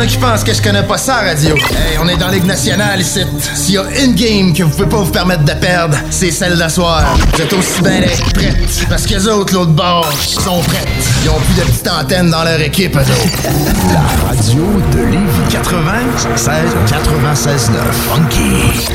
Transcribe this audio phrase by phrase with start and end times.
[0.00, 1.54] en a qui pensent que je connais pas ça, radio.
[1.56, 3.20] Hey, on est dans Ligue nationale ici.
[3.54, 6.56] S'il y a une game que vous pouvez pas vous permettre de perdre, c'est celle
[6.56, 7.16] d'asseoir.
[7.34, 8.86] Vous êtes aussi bien d'être prêtes.
[8.88, 10.88] Parce que les autres, l'autre bord, sont prêtes.
[11.22, 13.52] Ils ont plus de petites antennes dans leur équipe, eux autres.
[13.92, 16.48] La radio de Lévis 96
[16.88, 18.52] 96 9 Funky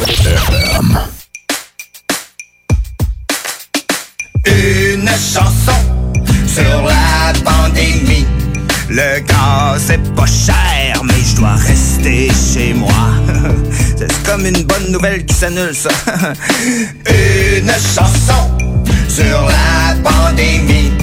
[0.08, 1.00] FM.
[4.48, 5.84] Une chanson
[6.48, 7.05] sur la.
[8.96, 12.89] Le gaz c'est pas cher, mais je dois rester chez moi.
[13.98, 15.90] C'est comme une bonne nouvelle qui s'annule, ça.
[17.09, 18.58] Une chanson
[19.09, 20.94] sur la pandémie.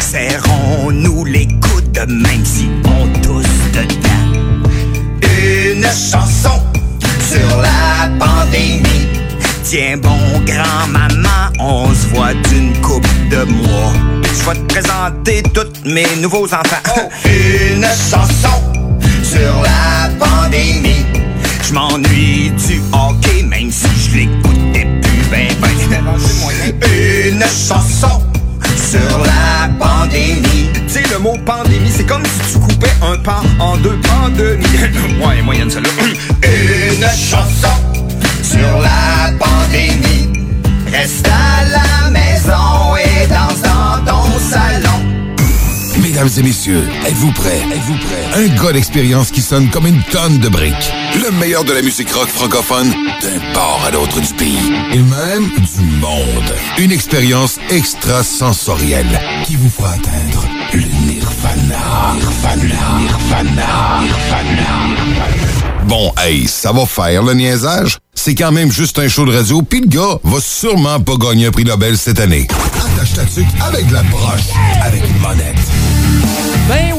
[0.00, 4.70] Serrons-nous les coudes, même si on tousse dedans.
[5.22, 6.62] Une chanson
[7.28, 9.19] sur la pandémie.
[9.70, 13.92] Tiens bon grand-maman, on se voit d'une coupe de mois.
[14.24, 17.08] Je vais te présenter tous mes nouveaux enfants.
[17.24, 18.64] Une chanson
[19.22, 21.06] sur la pandémie.
[21.62, 25.70] Je m'ennuie du hockey, même si je l'écoutais plus ben ben.
[27.28, 28.22] Une chanson
[28.74, 30.68] sur la pandémie.
[30.88, 34.66] Tu sais, le mot pandémie, c'est comme si tu coupais un pan en deux pandémies.
[35.24, 35.90] ouais, moyenne celle-là.
[36.42, 37.89] Une chanson
[38.50, 40.28] sur la pandémie.
[40.90, 44.98] Reste à la maison et danse dans ton salon.
[46.02, 47.62] Mesdames et messieurs, êtes-vous prêts?
[47.72, 48.42] Êtes-vous prêts?
[48.42, 50.92] Un gars d'expérience qui sonne comme une tonne de briques.
[51.22, 52.90] Le meilleur de la musique rock francophone
[53.22, 54.72] d'un port à l'autre du pays.
[54.92, 56.54] Et même du monde.
[56.78, 62.14] Une expérience extrasensorielle qui vous fera atteindre le nirvana.
[62.14, 62.98] Nirvana.
[62.98, 64.00] Nirvana.
[64.02, 65.69] Nirvana.
[65.86, 67.98] Bon, hey, ça va faire le niaisage.
[68.14, 71.46] C'est quand même juste un show de radio, puis le gars va sûrement pas gagner
[71.46, 72.46] un prix Nobel cette année.
[72.76, 74.50] Attache ta avec la broche,
[74.82, 75.56] avec une monette.
[76.68, 76.94] Ben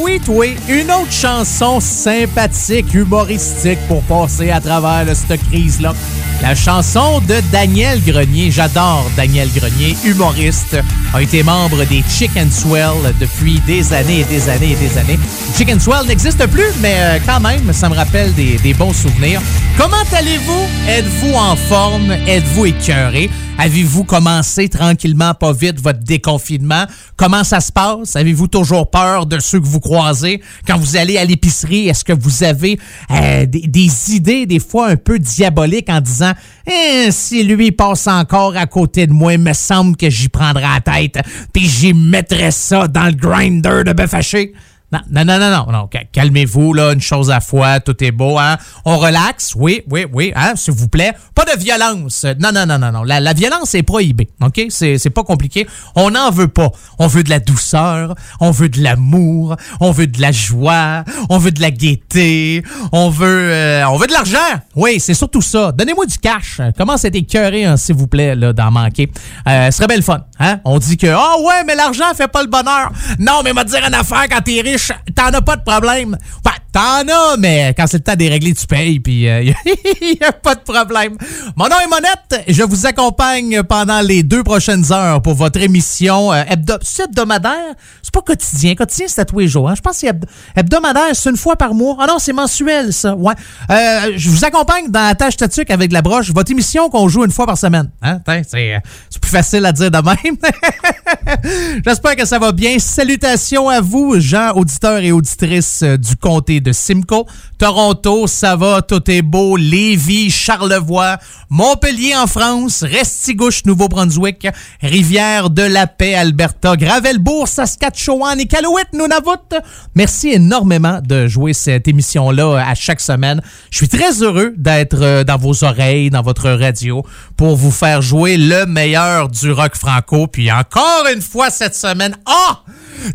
[0.68, 5.94] une autre chanson sympathique, humoristique pour passer à travers cette crise-là.
[6.42, 10.76] La chanson de Daniel Grenier, j'adore Daniel Grenier, humoriste,
[11.14, 15.20] a été membre des Chicken Swell depuis des années et des années et des années.
[15.56, 19.42] Chicken Swell n'existe plus, mais euh, quand même, ça me rappelle des, des bons souvenirs.
[19.78, 20.68] Comment allez-vous?
[20.90, 22.12] Êtes-vous en forme?
[22.28, 23.30] Êtes-vous écœuré?
[23.58, 26.86] Avez-vous commencé tranquillement, pas vite, votre déconfinement?
[27.22, 28.16] Comment ça se passe?
[28.16, 30.42] Avez-vous toujours peur de ceux que vous croisez?
[30.66, 32.80] Quand vous allez à l'épicerie, est-ce que vous avez
[33.12, 36.32] euh, des, idées, des fois un peu diaboliques, en disant
[36.66, 40.64] Eh, si lui passe encore à côté de moi, il me semble que j'y prendrai
[40.64, 41.20] la tête,
[41.54, 44.54] puis j'y mettrai ça dans le grinder de bœuf haché?
[44.92, 45.90] Non, non, non, non, non, non.
[45.92, 48.58] ca- Calmez-vous, là, une chose à fois, tout est beau, hein.
[48.86, 51.14] On relaxe, oui, oui, oui, hein, s'il vous plaît.
[51.34, 52.26] Pas de violence.
[52.40, 53.04] Non, non, non, non, non.
[53.04, 54.62] La, la violence est prohibée, OK?
[54.70, 55.68] C'est, c'est pas compliqué.
[55.96, 56.70] On n'en veut pas.
[57.00, 61.38] On veut de la douceur, on veut de l'amour, on veut de la joie, on
[61.38, 64.38] veut de la gaieté, on veut, euh, on veut de l'argent.
[64.76, 65.72] Oui, c'est surtout ça.
[65.72, 66.60] Donnez-moi du cash.
[66.78, 69.10] Commence à être écœuré, hein, s'il vous plaît, là, d'en manquer.
[69.48, 70.60] Euh, ce serait belle fun, hein?
[70.66, 72.92] On dit que, ah ouais, mais l'argent fait pas le bonheur.
[73.20, 74.81] Non, mais m'a dire une affaire quand t'es riche,
[75.16, 76.18] t'en as pas de problème.
[76.44, 80.24] Ben, t'en as, mais quand c'est le temps de régler, tu payes, puis il y
[80.24, 81.18] a pas de problème.
[81.56, 82.44] Mon nom est Monette.
[82.48, 87.76] Je vous accompagne pendant les deux prochaines heures pour votre émission euh, hebdo- hebdomadaire?
[88.02, 88.76] C'est pas quotidien.
[88.76, 89.70] Quotidien, c'est à tous les jours.
[89.70, 89.74] hein.
[89.76, 90.08] Je pense que
[90.56, 91.98] hebdomadaire, c'est une fois par mois.
[92.00, 93.16] Ah non, c'est mensuel, ça.
[93.16, 93.34] Ouais.
[93.70, 96.32] Euh, je vous accompagne dans la tâche statique avec la broche.
[96.34, 97.90] Votre émission qu'on joue une fois par semaine.
[98.02, 98.20] Hein?
[98.30, 100.38] Euh, c'est plus facile à dire de même.
[101.86, 102.80] J'espère que ça va bien.
[102.80, 104.71] Salutations à vous, gens, auditeurs
[105.02, 107.26] et auditrices euh, du comté de Simcoe.
[107.58, 109.58] Toronto, ça va, tout est beau.
[109.58, 111.18] Lévis, Charlevoix,
[111.50, 114.48] Montpellier en France, Restigouche, Nouveau-Brunswick,
[114.82, 119.62] Rivière de la Paix, Alberta, Gravelbourg, Saskatchewan et Calouette, Nunavut.
[119.96, 123.42] Merci énormément de jouer cette émission-là euh, à chaque semaine.
[123.70, 127.04] Je suis très heureux d'être euh, dans vos oreilles, dans votre radio,
[127.38, 130.28] pour vous faire jouer le meilleur du rock franco.
[130.28, 132.64] Puis encore une fois cette semaine, ah!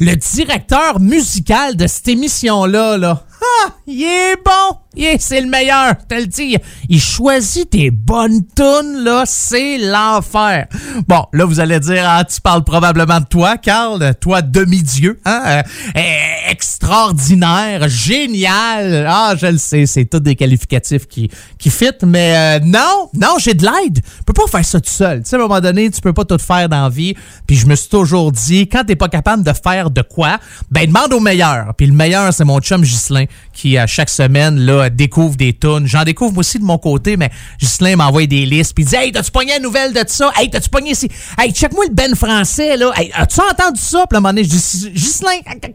[0.01, 3.26] Le directeur musical de cette émission-là, là.
[3.65, 4.79] Ah, il est bon!
[4.97, 6.57] Yeah, c'est le meilleur, je te le dis.
[6.89, 10.69] Il choisit tes bonnes tunes, là, c'est l'enfer.
[11.07, 15.43] Bon, là, vous allez dire, ah, tu parles probablement de toi, Carl, toi, demi-dieu, hein?
[15.47, 15.63] Euh,
[15.99, 19.05] euh, extraordinaire, génial.
[19.07, 23.37] Ah, je le sais, c'est tous des qualificatifs qui, qui fit, mais euh, non, non,
[23.39, 24.01] j'ai de l'aide.
[24.19, 25.23] Je peux pas faire ça tout seul.
[25.23, 27.15] Tu sais, à un moment donné, tu peux pas tout faire dans la vie.
[27.47, 30.39] Puis je me suis toujours dit, quand t'es pas capable de faire de quoi,
[30.71, 31.75] ben demande au meilleur.
[31.77, 35.87] Puis le meilleur, c'est mon chum Ghislain, qui à chaque semaine, là, découvre des tunes.
[35.87, 38.97] J'en découvre moi aussi de mon côté, mais Ghislain m'envoie des listes, puis il dit
[38.97, 40.31] Hey, t'as-tu pogné la nouvelle de ça?
[40.37, 41.09] Hey, t'as-tu pogné ici?
[41.39, 42.93] Hey, check-moi le Ben français, là.
[42.97, 44.05] Hey, as-tu entendu ça?
[44.09, 45.23] Puis à un moment donné, je dis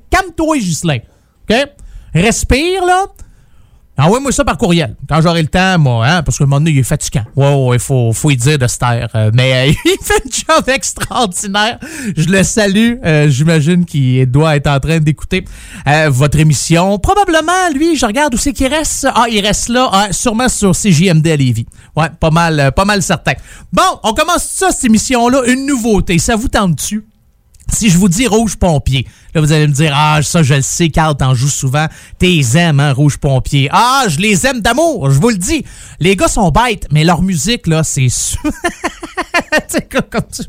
[0.10, 1.00] calme-toi, Ghislain.
[1.50, 1.58] OK?
[2.14, 3.06] Respire, là.
[4.02, 4.96] Envoie-moi ça par courriel.
[5.08, 7.24] Quand j'aurai le temps, moi, hein, parce que le moment donné, il est fatigant.
[7.36, 9.10] Ouais, ouais, faut, faut y dire de se taire.
[9.14, 11.78] Euh, mais euh, il fait un job extraordinaire.
[12.18, 12.96] Je le salue.
[13.06, 15.46] Euh, j'imagine qu'il doit être en train d'écouter
[16.08, 16.98] votre émission.
[16.98, 19.08] Probablement, lui, je regarde où c'est qu'il reste.
[19.14, 21.68] Ah, il reste là, hein, sûrement sur CJMD à Lévis.
[21.96, 23.34] Ouais, pas mal, pas mal certain.
[23.72, 25.44] Bon, on commence ça, cette émission-là.
[25.46, 26.18] Une nouveauté.
[26.18, 27.06] Ça vous tente-tu?
[27.72, 30.62] Si je vous dis Rouge Pompier, là, vous allez me dire, ah, ça, je le
[30.62, 31.88] sais, Carl, t'en joues souvent.
[32.20, 33.70] T'es aimes, hein, Rouge Pompier.
[33.72, 35.66] Ah, je les aime d'amour, je vous le dis.
[36.00, 38.08] Les gars sont bêtes, mais leur musique, là, c'est...
[39.68, 40.44] c'est comme tu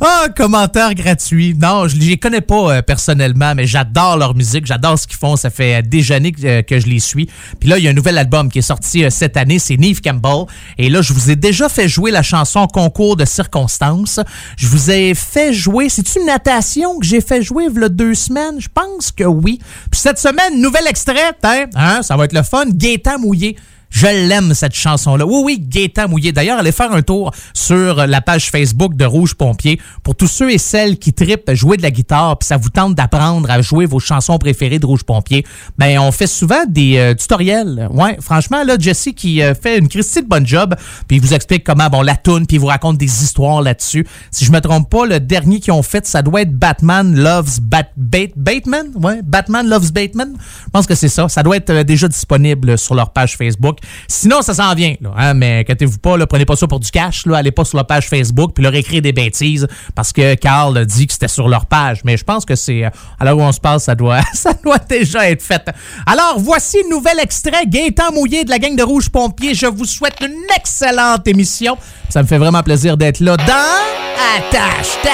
[0.00, 1.54] ah, commentaire gratuit.
[1.60, 5.36] Non, je les connais pas euh, personnellement, mais j'adore leur musique, j'adore ce qu'ils font.
[5.36, 7.28] Ça fait des années que, que, je les suis.
[7.60, 9.76] Puis là, il y a un nouvel album qui est sorti euh, cette année, c'est
[9.76, 10.46] Neve Campbell.
[10.78, 14.20] Et là, je vous ai déjà fait jouer la chanson Concours de circonstances.
[14.56, 18.60] Je vous ai fait jouer, c'est une natation que j'ai fait jouer il deux semaines?
[18.60, 19.58] Je pense que oui.
[19.90, 21.34] Puis cette semaine, nouvel extrait,
[21.74, 22.64] hein ça va être le fun.
[22.68, 23.56] Gaétan mouillé.
[23.94, 25.24] Je l'aime, cette chanson-là.
[25.24, 26.32] Oui, oui, Gaétan Mouillé.
[26.32, 30.50] D'ailleurs, allez faire un tour sur la page Facebook de Rouge Pompier pour tous ceux
[30.50, 33.86] et celles qui tripent jouer de la guitare puis ça vous tente d'apprendre à jouer
[33.86, 35.46] vos chansons préférées de Rouge Pompier.
[35.78, 37.88] Ben, on fait souvent des euh, tutoriels.
[37.92, 40.74] Ouais, franchement, là, Jesse qui euh, fait une Christie de bonne job
[41.06, 44.04] puis il vous explique comment, bon, la tune puis il vous raconte des histoires là-dessus.
[44.32, 47.60] Si je me trompe pas, le dernier qu'ils ont fait, ça doit être Batman Loves
[47.60, 48.88] Bat Bateman?
[48.96, 50.34] Ouais, Batman Loves Bateman?
[50.64, 51.28] Je pense que c'est ça.
[51.28, 53.78] Ça doit être euh, déjà disponible sur leur page Facebook.
[54.08, 56.90] Sinon, ça s'en vient, là, hein, mais inquiétez-vous pas, là, prenez pas ça pour du
[56.90, 57.26] cash.
[57.26, 60.84] Là, allez pas sur la page Facebook puis leur écrire des bêtises parce que Carl
[60.86, 62.00] dit que c'était sur leur page.
[62.04, 62.84] Mais je pense que c'est.
[62.84, 65.70] À l'heure où on se passe, ça doit, ça doit déjà être fait.
[66.06, 69.54] Alors, voici un nouvel extrait Gaétan mouillé de la gang de Rouge Pompier.
[69.54, 71.76] Je vous souhaite une excellente émission.
[72.08, 73.94] Ça me fait vraiment plaisir d'être là dans
[74.36, 75.10] Attache ta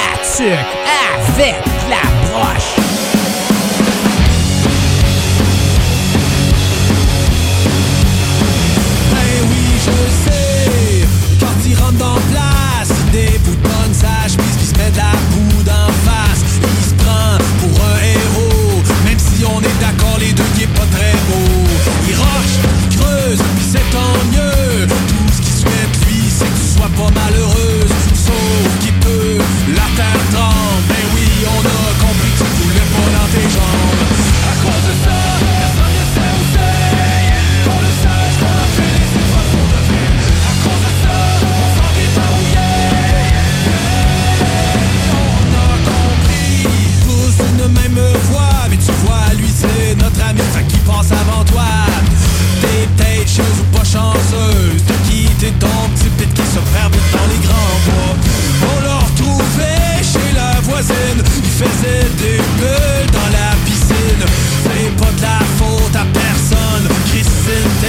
[1.37, 2.80] avec la broche.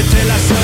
[0.01, 0.60] Vete la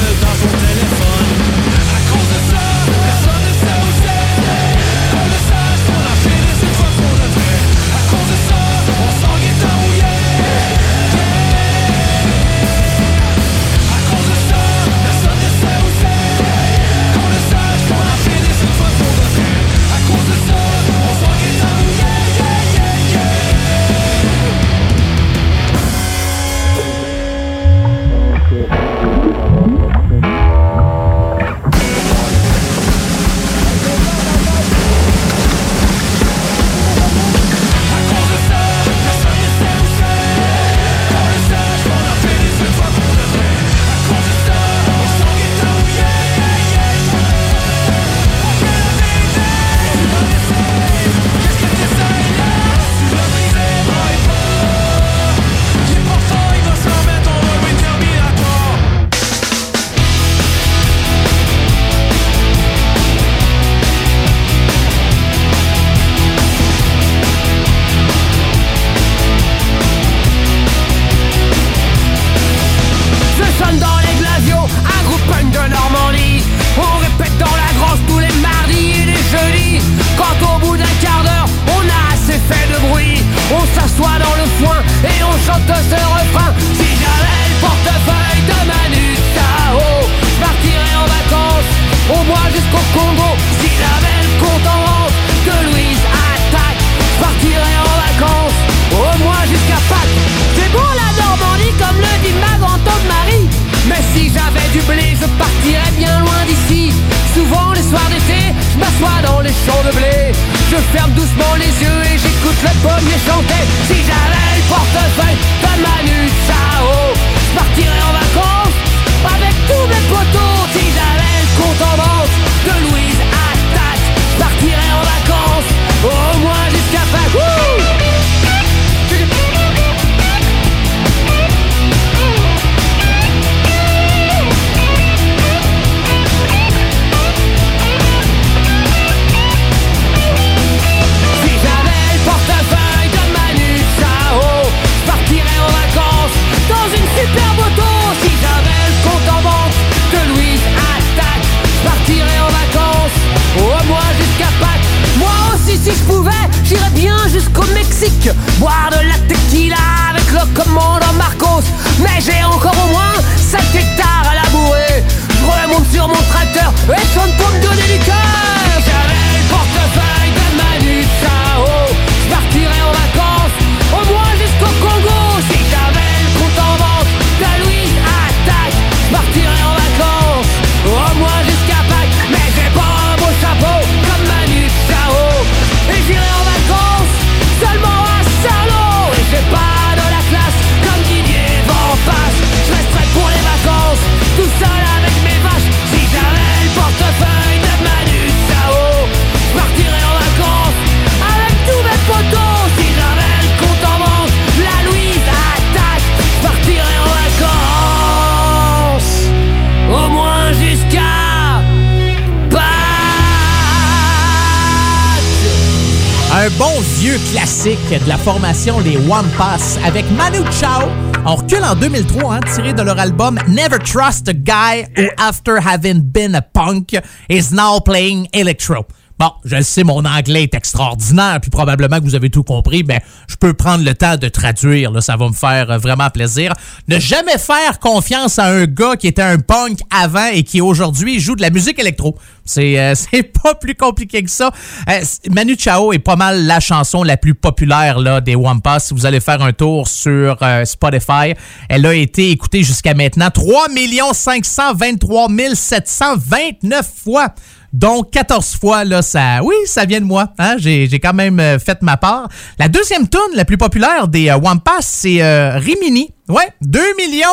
[218.67, 220.89] Les One Pass avec Manu Chao.
[221.25, 225.55] On recule en 2003, hein, tiré de leur album Never Trust a Guy Who After
[225.65, 226.93] Having Been a Punk
[227.29, 228.85] Is Now Playing Electro.
[229.19, 232.83] Bon, je le sais, mon anglais est extraordinaire, puis probablement que vous avez tout compris,
[232.87, 236.09] mais je peux prendre le temps de traduire, là, ça va me faire euh, vraiment
[236.09, 236.53] plaisir.
[236.87, 241.19] Ne jamais faire confiance à un gars qui était un punk avant et qui aujourd'hui
[241.19, 242.15] joue de la musique électro.
[242.47, 242.95] C'est euh,
[243.43, 244.51] pas plus compliqué que ça.
[244.89, 248.79] Euh, Manu Chao est pas mal la chanson la plus populaire là, des Wampas.
[248.79, 251.33] Si vous allez faire un tour sur euh, Spotify,
[251.69, 253.67] elle a été écoutée jusqu'à maintenant 3
[254.13, 257.33] 523 729 fois.
[257.73, 259.41] Donc 14 fois, là, ça.
[259.43, 260.33] Oui, ça vient de moi.
[260.39, 260.55] Hein?
[260.57, 262.29] J'ai quand même euh, fait ma part.
[262.57, 266.13] La deuxième tune la plus populaire des euh, Wampas, c'est euh, Rimini.
[266.29, 266.79] Ouais, 2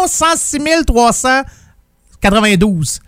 [0.07, 3.01] 106 392.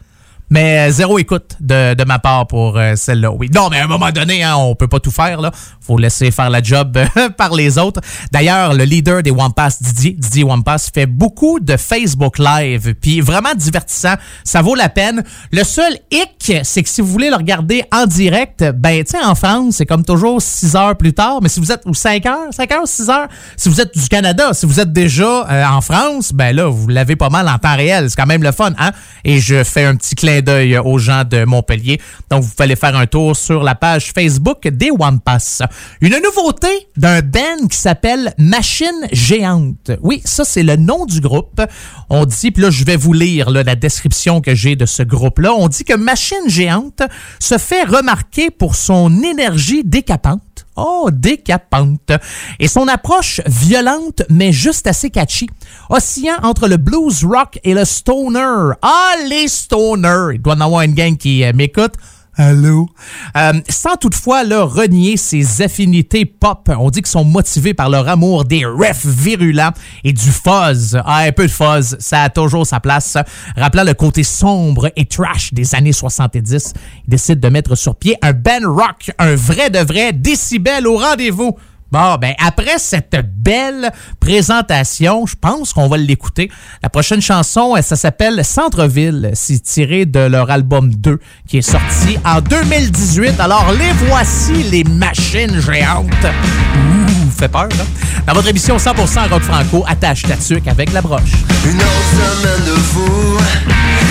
[0.49, 3.33] Mais euh, zéro écoute de, ma part pour euh, celle-là.
[3.33, 3.51] Oui.
[3.53, 5.41] Non, mais à un moment donné, hein, on peut pas tout faire.
[5.41, 5.51] là.
[5.81, 8.01] faut laisser faire la job euh, par les autres.
[8.31, 12.95] D'ailleurs, le leader des Wampas, Didier, Didier Wampas, fait beaucoup de Facebook Live.
[13.01, 14.15] Puis vraiment divertissant.
[14.45, 15.25] Ça vaut la peine.
[15.51, 19.25] Le seul hic, c'est que si vous voulez le regarder en direct, ben, tu sais,
[19.25, 21.41] en France, c'est comme toujours 6 heures plus tard.
[21.43, 24.09] Mais si vous êtes, ou 5 heures, 5 heures, 6 heures, si vous êtes du
[24.09, 27.75] Canada, si vous êtes déjà en France, ben là, vous l'avez pas mal en temps
[27.75, 28.09] réel.
[28.11, 28.93] C'est quand même le fun, hein?
[29.25, 32.01] Et je fais un petit clin d'œil aux gens de Montpellier.
[32.31, 35.63] Donc, vous pouvez faire un tour sur la page Facebook des Wampas.
[36.01, 39.93] Une nouveauté d'un band qui s'appelle Machine Géante.
[40.03, 41.61] Oui, ça, c'est le nom du groupe.
[42.09, 45.53] On dit, puis là, je vais vous lire la description que j'ai de ce groupe-là.
[45.55, 47.03] On dit que Machine Géante
[47.41, 50.46] se fait remarquer pour son énergie décapante.
[50.77, 52.13] Oh, décapante.
[52.59, 55.49] Et son approche violente, mais juste assez catchy.
[55.89, 58.73] Oscillant entre le blues rock et le stoner.
[58.83, 60.35] Ah, les stoners!
[60.35, 61.95] Il doit y en avoir une gang qui euh, m'écoute.
[62.39, 62.89] Allô?
[63.35, 66.71] Euh, sans toutefois là, renier ses affinités pop.
[66.79, 69.71] On dit qu'ils sont motivés par leur amour des refs virulents
[70.05, 71.01] et du fuzz.
[71.07, 73.17] Ah, un peu de fuzz, ça a toujours sa place.
[73.57, 76.75] Rappelant le côté sombre et trash des années 70,
[77.07, 80.99] ils décident de mettre sur pied un band rock, un vrai de vrai décibel au
[80.99, 81.57] rendez-vous.
[81.93, 86.51] Bon, ben après cette belle présentation, je pense qu'on va l'écouter.
[86.83, 89.31] La prochaine chanson, ça s'appelle Centre-ville.
[89.35, 93.39] C'est tiré de leur album 2 qui est sorti en 2018.
[93.39, 96.07] Alors les voici, les machines géantes.
[96.25, 97.85] Ouh, fait peur, là.
[98.27, 101.33] Dans votre émission 100% rock franco, attache ta tuque avec la broche.
[101.65, 103.39] Une autre semaine de fou,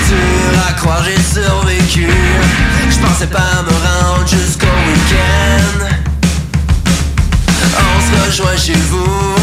[0.08, 2.08] dur à croire j'ai survécu.
[2.90, 6.15] Je pensais pas me rendre jusqu'au week-end.
[8.38, 9.36] Rejoint chez vous,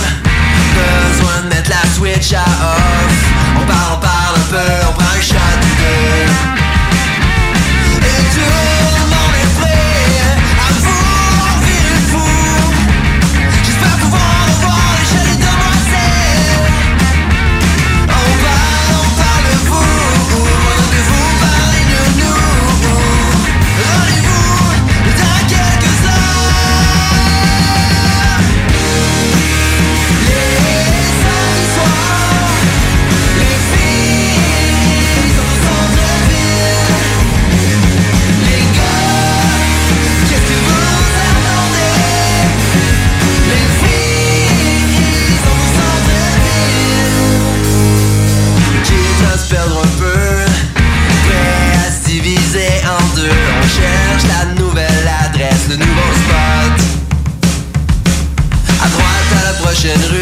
[0.75, 3.32] besoin de mettre la switch à off.
[3.56, 5.12] On parle, on parle un peu, on prend
[59.83, 60.22] prochaine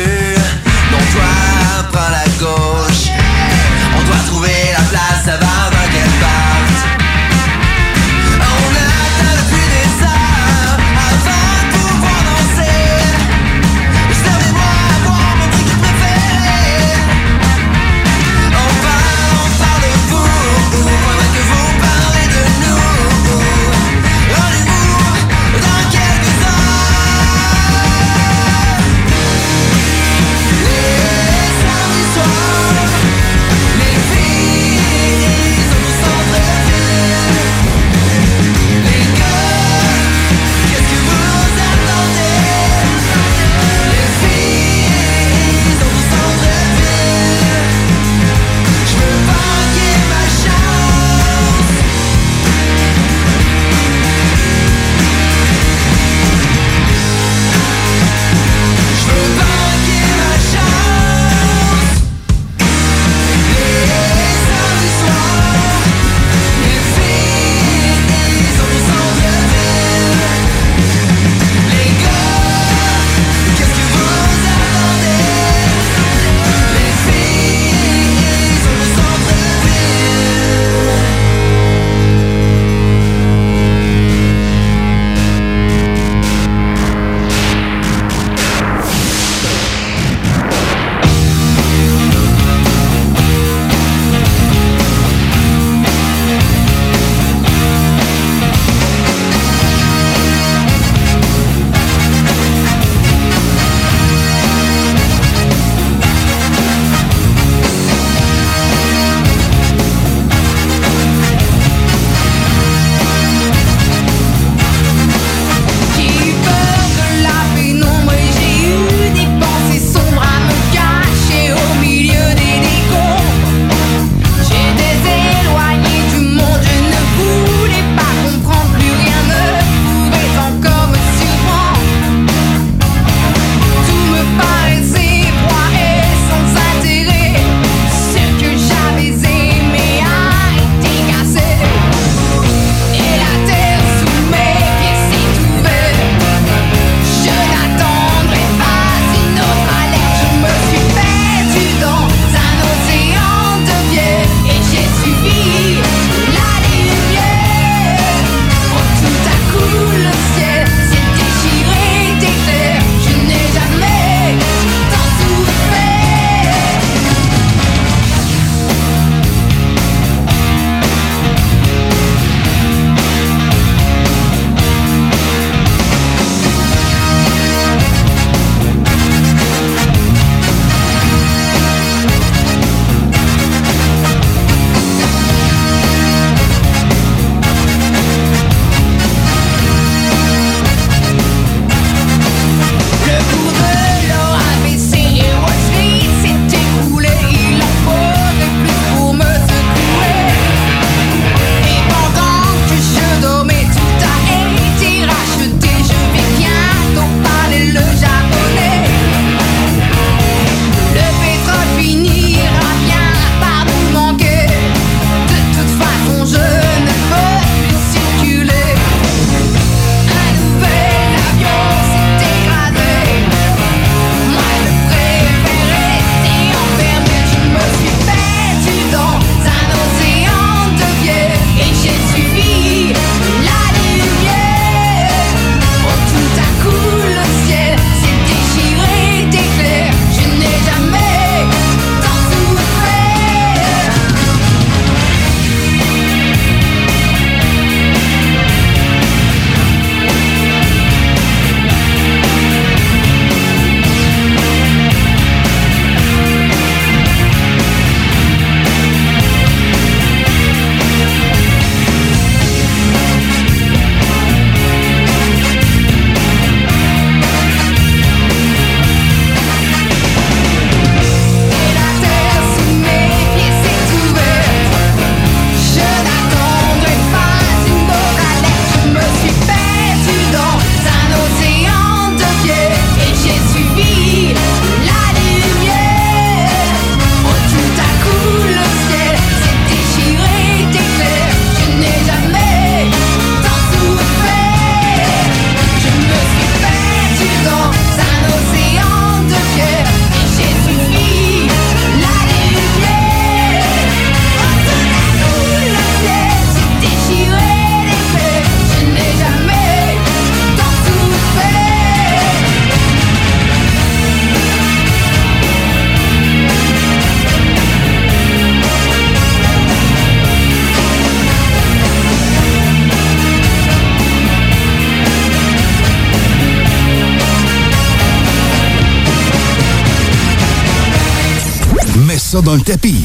[332.60, 333.04] le tapis.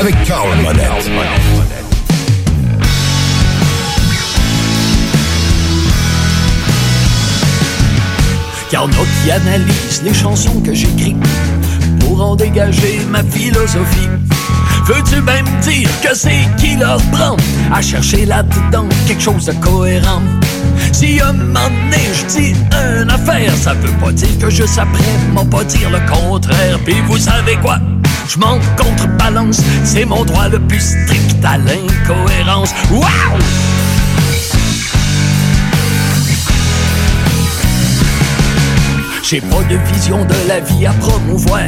[0.00, 0.48] Avec Carl
[8.76, 9.58] a
[10.04, 11.16] les chansons que j'écris
[12.00, 14.08] pour en dégager ma philosophie.
[14.86, 17.36] Veux-tu même dire que c'est qui leur prend
[17.72, 20.22] à chercher là-dedans quelque chose de cohérent?
[20.94, 25.50] Si un moment donné je dis une affaire, ça veut pas dire que je s'apprête,
[25.50, 26.78] pas dire le contraire.
[26.84, 27.80] Puis vous savez quoi?
[28.28, 32.70] Je m'en contrebalance, c'est mon droit le plus strict à l'incohérence.
[32.92, 33.04] Wow!
[39.26, 41.62] J'ai pas de vision de la vie à promouvoir,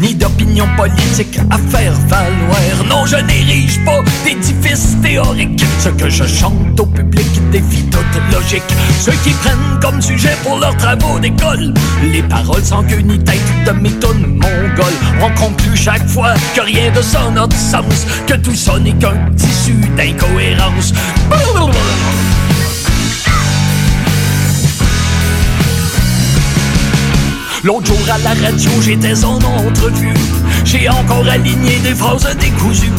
[0.00, 2.84] ni d'opinion politique à faire valoir.
[2.88, 5.64] Non, je n'érige pas d'édifice théorique.
[5.78, 8.64] Ce que je chante au public défie toute logique.
[9.00, 13.40] Ceux qui prennent comme sujet pour leurs travaux d'école les paroles sans queue ni tête
[13.64, 14.98] de méthode mongole.
[15.20, 18.94] On conclut chaque fois que rien de ça n'a de sens, que tout ça n'est
[18.94, 20.92] qu'un tissu d'incohérence.
[27.64, 30.14] L'autre jour à la radio, j'étais en entrevue.
[30.64, 32.90] J'ai encore aligné des phrases décousues.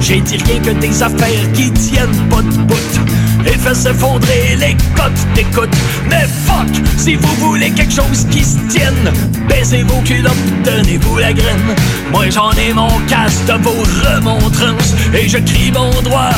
[0.00, 3.00] J'ai dit rien que des affaires qui tiennent pas de bout.
[3.44, 5.74] Et fait s'effondrer les cotes d'écoute.
[6.08, 9.12] Mais fuck, si vous voulez quelque chose qui se tienne,
[9.48, 11.74] baissez vos culottes, donnez-vous la graine.
[12.10, 14.94] Moi j'en ai mon casse de vos remontrances.
[15.12, 16.30] Et je crie mon droit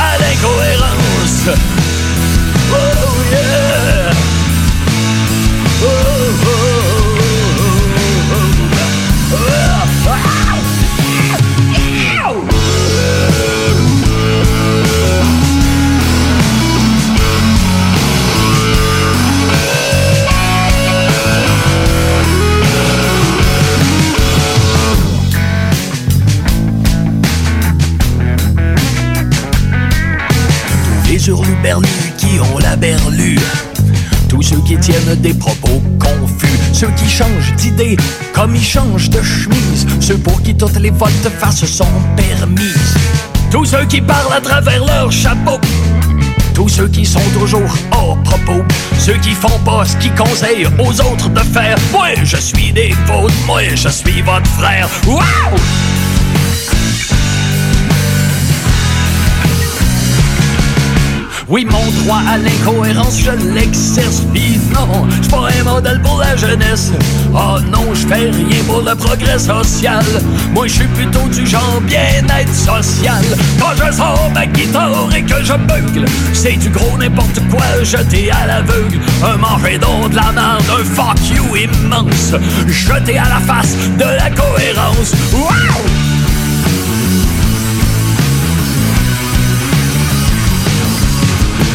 [0.00, 1.58] à l'incohérence.
[2.72, 2.76] Oh
[3.30, 4.10] yeah!
[5.82, 6.19] Oh,
[31.60, 33.38] hurluberlus qui ont la berlue
[34.28, 37.96] tous ceux qui tiennent des propos confus, ceux qui changent d'idée
[38.32, 42.94] comme ils changent de chemise, ceux pour qui toutes les votes face sont permises,
[43.50, 45.58] tous ceux qui parlent à travers leur chapeau,
[46.54, 48.62] tous ceux qui sont toujours hors propos,
[48.98, 51.76] ceux qui font pas ce qu'ils conseillent aux autres de faire.
[51.90, 54.88] Moi, je suis des fautes, moi, je suis votre frère.
[55.08, 55.99] Wow!
[61.50, 64.20] Oui, mon droit à l'incohérence, je l'exerce.
[64.32, 66.92] Pis non, je pas un modèle pour la jeunesse.
[67.34, 70.04] Oh non, je fais rien pour le progrès social.
[70.54, 73.24] Moi, je suis plutôt du genre bien-être social.
[73.58, 78.30] Quand je sors ma guitare et que je bugle, c'est du gros n'importe quoi jeté
[78.30, 79.00] à l'aveugle.
[79.24, 82.32] Un manger d'eau de la merde, un fuck you immense,
[82.68, 85.14] jeté à la face de la cohérence.
[85.32, 86.19] Wow!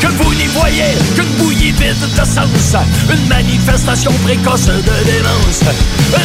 [0.10, 2.76] Que vous n'y voyez qu'une bouillie vide de sens,
[3.12, 5.64] une manifestation précoce de démence.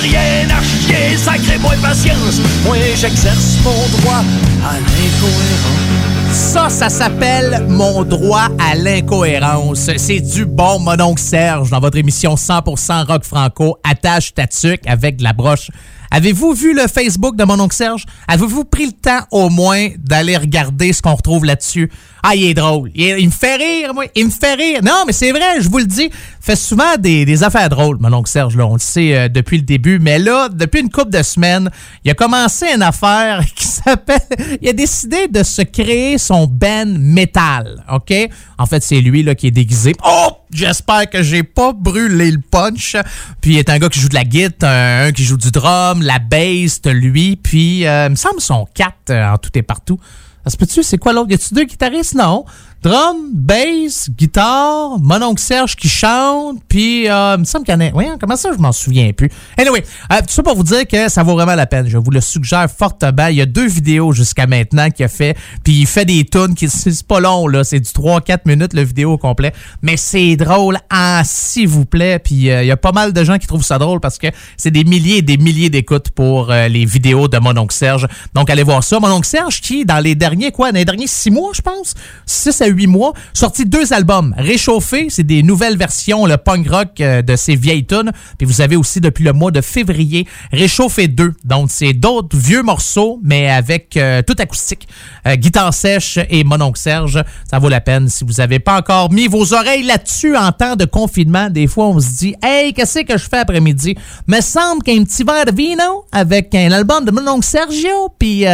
[0.03, 4.23] Rien à chier, sacré-moi patience, moi j'exerce mon droit
[4.65, 6.11] à l'incohérence.
[6.33, 9.91] Ça, ça s'appelle Mon droit à l'incohérence.
[9.97, 15.25] C'est du bon mononcle Serge dans votre émission 100% rock franco, attache tatuc avec de
[15.25, 15.71] la broche.
[16.11, 18.05] Avez-vous vu le Facebook de mon oncle Serge?
[18.27, 21.91] Avez-vous pris le temps au moins d'aller regarder ce qu'on retrouve là-dessus?
[22.23, 22.91] Ah, il est drôle.
[22.95, 24.05] Il, me fait rire, moi.
[24.15, 24.81] Il me fait rire.
[24.83, 26.11] Non, mais c'est vrai, je vous le dis.
[26.41, 28.57] Fait souvent des, affaires drôles, mon oncle Serge.
[28.57, 29.99] Là, on le sait euh, depuis le début.
[30.01, 31.71] Mais là, depuis une couple de semaines,
[32.05, 34.21] il a commencé une affaire qui s'appelle...
[34.63, 38.13] Il a décidé de se créer son band metal, OK?
[38.59, 39.95] En fait, c'est lui là, qui est déguisé.
[40.05, 40.40] Oh!
[40.53, 42.97] J'espère que j'ai pas brûlé le punch.
[43.41, 46.03] Puis il est un gars qui joue de la guitare, un, qui joue du drum,
[46.03, 47.37] la bass, lui.
[47.37, 49.99] Puis euh, il me semble son quatre euh, en tout et partout.
[50.45, 50.83] Ça se peut-tu?
[50.83, 51.31] C'est quoi l'autre?
[51.31, 52.15] Y a-tu deux guitaristes?
[52.15, 52.45] Non.
[52.83, 57.77] Drum, bass, guitare, mon oncle Serge qui chante, puis euh, il me semble qu'il y
[57.77, 57.91] en a...
[57.93, 59.29] Oui, comment ça, je m'en souviens plus.
[59.59, 61.87] Anyway, euh, tout ça pour vous dire que ça vaut vraiment la peine.
[61.87, 63.27] Je vous le suggère fortement.
[63.27, 66.55] Il y a deux vidéos jusqu'à maintenant qu'il a fait, puis il fait des tunes
[66.55, 66.71] qui...
[66.71, 67.65] C'est pas long, là.
[67.65, 69.53] C'est du 3-4 minutes, le vidéo au complet.
[69.83, 72.19] Mais c'est drôle, ah, s'il vous plaît.
[72.19, 74.29] Puis euh, il y a pas mal de gens qui trouvent ça drôle parce que
[74.57, 78.09] c'est des milliers et des milliers d'écoutes pour euh, les vidéos de mon oncle Serge.
[78.33, 78.99] Donc, allez voir ça.
[79.01, 81.93] Mon oncle Serge qui, dans les derniers, quoi, dans les derniers six mois, je pense,
[82.25, 84.35] 6 à huit mois, sorti deux albums.
[84.37, 88.11] Réchauffé, c'est des nouvelles versions, le punk rock euh, de ces vieilles tunes.
[88.39, 91.35] Puis vous avez aussi depuis le mois de février Réchauffé 2.
[91.45, 94.89] Donc c'est d'autres vieux morceaux, mais avec euh, tout acoustique,
[95.27, 97.23] euh, guitare sèche et mononcle Serge.
[97.51, 100.77] Ça vaut la peine si vous n'avez pas encore mis vos oreilles là-dessus en temps
[100.77, 101.51] de confinement.
[101.51, 103.97] Des fois, on se dit, hey, qu'est-ce que je fais après-midi?
[104.27, 108.45] Me semble qu'un petit verre de vino avec un album de mononcle Sergio, puis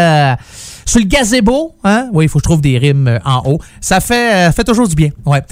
[0.87, 2.09] sur le gazebo, hein?
[2.13, 3.59] Oui, il faut que je trouve des rimes euh, en haut.
[3.81, 5.11] Ça fait, euh, fait toujours du bien.
[5.25, 5.43] Ouais.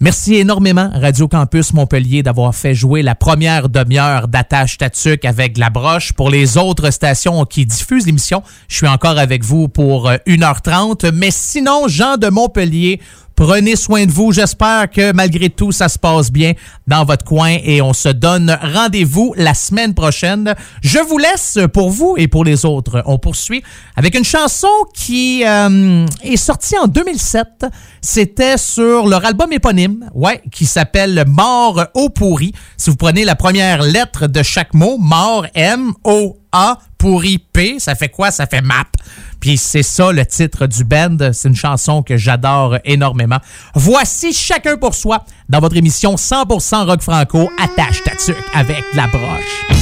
[0.00, 5.70] Merci énormément, Radio Campus Montpellier, d'avoir fait jouer la première demi-heure d'attache Tatuc avec la
[5.70, 6.12] broche.
[6.12, 11.10] Pour les autres stations qui diffusent l'émission, je suis encore avec vous pour euh, 1h30.
[11.12, 13.00] Mais sinon, Jean de Montpellier,
[13.36, 14.32] Prenez soin de vous.
[14.32, 16.52] J'espère que malgré tout, ça se passe bien
[16.86, 20.54] dans votre coin et on se donne rendez-vous la semaine prochaine.
[20.82, 23.02] Je vous laisse pour vous et pour les autres.
[23.06, 23.62] On poursuit
[23.96, 27.66] avec une chanson qui euh, est sortie en 2007.
[28.00, 32.52] C'était sur leur album éponyme, ouais, qui s'appelle Mort au pourri.
[32.76, 35.46] Si vous prenez la première lettre de chaque mot, mort,
[36.52, 38.30] M-O-A, pourri, P, ça fait quoi?
[38.30, 38.84] Ça fait map.
[39.40, 41.16] Puis c'est ça le titre du band.
[41.32, 43.38] C'est une chanson que j'adore énormément.
[43.74, 47.50] Voici chacun pour soi dans votre émission 100% rock franco.
[47.58, 48.12] Attache ta
[48.54, 49.81] avec la broche.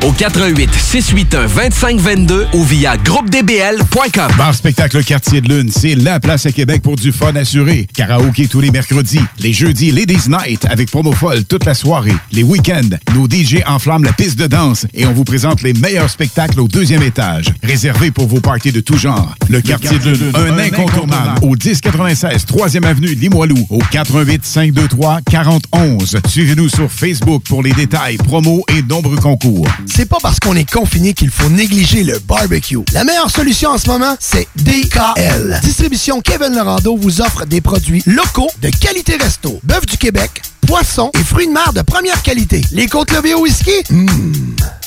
[0.03, 4.31] au 88 681 2522 ou via groupedbl.com.
[4.37, 7.87] Bar spectacle Quartier de Lune, c'est la place à Québec pour du fun assuré.
[7.93, 12.15] Karaoké tous les mercredis, les jeudis Ladies Night avec promo folle toute la soirée.
[12.31, 16.09] Les week-ends, nos DJ enflamment la piste de danse et on vous présente les meilleurs
[16.09, 17.45] spectacles au deuxième étage.
[17.63, 19.35] Réservé pour vos parties de tout genre.
[19.49, 26.19] Le Quartier de Lune, un incontournable au 1096 3e avenue Limoilou au 88 523 4011.
[26.27, 29.67] Suivez-nous sur Facebook pour les détails, promos et nombreux concours.
[29.93, 32.79] C'est pas parce qu'on est confiné qu'il faut négliger le barbecue.
[32.93, 35.59] La meilleure solution en ce moment, c'est DKL.
[35.63, 39.59] Distribution Kevin Lorando vous offre des produits locaux de qualité resto.
[39.63, 42.61] Bœuf du Québec, poissons et fruits de mer de première qualité.
[42.71, 43.83] Les côtes levées au whisky?
[43.89, 44.07] Mmh.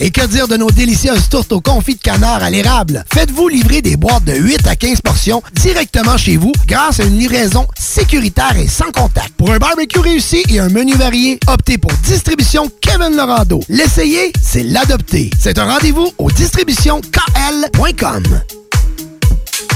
[0.01, 3.05] Et que dire de nos délicieuses tourtes au confit de canard à l'érable?
[3.13, 7.19] Faites-vous livrer des boîtes de 8 à 15 portions directement chez vous grâce à une
[7.19, 9.35] livraison sécuritaire et sans contact.
[9.37, 13.61] Pour un barbecue réussi et un menu varié, optez pour Distribution Kevin Lorando.
[13.69, 15.29] L'essayer, c'est l'adopter.
[15.39, 18.23] C'est un rendez-vous au distributionkl.com.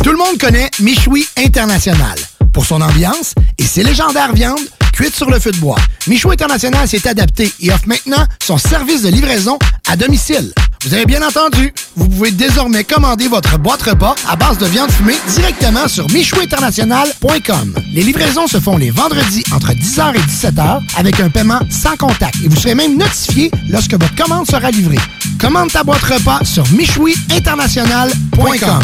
[0.03, 2.19] Tout le monde connaît Michoui International
[2.55, 4.59] pour son ambiance et ses légendaires viandes
[4.99, 5.77] cuites sur le feu de bois.
[6.09, 9.57] Michoui International s'est adapté et offre maintenant son service de livraison
[9.89, 10.53] à domicile.
[10.85, 14.91] Vous avez bien entendu, vous pouvez désormais commander votre boîte repas à base de viande
[14.91, 17.75] fumée directement sur michouinternational.com.
[17.95, 22.35] Les livraisons se font les vendredis entre 10h et 17h avec un paiement sans contact
[22.45, 24.99] et vous serez même notifié lorsque votre commande sera livrée.
[25.41, 28.83] Commande ta boîte repas sur michouiinternational.com.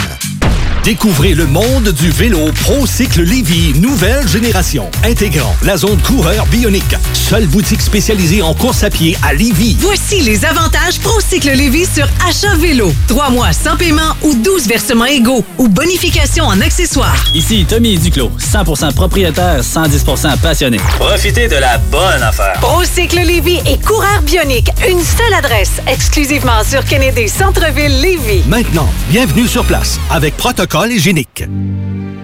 [0.85, 6.95] Découvrez le monde du vélo ProCycle Lévy, nouvelle génération, intégrant la zone coureur bionique.
[7.15, 9.79] Seule boutique spécialisée en course à pied à Lévy.
[9.81, 12.93] Voici les avantages ProCycle Lévy sur achat vélo.
[13.09, 17.25] Trois mois sans paiement ou 12 versements égaux ou bonification en accessoires.
[17.33, 20.77] Ici Tommy Duclos, 100% propriétaire, 110% passionné.
[20.99, 22.59] Profitez de la bonne affaire.
[22.61, 24.69] ProCycle Lévy et coureur bionique.
[24.87, 28.43] Une seule adresse, exclusivement sur Kennedy Centre-ville Lévy.
[28.47, 30.74] Maintenant, bienvenue sur place avec protocole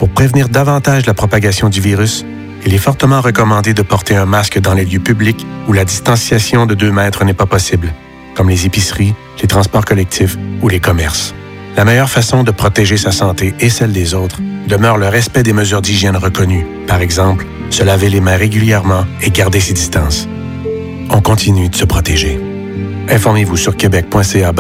[0.01, 2.25] Pour prévenir davantage la propagation du virus,
[2.67, 6.67] il est fortement recommandé de porter un masque dans les lieux publics où la distanciation
[6.67, 7.95] de 2 mètres n'est pas possible,
[8.35, 11.33] comme les épiceries, les transports collectifs ou les commerces.
[11.77, 15.53] La meilleure façon de protéger sa santé et celle des autres demeure le respect des
[15.53, 16.67] mesures d'hygiène reconnues.
[16.89, 20.27] Par exemple, se laver les mains régulièrement et garder ses distances.
[21.09, 22.41] On continue de se protéger.
[23.09, 24.53] Informez-vous sur québec.ca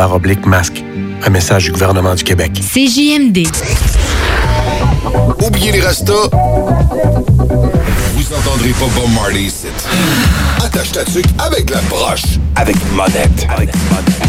[0.46, 0.84] masque.
[1.22, 2.52] Un message du gouvernement du Québec.
[2.54, 3.46] CJMD.
[5.44, 6.30] Oubliez les restos.
[6.32, 9.66] Vous entendrez pas Bob Marley ici.
[10.64, 12.22] Attache ta tuque avec la broche.
[12.56, 13.46] Avec monette.
[13.50, 14.20] Avec monette.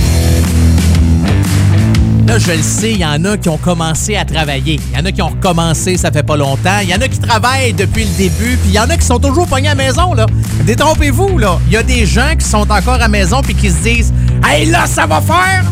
[2.27, 4.79] Là, je le sais, il y en a qui ont commencé à travailler.
[4.91, 6.79] Il y en a qui ont recommencé, ça fait pas longtemps.
[6.81, 9.05] Il y en a qui travaillent depuis le début, puis il y en a qui
[9.05, 10.25] sont toujours pognés à la maison, là.
[10.65, 11.57] Détrompez-vous, là.
[11.67, 14.13] Il y a des gens qui sont encore à la maison puis qui se disent
[14.47, 15.63] «Hey, là, ça va faire!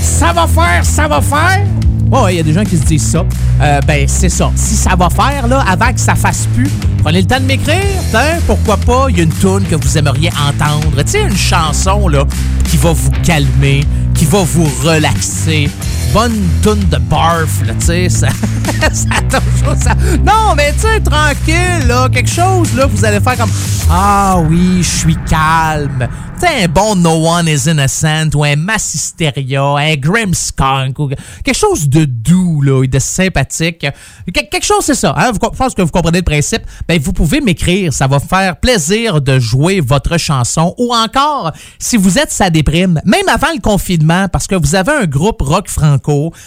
[0.00, 0.84] Ça va faire!
[0.84, 1.64] Ça va faire!»
[2.10, 3.24] Ouais, il y a des gens qui se disent ça.
[3.60, 4.50] Euh, ben, c'est ça.
[4.54, 6.70] Si ça va faire, là, avant que ça fasse plus,
[7.02, 7.76] prenez le temps de m'écrire.
[8.14, 8.38] Hein?
[8.46, 9.06] Pourquoi pas?
[9.10, 11.02] Il y a une tune que vous aimeriez entendre.
[11.02, 12.24] Tu sais, une chanson, là,
[12.64, 13.84] qui va vous calmer,
[14.14, 15.68] qui va vous relaxer.
[16.12, 18.28] Bonne toune de barf, là, tu sais, ça,
[18.92, 19.94] ça.
[20.24, 23.50] Non, mais tu sais, tranquille, là, quelque chose, là, vous allez faire comme
[23.90, 26.08] Ah oui, je suis calme.
[26.40, 31.08] Tu sais, un bon No One is Innocent ou un Mass Hysteria, un Grimmskunk ou
[31.42, 33.84] quelque chose de doux, là, et de sympathique.
[34.32, 35.14] Quel- quelque chose, c'est ça.
[35.16, 35.32] Hein?
[35.32, 36.62] Vous, je pense que vous comprenez le principe.
[36.86, 37.92] Ben, vous pouvez m'écrire.
[37.92, 40.74] Ça va faire plaisir de jouer votre chanson.
[40.78, 44.92] Ou encore, si vous êtes sa déprime, même avant le confinement, parce que vous avez
[44.92, 45.68] un groupe rock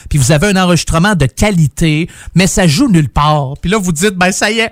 [0.09, 3.53] puis vous avez un enregistrement de qualité, mais ça joue nulle part.
[3.61, 4.71] Puis là, vous dites, ben ça y est,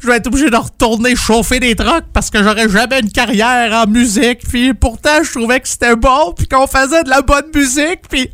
[0.00, 3.72] je vais être obligé de retourner chauffer des trucks parce que j'aurais jamais une carrière
[3.72, 4.40] en musique.
[4.48, 8.30] Puis pourtant, je trouvais que c'était bon, puis qu'on faisait de la bonne musique, puis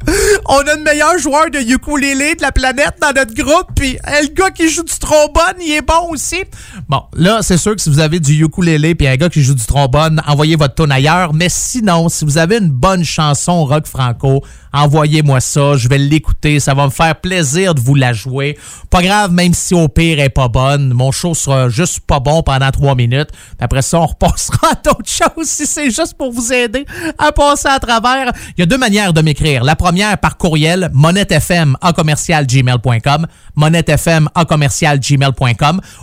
[0.46, 4.34] on a le meilleur joueur de ukulélé de la planète dans notre groupe, puis le
[4.34, 6.42] gars qui joue du trombone, il est bon aussi.
[6.88, 9.54] Bon, là, c'est sûr que si vous avez du ukulélé puis un gars qui joue
[9.54, 11.32] du trombone, envoyez votre tone ailleurs.
[11.34, 14.42] Mais sinon, si vous avez une bonne chanson rock franco,
[14.74, 15.76] envoyez-moi ça.
[15.76, 16.60] Je vais l'écouter.
[16.60, 18.58] Ça va me faire plaisir de vous la jouer.
[18.90, 20.92] Pas grave, même si au pire elle est pas bonne.
[20.92, 23.30] Mon show sera juste pas bon pendant trois minutes.
[23.58, 26.84] Après ça, on repassera à d'autres choses si c'est juste pour vous aider
[27.18, 28.32] à passer à travers.
[28.56, 29.64] Il y a deux manières de m'écrire.
[29.64, 31.92] La première par courriel, monettefm à.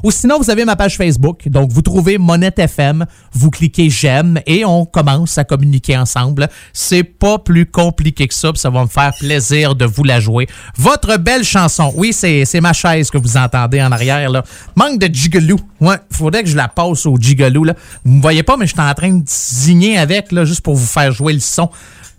[0.03, 1.47] Ou sinon, vous avez ma page Facebook.
[1.47, 6.49] Donc, vous trouvez Monette FM, vous cliquez j'aime et on commence à communiquer ensemble.
[6.73, 10.47] C'est pas plus compliqué que ça, ça va me faire plaisir de vous la jouer.
[10.77, 11.91] Votre belle chanson.
[11.95, 14.43] Oui, c'est ma chaise que vous entendez en arrière, là.
[14.75, 15.59] Manque de gigaloo.
[15.79, 17.73] Ouais, faudrait que je la passe au gigaloo, là.
[18.05, 20.75] Vous me voyez pas, mais je suis en train de zigner avec, là, juste pour
[20.75, 21.69] vous faire jouer le son.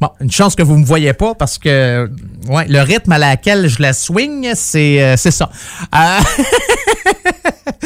[0.01, 2.11] Bon, une chance que vous me voyez pas parce que
[2.49, 5.49] ouais, le rythme à laquelle je la swing, c'est euh, ça.
[5.95, 6.19] Euh,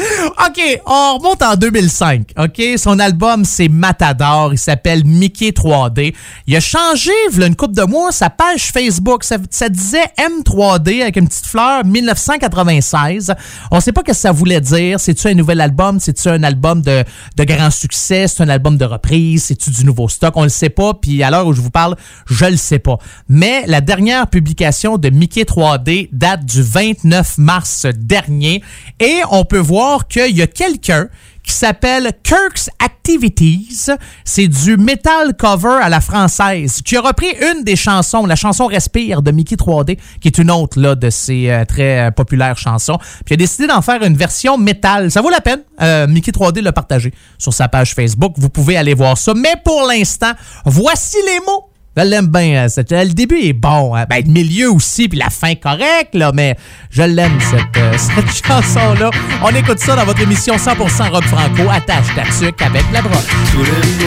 [0.47, 2.33] OK, on remonte en 2005.
[2.37, 6.13] OK, son album c'est Matador, il s'appelle Mickey 3D.
[6.47, 10.05] Il a changé il y a une couple de mois sa page Facebook, ça, disait
[10.17, 13.33] M3D avec une petite fleur 1996.
[13.71, 16.81] On sait pas ce que ça voulait dire, c'est-tu un nouvel album, c'est-tu un album
[16.81, 17.03] de,
[17.39, 20.93] grand succès, c'est un album de reprise, c'est-tu du nouveau stock, on le sait pas.
[20.93, 22.97] Puis à l'heure où je vous parle, je le sais pas.
[23.29, 28.63] Mais la dernière publication de Mickey 3D date du 29 mars dernier.
[28.99, 31.09] Et on peut voir qu'il y a quelqu'un
[31.43, 33.89] qui s'appelle Kirk's Activities.
[34.25, 38.67] C'est du metal cover à la française, qui a repris une des chansons, la chanson
[38.67, 42.57] Respire de Mickey 3D, qui est une autre là, de ses euh, très euh, populaires
[42.57, 42.97] chansons.
[43.25, 45.09] Puis a décidé d'en faire une version métal.
[45.09, 45.61] Ça vaut la peine.
[45.81, 48.33] Euh, Mickey 3D l'a partagé sur sa page Facebook.
[48.37, 49.33] Vous pouvez aller voir ça.
[49.33, 50.31] Mais pour l'instant,
[50.65, 52.65] voici les mots je l'aime bien.
[52.65, 53.95] euh, cette- Le début est bon.
[53.95, 54.05] hein.
[54.09, 56.55] Ben, le milieu aussi, puis la fin correcte, là, mais
[56.91, 59.09] je l'aime, cette, euh, cette chanson-là.
[59.43, 61.69] On écoute ça dans votre émission 100% rock franco.
[61.71, 64.06] Attache ta avec la broche.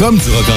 [0.00, 0.48] Comme du rock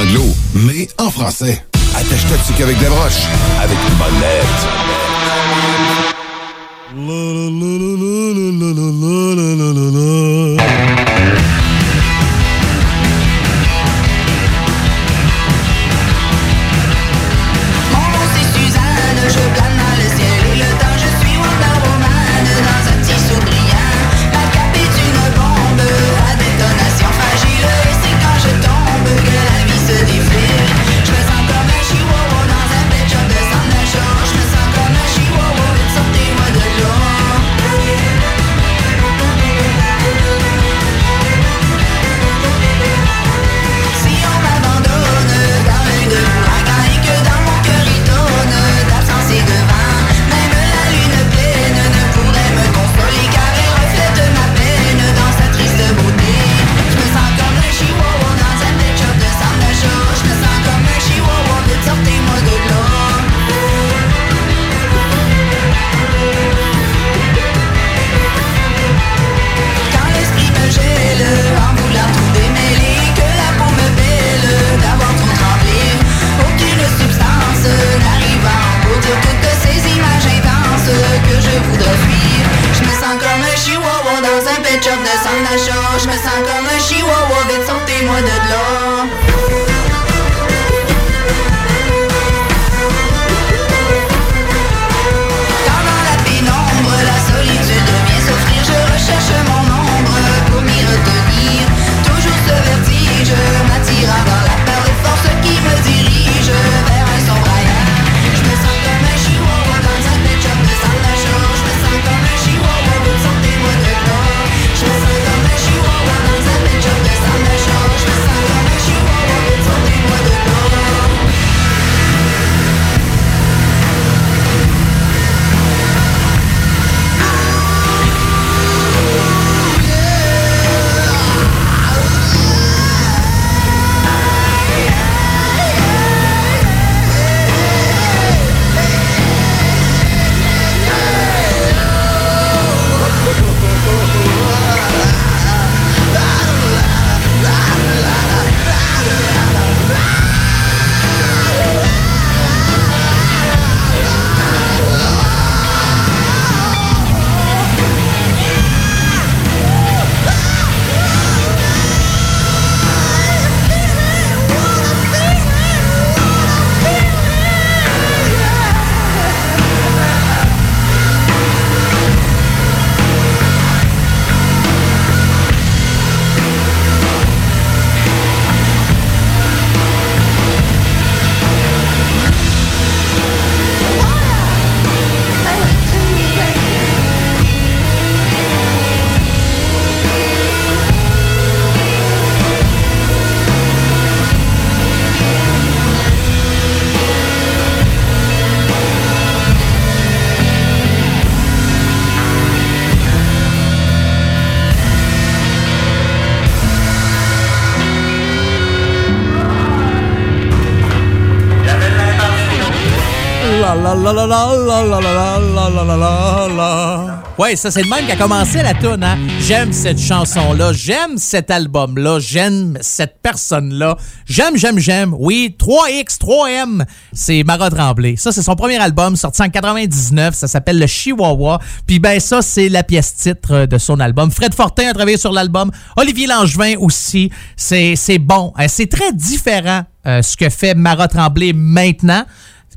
[217.55, 219.17] Ça c'est le même qui a commencé la tune, hein.
[219.39, 223.95] J'aime cette chanson-là, j'aime cet album-là, j'aime cette personne-là.
[224.25, 225.13] J'aime, j'aime, j'aime.
[225.17, 228.15] Oui, 3X, 3M, c'est Mara Tremblay.
[228.17, 231.59] Ça, c'est son premier album sorti en 99, ça s'appelle Le Chihuahua.
[231.85, 234.31] Puis ben ça, c'est la pièce titre de son album.
[234.31, 237.29] Fred Fortin a travaillé sur l'album, Olivier Langevin aussi.
[237.55, 242.23] C'est bon, Euh, c'est très différent euh, ce que fait Mara Tremblay maintenant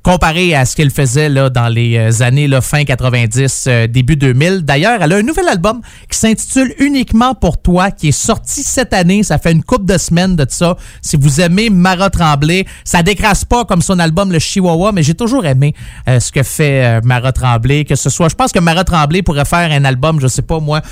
[0.07, 4.61] comparé à ce qu'elle faisait là, dans les euh, années fin 90, euh, début 2000.
[4.61, 8.95] D'ailleurs, elle a un nouvel album qui s'intitule Uniquement pour toi, qui est sorti cette
[8.95, 9.25] année.
[9.25, 10.77] Ça fait une couple de semaines de ça.
[11.03, 15.15] Si vous aimez Mara Tremblay, ça décrasse pas comme son album Le Chihuahua, mais j'ai
[15.15, 15.75] toujours aimé
[16.09, 17.85] euh, ce que fait euh, Mara Tremblay.
[17.85, 20.61] Que ce soit, je pense que Mara Tremblay pourrait faire un album, je sais pas
[20.61, 20.83] moi,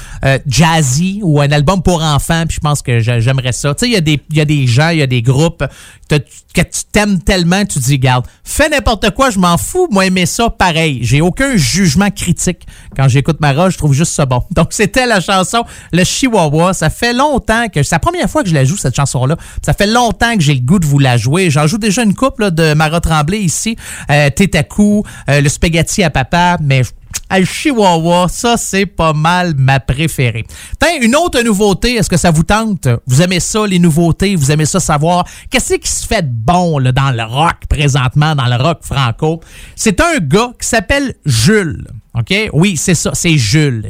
[0.45, 2.47] jazzy ou un album pour enfants.
[2.49, 3.77] Puis je pense que j'a- j'aimerais ça.
[3.77, 5.62] Tu sais, il y y a des gens, il y a des groupes
[6.09, 10.26] que tu t'aimes tellement, tu dis, garde, fais n'importe quoi, je m'en fous, moi aimer
[10.26, 11.00] ça pareil.
[11.02, 12.66] J'ai aucun jugement critique.
[12.96, 14.42] Quand j'écoute Mara, je trouve juste ça bon.
[14.50, 16.74] Donc c'était la chanson Le Chihuahua.
[16.74, 19.36] Ça fait longtemps que, c'est la première fois que je la joue, cette chanson-là.
[19.64, 21.50] Ça fait longtemps que j'ai le goût de vous la jouer.
[21.50, 23.76] J'en joue déjà une couple là, de Mara Tremblay ici.
[24.11, 24.30] Euh,
[24.68, 26.82] coup, euh, le spaghetti à papa, mais
[27.29, 30.45] à Chihuahua, ça, c'est pas mal ma préférée.
[30.79, 32.89] Tiens, une autre nouveauté, est-ce que ça vous tente?
[33.07, 34.37] Vous aimez ça, les nouveautés?
[34.37, 35.25] Vous aimez ça savoir?
[35.51, 39.41] Qu'est-ce qui se fait de bon là, dans le rock présentement, dans le rock franco?
[39.75, 41.87] C'est un gars qui s'appelle Jules.
[42.17, 42.33] OK?
[42.53, 43.11] Oui, c'est ça.
[43.15, 43.87] C'est Jules.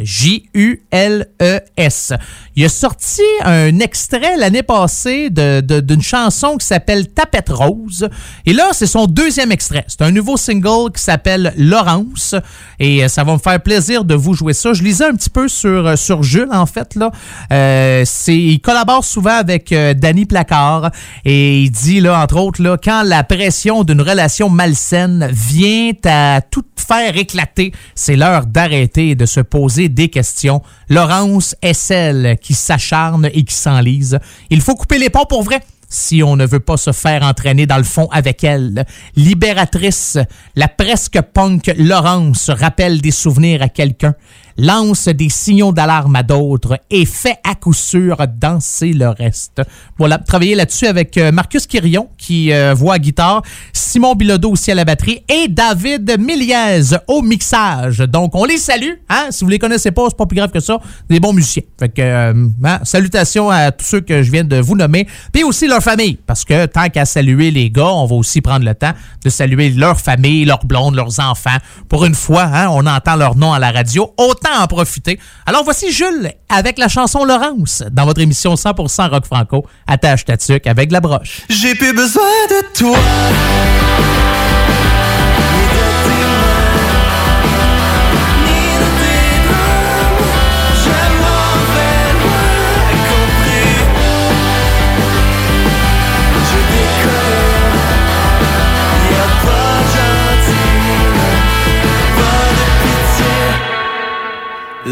[0.95, 2.13] J-U-L-E-S.
[2.57, 8.09] Il a sorti un extrait l'année passée de- de- d'une chanson qui s'appelle Tapette Rose.
[8.47, 9.85] Et là, c'est son deuxième extrait.
[9.89, 12.35] C'est un nouveau single qui s'appelle Laurence.
[12.79, 14.73] Et euh, ça va me faire plaisir de vous jouer ça.
[14.73, 16.95] Je lisais un petit peu sur, euh, sur Jules, en fait.
[16.95, 17.11] Là.
[17.53, 20.91] Euh, il collabore souvent avec euh, Danny Placard.
[21.25, 26.41] Et il dit, là, entre autres, là, quand la pression d'une relation malsaine vient à
[26.41, 30.63] tout faire éclater, c'est l'heure d'arrêter et de se poser des questions.
[30.89, 34.19] Laurence est celle qui s'acharne et qui s'enlise.
[34.51, 37.67] Il faut couper les ponts pour vrai si on ne veut pas se faire entraîner
[37.67, 38.85] dans le fond avec elle.
[39.17, 40.19] Libératrice,
[40.57, 44.15] la presque punk Laurence rappelle des souvenirs à quelqu'un,
[44.57, 49.63] lance des signaux d'alarme à d'autres et fait à coup sûr danser le reste.
[49.99, 53.43] Voilà, travailler là-dessus avec euh, Marcus Quirion qui euh, voit à guitare,
[53.73, 57.99] Simon Bilodeau aussi à la batterie et David Miliez au mixage.
[57.99, 59.27] Donc on les salue, hein?
[59.31, 60.79] si vous les connaissez pas, c'est pas plus grave que ça,
[61.09, 61.63] des bons musiciens.
[61.79, 65.45] Fait que euh, hein, salutations à tous ceux que je viens de vous nommer, puis
[65.45, 68.75] aussi leur famille parce que tant qu'à saluer les gars, on va aussi prendre le
[68.75, 68.93] temps
[69.25, 71.57] de saluer leur famille, leurs blondes, leurs enfants.
[71.89, 74.13] Pour une fois, hein, on entend leur nom à la radio,
[74.51, 75.19] en profiter.
[75.47, 79.67] Alors voici Jules avec la chanson Laurence dans votre émission 100% rock franco.
[79.87, 81.43] Attache ta tuque avec la broche.
[81.49, 82.99] J'ai plus besoin de toi.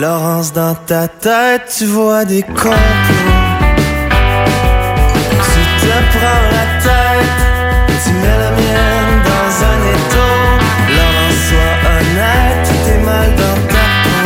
[0.03, 2.73] Laurence, dans ta tête, tu vois des complots.
[5.45, 7.41] Tu te prends la tête,
[8.05, 10.35] tu mets la mienne dans un étau.
[10.97, 14.25] Laurence, sois honnête, t'es mal dans ta peau.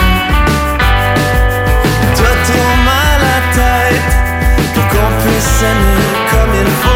[2.16, 4.10] Toi, trop mal la tête
[4.72, 6.95] pour qu'on puisse s'aimer comme il faut.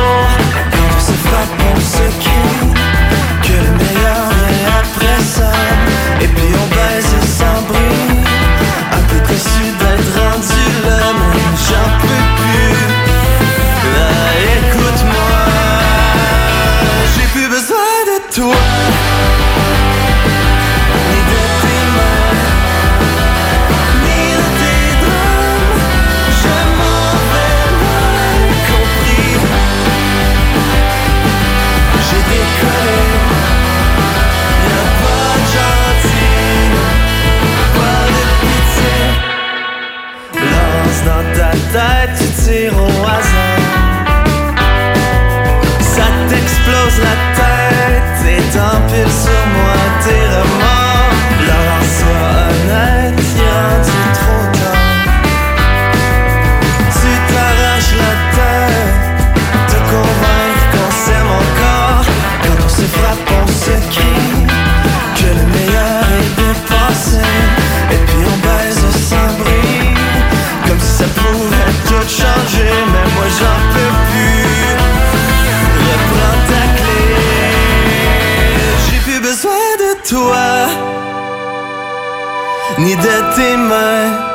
[83.34, 84.29] Tes mains.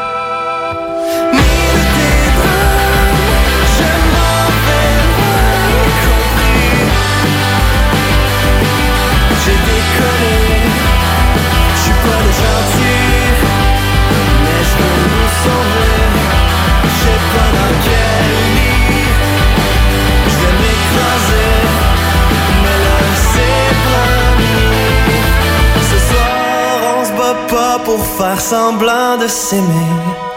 [27.95, 30.34] Pour faire semblant de s'aimer.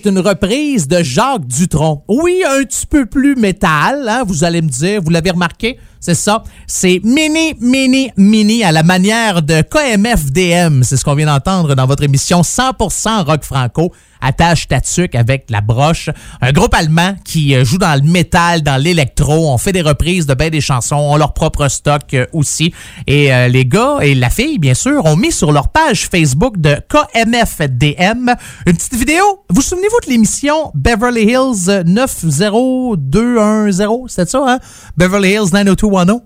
[0.00, 2.04] C'est une reprise de Jacques Dutronc.
[2.06, 5.00] Oui, un petit peu plus métal, hein, vous allez me dire.
[5.02, 5.76] Vous l'avez remarqué?
[5.98, 6.44] C'est ça.
[6.68, 10.84] C'est mini, mini, mini à la manière de KMFDM.
[10.84, 13.92] C'est ce qu'on vient d'entendre dans votre émission 100% rock franco.
[14.20, 16.10] Attache Tatuc avec la broche.
[16.40, 19.52] Un groupe allemand qui euh, joue dans le métal, dans l'électro.
[19.52, 20.96] On fait des reprises de bien des chansons.
[20.96, 22.72] ont leur propre stock euh, aussi.
[23.06, 26.58] Et euh, les gars et la fille, bien sûr, ont mis sur leur page Facebook
[26.58, 28.34] de KMFDM
[28.66, 29.44] une petite vidéo.
[29.50, 34.08] Vous souvenez-vous de l'émission Beverly Hills 90210?
[34.08, 34.58] C'était ça, hein?
[34.96, 36.22] Beverly Hills 90210?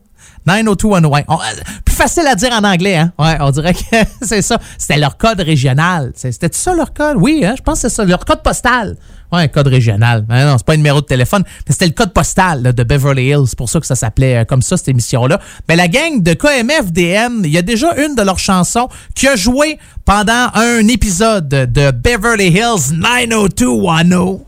[0.47, 1.07] 90210.
[1.09, 1.25] Ouais.
[1.29, 1.39] On- euh,
[1.85, 3.13] plus facile à dire en anglais, hein?
[3.19, 3.81] Ouais, on dirait que
[4.23, 4.59] c'est ça.
[4.79, 6.13] C'était leur code régional.
[6.15, 7.17] C'était ça leur code?
[7.19, 7.55] Oui, hein?
[7.57, 8.05] Je pense que c'est ça.
[8.05, 8.97] Leur code postal.
[9.33, 10.21] Ouais, code régional.
[10.29, 13.47] Ben non, c'est pas un numéro de téléphone, c'était le code postal de Beverly Hills.
[13.47, 15.41] C'est pour ça que ça s'appelait euh, comme ça, cette émission-là.
[15.71, 19.35] Mais la gang de KMFDM, il y a déjà une de leurs chansons qui a
[19.37, 24.41] joué pendant un épisode de Beverly Hills 90210.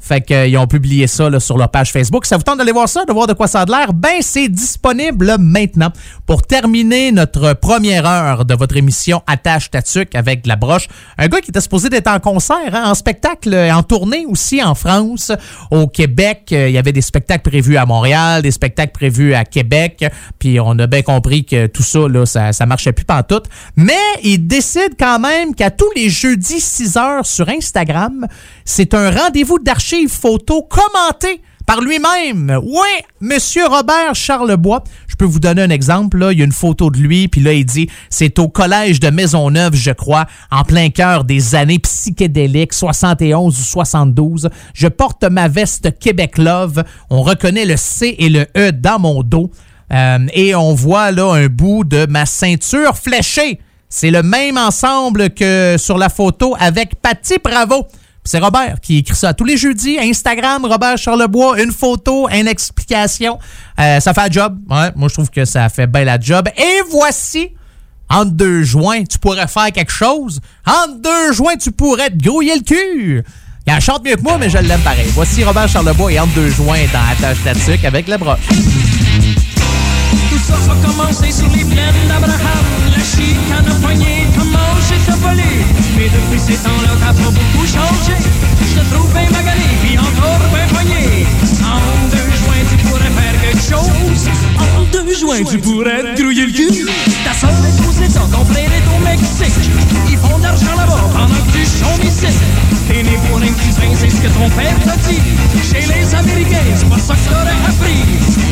[0.00, 2.26] Fait qu'ils ont publié ça sur leur page Facebook.
[2.26, 3.92] Ça vous tente d'aller voir ça, de voir de quoi ça a de l'air?
[3.92, 5.90] Ben, c'est disponible maintenant.
[6.26, 10.88] Pour terminer notre première heure de votre émission Attache Tatuc avec la broche,
[11.18, 14.62] un gars qui était supposé d'être en concert, hein, en spectacle, euh, en tournée aussi
[14.62, 15.32] en France,
[15.70, 16.48] au Québec.
[16.52, 20.04] Euh, Il y avait des spectacles prévus à Montréal, des spectacles prévus à Québec.
[20.38, 23.46] Puis on a bien compris que tout ça, ça, ça marchait plus pantoute.
[23.76, 23.92] Mais
[24.22, 28.26] il décide quand même qu'à tous les jeudis 6 heures sur Instagram,
[28.64, 32.58] c'est un rendez-vous d'archives photos commenté par lui-même?
[32.62, 32.88] Oui,
[33.20, 34.84] Monsieur Robert Charlebois.
[35.08, 36.26] Je peux vous donner un exemple.
[36.32, 39.10] Il y a une photo de lui, puis là, il dit c'est au collège de
[39.10, 44.50] Maisonneuve, je crois, en plein cœur des années psychédéliques, 71 ou 72.
[44.74, 46.84] Je porte ma veste Québec Love.
[47.10, 49.50] On reconnaît le C et le E dans mon dos.
[49.92, 53.60] Euh, et on voit là un bout de ma ceinture fléchée.
[53.88, 57.86] C'est le même ensemble que sur la photo avec Patty Bravo.
[58.24, 59.98] C'est Robert qui écrit ça tous les jeudis.
[59.98, 63.38] Instagram, Robert Charlebois, une photo, une explication.
[63.80, 64.58] Euh, ça fait un job.
[64.70, 66.48] Ouais, moi, je trouve que ça fait bien la job.
[66.56, 67.50] Et voici,
[68.08, 70.40] entre deux joints, tu pourrais faire quelque chose.
[70.66, 73.24] Entre deux joints, tu pourrais te grouiller le cul.
[73.66, 75.08] Il en chante mieux que moi, mais je l'aime pareil.
[75.14, 78.38] Voici Robert Charlebois et entre deux joints dans Attache Statique avec la broche.
[85.08, 88.16] La depuis ces temps-là, t'as pas beaucoup changé.
[88.60, 91.26] Je te trouve bien magané, puis encore bien poigné.
[91.62, 94.28] En deux joints, tu pourrais faire quelque chose.
[94.58, 96.86] En deux joints, tu pourrais te grouiller le cul.
[97.24, 99.70] Ta soeur tous les ans, ton frère est au Mexique.
[100.10, 102.32] Ils font de l'argent là-bas pendant que tu chômes ici.
[102.88, 105.20] T'es né pour un petit train, c'est ce que ton père t'a dit.
[105.62, 108.02] Chez les Américains, c'est pas ça que t'aurais appris.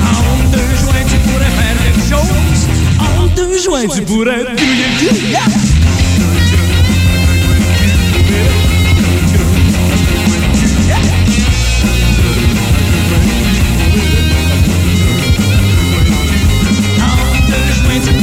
[0.00, 2.60] En deux joints, tu pourrais faire quelque chose.
[2.98, 5.36] En deux joints, tu pourrais te grouiller le cul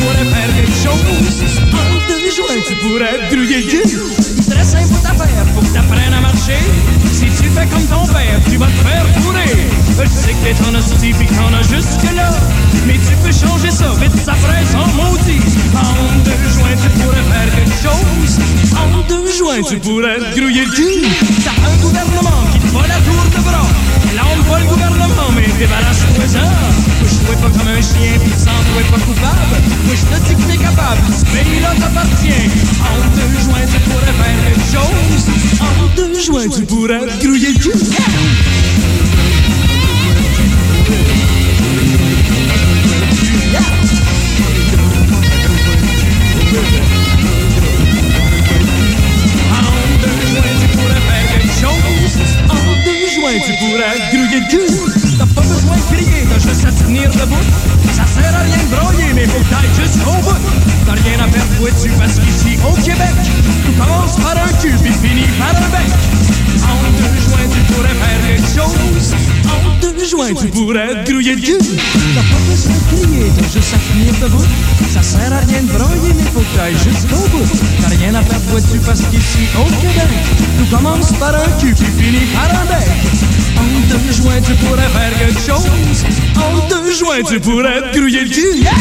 [0.08, 1.68] pourrais faire quelque chose.
[1.74, 3.84] En deux joints, tu pourrais te grouiller le cul.
[4.50, 6.60] Très simple ta faire, faut que t'apprennes à marcher.
[7.12, 9.68] Si tu fais comme ton père, tu vas te faire fourrer.
[10.00, 12.30] Je sais que t'es en hostie pis t'en as jusque-là.
[12.86, 15.42] Mais tu peux changer ça, vite ça ferait sans maudit.
[15.76, 18.40] En deux joints, tu pourrais faire quelque chose.
[18.78, 21.08] En deux joints, tu pourrais grouiller le.
[21.44, 23.68] T'as un gouvernement qui te vole la tour de bras.
[24.16, 26.50] On pas le gouvernement, mais débarrasse-toi-en.
[27.02, 29.58] Touche-toi pas comme un chien, pis sens-toi pas coupable.
[29.86, 32.50] Moi, je te dis que t'es capable, ce pays-là t'appartient.
[32.82, 35.24] En deux joints, tu pourrais faire quelque chose.
[35.62, 37.72] En deux joints, tu pourrais grouiller le cul.
[49.52, 52.67] En deux joints, tu pourrais faire quelque chose.
[53.18, 57.42] En deux joints, tu T'as pas besoin de crier, t'as juste à te tenir debout.
[57.92, 60.38] Ça sert à rien de broyer, mais faut que bout.
[60.86, 63.18] T'as rien à perdre, toi, dessus parce qu'ici, au Québec,
[63.66, 65.90] tout commence par un cul, puis finit par un bec.
[66.62, 69.16] En deux joints, tu pourrais faire quelque chose.
[69.50, 71.58] En deux joints, tu pourrais te grouiller le cul.
[71.58, 74.46] T'as pas besoin de crier, t'as juste à tenir debout.
[74.94, 77.48] Ça sert à rien de broyer, mais faut que jusqu'au bout.
[77.82, 80.14] T'as rien à perdre, toi, dessus parce qu'ici, au Québec,
[80.60, 83.37] tout commence par un cul, puis finit par un bec.
[83.60, 86.04] En deux joints, tu pourrais faire quelque chose.
[86.36, 88.58] En deux joints, tu pourrais te grouiller le cul.
[88.62, 88.72] Yeah!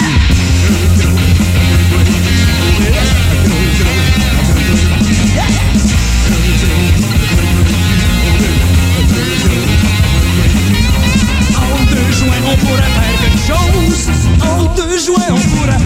[11.56, 14.10] En deux joints, on pourrait faire quelque chose.
[14.42, 15.85] En deux joints, on pourrait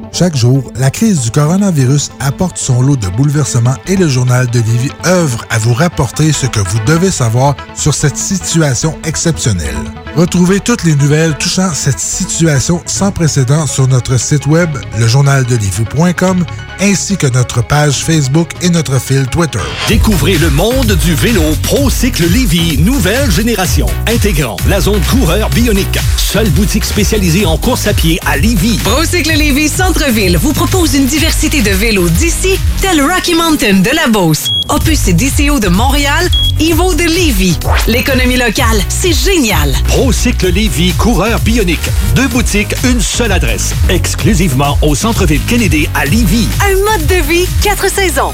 [0.13, 4.59] Chaque jour, la crise du coronavirus apporte son lot de bouleversements et le journal de
[4.59, 9.75] Lévis œuvre à vous rapporter ce que vous devez savoir sur cette situation exceptionnelle.
[10.15, 16.45] Retrouvez toutes les nouvelles touchant cette situation sans précédent sur notre site web, lejournaldelivie.com,
[16.81, 19.59] ainsi que notre page Facebook et notre fil Twitter.
[19.87, 25.99] Découvrez le monde du vélo ProCycle Lévy, nouvelle génération, intégrant la zone coureur bionique.
[26.17, 28.77] Seule boutique spécialisée en course à pied à Lévy.
[28.77, 29.69] Procycle Lévis
[30.01, 35.07] Centre-Ville vous propose une diversité de vélos d'ici, tel Rocky Mountain de la Beauce, Opus
[35.07, 36.27] et DCO de Montréal,
[36.59, 37.55] Evo de Lévis.
[37.85, 39.75] L'économie locale, c'est génial.
[39.89, 41.87] ProCycle Lévy, coureur bionique.
[42.15, 43.75] Deux boutiques, une seule adresse.
[43.89, 46.47] Exclusivement au centre-ville Kennedy à Lévy.
[46.65, 48.33] Un mode de vie, quatre saisons.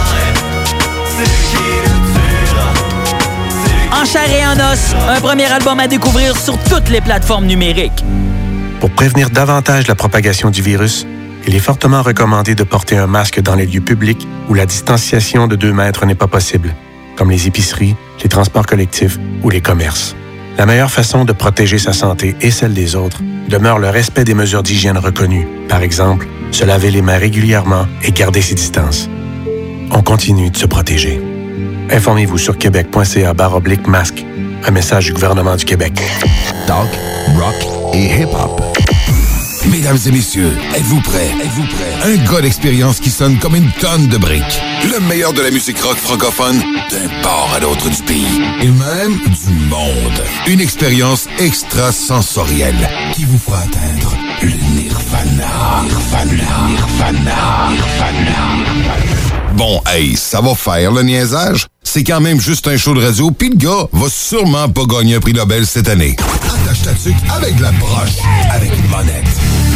[3.91, 8.03] En chair et en os, un premier album à découvrir sur toutes les plateformes numériques.
[8.79, 11.05] Pour prévenir davantage la propagation du virus,
[11.47, 15.47] il est fortement recommandé de porter un masque dans les lieux publics où la distanciation
[15.47, 16.73] de 2 mètres n'est pas possible,
[17.15, 20.15] comme les épiceries, les transports collectifs ou les commerces.
[20.57, 24.33] La meilleure façon de protéger sa santé et celle des autres demeure le respect des
[24.33, 25.47] mesures d'hygiène reconnues.
[25.67, 29.09] Par exemple, se laver les mains régulièrement et garder ses distances.
[29.93, 31.21] On continue de se protéger.
[31.89, 34.25] Informez-vous sur québec.ca oblique masque.
[34.65, 35.93] Un message du gouvernement du Québec.
[36.65, 36.87] Talk,
[37.37, 38.61] rock et hip-hop.
[39.69, 41.29] Mesdames et messieurs, êtes-vous prêts?
[41.43, 42.11] Êtes-vous prêts?
[42.11, 44.61] Un gars d'expérience qui sonne comme une tonne de briques.
[44.91, 48.41] Le meilleur de la musique rock francophone d'un port à l'autre du pays.
[48.61, 50.23] Et même du monde.
[50.47, 55.83] Une expérience extrasensorielle qui vous fera atteindre le nirvana.
[55.83, 56.67] Nirvana.
[56.67, 57.69] Nirvana.
[57.69, 59.20] Nirvana.
[59.55, 61.67] Bon, hey, ça va faire le niaisage.
[61.83, 65.15] C'est quand même juste un show de radio, puis le gars va sûrement pas gagner
[65.15, 66.15] un prix Nobel cette année.
[66.63, 68.17] Attache ta avec la broche,
[68.51, 69.70] avec une monette.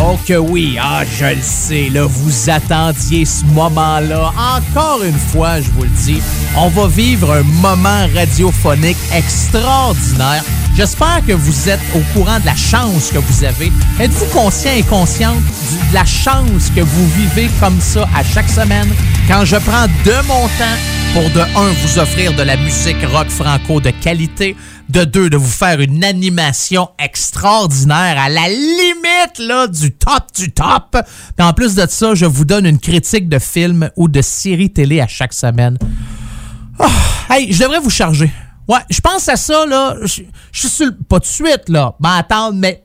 [0.00, 4.32] Oh que oui, ah je le sais, là, vous attendiez ce moment-là.
[4.56, 6.22] Encore une fois, je vous le dis,
[6.56, 10.44] on va vivre un moment radiophonique extraordinaire.
[10.76, 13.72] J'espère que vous êtes au courant de la chance que vous avez.
[13.98, 15.42] Êtes-vous conscient et consciente
[15.90, 18.88] de la chance que vous vivez comme ça à chaque semaine?
[19.28, 20.78] Quand je prends de mon temps
[21.12, 24.56] pour de un vous offrir de la musique rock franco de qualité,
[24.88, 30.50] de deux de vous faire une animation extraordinaire à la limite là du top du
[30.50, 30.96] top.
[31.36, 34.70] Puis en plus de ça, je vous donne une critique de film ou de série
[34.70, 35.76] télé à chaque semaine.
[36.78, 36.88] Ah,
[37.30, 38.30] hey, je devrais vous charger.
[38.66, 39.96] Ouais, je pense à ça, là.
[40.04, 40.22] Je
[40.52, 41.94] suis Pas de suite, là.
[42.00, 42.82] Ben, attendre, mais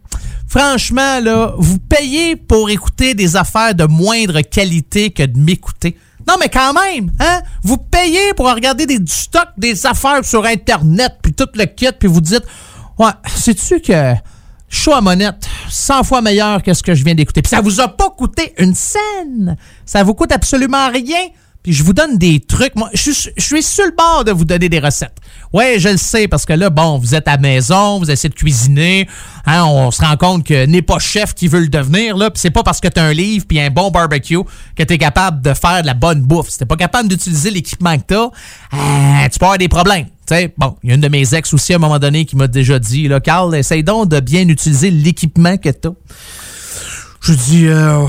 [0.47, 5.97] franchement, là, vous payez pour écouter des affaires de moindre qualité que de m'écouter.
[6.27, 7.41] Non, mais quand même, hein?
[7.63, 11.89] Vous payez pour regarder des, du stock, des affaires sur Internet, puis tout le kit,
[11.97, 12.43] puis vous dites,
[12.97, 14.13] ouais, sais-tu que
[14.69, 17.41] chaud à monette, 100 fois meilleur que ce que je viens d'écouter.
[17.41, 19.55] Puis ça vous a pas coûté une scène.
[19.85, 21.27] Ça vous coûte absolument rien.
[21.63, 22.75] Puis je vous donne des trucs.
[22.75, 25.15] Moi, je suis, sur le bord de vous donner des recettes.
[25.53, 28.29] Ouais, je le sais, parce que là, bon, vous êtes à la maison, vous essayez
[28.29, 29.07] de cuisiner.
[29.45, 32.17] Hein, on se rend compte que n'est pas chef qui veut le devenir.
[32.17, 34.39] Là, puis c'est pas parce que tu as un livre puis un bon barbecue
[34.75, 36.49] que tu es capable de faire de la bonne bouffe.
[36.49, 40.05] Si t'es pas capable d'utiliser l'équipement que t'as, euh, tu peux avoir des problèmes.
[40.05, 42.25] Tu sais, bon, il y a une de mes ex aussi à un moment donné
[42.25, 45.91] qui m'a déjà dit, là, Carl, essaye donc de bien utiliser l'équipement que t'as.
[47.21, 48.05] Je dis, euh,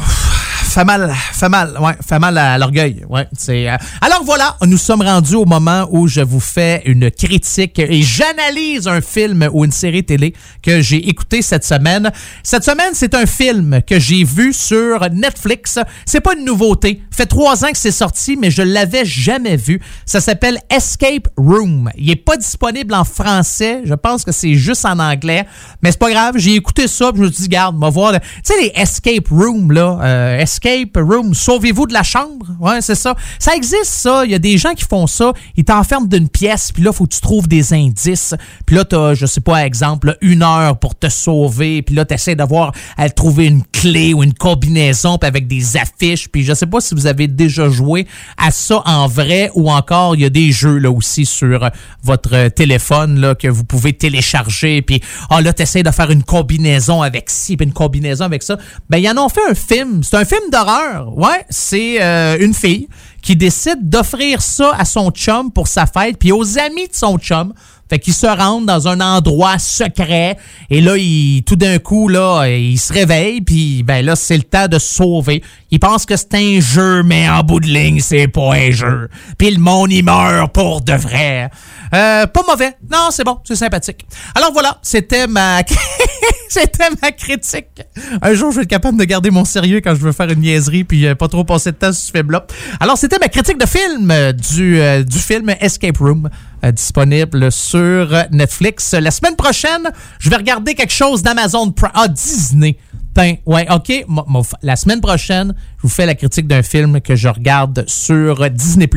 [0.75, 5.37] fait mal, fait mal, ouais, fait mal à l'orgueil, euh, Alors voilà, nous sommes rendus
[5.37, 10.03] au moment où je vous fais une critique et j'analyse un film ou une série
[10.03, 12.11] télé que j'ai écouté cette semaine.
[12.43, 15.79] Cette semaine, c'est un film que j'ai vu sur Netflix.
[16.07, 17.03] C'est pas une nouveauté.
[17.13, 19.81] Fait trois ans que c'est sorti, mais je l'avais jamais vu.
[20.07, 21.89] Ça s'appelle Escape Room.
[21.97, 23.83] Il est pas disponible en français.
[23.85, 25.47] Je pense que c'est juste en anglais,
[25.83, 26.35] mais c'est pas grave.
[26.37, 28.13] J'ai écouté ça, je me suis dit, garde, va voir.
[28.13, 31.35] Tu sais les Escape Room là, euh, Escape Escape Room.
[31.35, 32.47] Sauvez-vous de la chambre?
[32.59, 33.15] Ouais, c'est ça.
[33.39, 34.25] Ça existe, ça.
[34.25, 35.33] Il y a des gens qui font ça.
[35.57, 38.35] Ils t'enferment d'une pièce, puis là, faut que tu trouves des indices.
[38.65, 41.83] Puis là, t'as, je sais pas, exemple, une heure pour te sauver.
[41.83, 46.29] Puis là, t'essaies d'avoir à trouver une clé ou une combinaison, puis avec des affiches.
[46.29, 48.07] Puis je sais pas si vous avez déjà joué
[48.39, 51.71] à ça en vrai ou encore, il y a des jeux là aussi sur
[52.03, 54.81] votre téléphone là que vous pouvez télécharger.
[54.83, 58.57] Puis ah là, t'essaies de faire une combinaison avec ci, puis une combinaison avec ça.
[58.89, 60.03] Ben, ils en ont fait un film.
[60.03, 61.19] C'est un film d'horreur.
[61.19, 62.89] Ouais, c'est euh, une fille
[63.21, 67.19] qui décide d'offrir ça à son chum pour sa fête, puis aux amis de son
[67.19, 67.53] chum.
[67.91, 70.39] Fait qu'ils se rendent dans un endroit secret
[70.71, 70.95] et là,
[71.45, 75.43] tout d'un coup, là, il se réveille puis ben là, c'est le temps de sauver.
[75.71, 79.11] Il pense que c'est un jeu, mais en bout de ligne, c'est pas un jeu.
[79.37, 81.51] Puis le monde, il meurt pour de vrai.
[81.93, 82.75] Euh, pas mauvais.
[82.91, 84.07] Non, c'est bon, c'est sympathique.
[84.35, 85.63] Alors voilà, c'était ma
[86.55, 87.83] c'était ma critique.
[88.23, 90.41] Un jour, je vais être capable de garder mon sérieux quand je veux faire une
[90.41, 92.47] niaiserie puis euh, pas trop passer de temps sur ce film-là.
[92.79, 96.31] Alors, c'était ma critique de film euh, du, euh, du film Escape Room
[96.73, 98.95] disponible sur Netflix.
[98.95, 101.91] La semaine prochaine, je vais regarder quelque chose d'Amazon Prime.
[101.93, 102.79] Ah, Disney.
[103.15, 103.93] Ben, ouais, OK.
[104.63, 108.89] La semaine prochaine, je vous fais la critique d'un film que je regarde sur Disney+.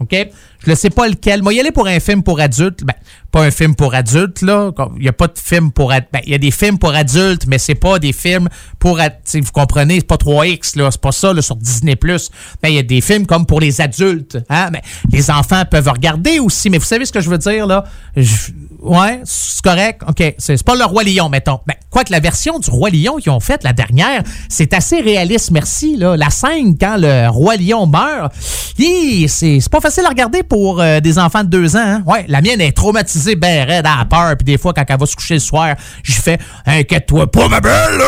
[0.00, 0.16] OK?
[0.64, 1.42] Je ne sais pas lequel.
[1.42, 2.82] Moi, y aller pour un film pour adultes.
[2.84, 2.94] Ben,
[3.30, 4.70] pas un film pour adultes, là.
[4.96, 6.08] Il n'y a pas de film pour adultes.
[6.12, 8.48] Ben, il y a des films pour adultes, mais c'est pas des films
[8.78, 10.90] pour ad- tu sais, Vous comprenez, c'est pas 3X, là.
[10.90, 11.94] C'est pas ça, là, sur Disney+.
[11.96, 14.38] Ben, il y a des films comme pour les adultes.
[14.48, 14.70] Hein?
[14.72, 14.82] Mais
[15.12, 16.70] les enfants peuvent regarder aussi.
[16.70, 17.84] Mais vous savez ce que je veux dire, là?
[18.16, 18.52] Je-
[18.86, 20.02] Ouais, c'est correct.
[20.08, 20.34] OK.
[20.38, 21.60] C'est pas le Roi Lion, mettons.
[21.66, 25.50] Ben, quoique la version du Roi Lion qu'ils ont faite, la dernière, c'est assez réaliste,
[25.50, 25.96] merci.
[25.96, 26.16] Là.
[26.16, 28.32] La scène, quand le Roi Lion meurt,
[28.78, 31.80] c'est pas facile à regarder pour euh, des enfants de deux ans.
[31.84, 32.02] hein.
[32.06, 34.36] Ouais, la mienne est traumatisée, ben raide, à peur.
[34.36, 37.60] Puis des fois, quand elle va se coucher le soir, je fais «Inquiète-toi pas, ma
[37.60, 38.02] belle!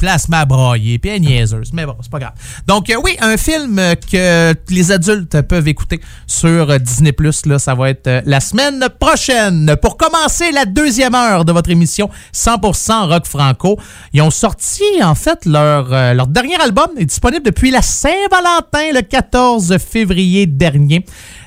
[0.00, 0.98] Place ma brailler.
[0.98, 1.72] Puis elle niaiseuse.
[1.74, 2.32] Mais bon, c'est pas grave.
[2.66, 3.78] Donc, euh, oui, un film
[4.10, 7.14] que les adultes peuvent écouter sur euh, Disney+,
[7.44, 9.76] là, ça va être euh, la semaine prochaine.
[9.82, 13.78] Pour commencer la deuxième heure de votre émission 100% Rock Franco,
[14.14, 19.02] ils ont sorti, en fait, leur, leur dernier album est disponible depuis la Saint-Valentin, le
[19.02, 21.04] 14 février dernier.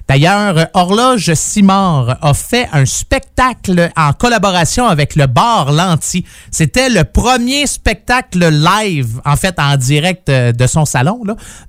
[0.07, 6.25] D'ailleurs, Horloge Simard a fait un spectacle en collaboration avec le bar Lanty.
[6.51, 11.21] C'était le premier spectacle live, en fait, en direct euh, de son salon,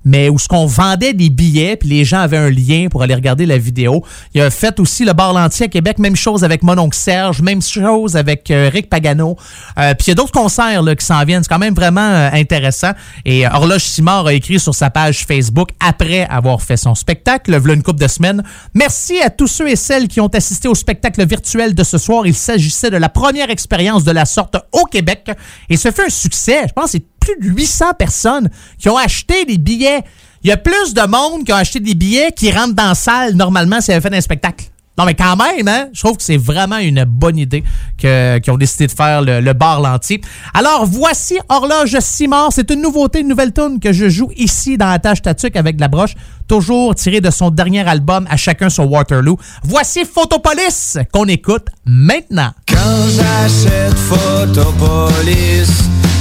[0.03, 3.15] mais où ce qu'on vendait des billets, puis les gens avaient un lien pour aller
[3.15, 4.03] regarder la vidéo.
[4.33, 7.61] Il a fait aussi le bar Lanty à Québec, même chose avec mon Serge, même
[7.61, 9.37] chose avec euh, Rick Pagano.
[9.79, 11.41] Euh, puis il y a d'autres concerts là, qui s'en viennent.
[11.41, 12.91] C'est quand même vraiment intéressant.
[13.23, 17.73] Et Horloge Simard a écrit sur sa page Facebook après avoir fait son spectacle, v'là
[17.73, 18.24] une couple de semaines.
[18.73, 22.25] Merci à tous ceux et celles qui ont assisté au spectacle virtuel de ce soir.
[22.25, 25.31] Il s'agissait de la première expérience de la sorte au Québec.
[25.69, 26.63] Et ce fut un succès.
[26.67, 30.01] Je pense que c'est plus de 800 personnes qui ont acheté des billets.
[30.43, 32.95] Il y a plus de monde qui ont acheté des billets qui rentrent dans la
[32.95, 34.65] salle normalement s'ils avaient fait un spectacle.
[34.97, 37.65] Non, mais quand même, hein, je trouve que c'est vraiment une bonne idée
[37.97, 40.21] qu'ils ont décidé de faire le, bar Lanty.
[40.53, 42.49] Alors, voici Horloge Simard.
[42.53, 45.79] C'est une nouveauté, une nouvelle tune que je joue ici dans la tâche tatuque avec
[45.81, 46.13] la broche,
[46.47, 49.37] toujours tirée de son dernier album, À chacun son Waterloo.
[49.63, 52.51] Voici Photopolis qu'on écoute maintenant.
[52.67, 52.75] Quand
[53.15, 55.69] j'achète Photopolis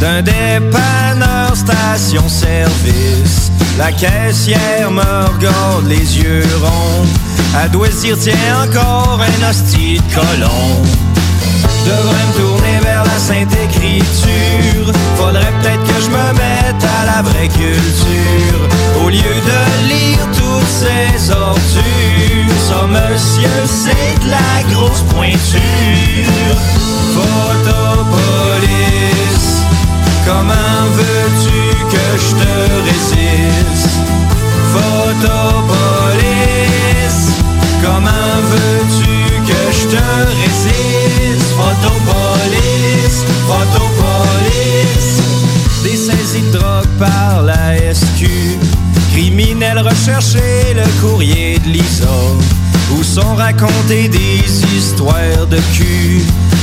[0.00, 7.06] d'un dépanneur station-service, la caissière me regarde les yeux ronds.
[7.94, 8.34] Se dire, tiens,
[8.64, 10.82] encore un hostie de colon.
[11.86, 14.92] Devrais me tourner vers la sainte écriture.
[15.16, 18.60] Faudrait peut-être que je me mette à la vraie culture.
[19.04, 19.18] Au lieu
[19.50, 22.54] de lire toutes ces ordures.
[22.68, 26.58] Ça, monsieur, c'est de la grosse pointure.
[27.14, 28.64] Photopolis,
[30.26, 31.60] comment veux-tu
[31.92, 32.54] que je te
[32.88, 33.94] résiste?
[34.72, 36.04] Photopolis,
[37.82, 39.14] comment veux-tu
[39.46, 40.04] que je te
[40.42, 40.83] résiste?
[41.82, 45.22] Photopolis, Photopolis,
[45.82, 48.28] des saisies de drogue par la SQ,
[49.12, 52.06] criminels recherchés, le courrier de Lisa,
[52.92, 56.22] où sont racontées des histoires de cul,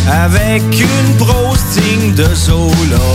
[0.09, 3.09] avec une grosse digne de Zola.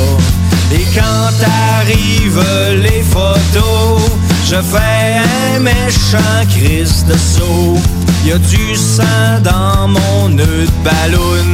[0.72, 1.32] Et quand
[1.78, 4.02] arrivent les photos,
[4.44, 7.78] je fais un méchant crise de saut
[8.26, 11.44] y a du sang dans mon nœud de ballon.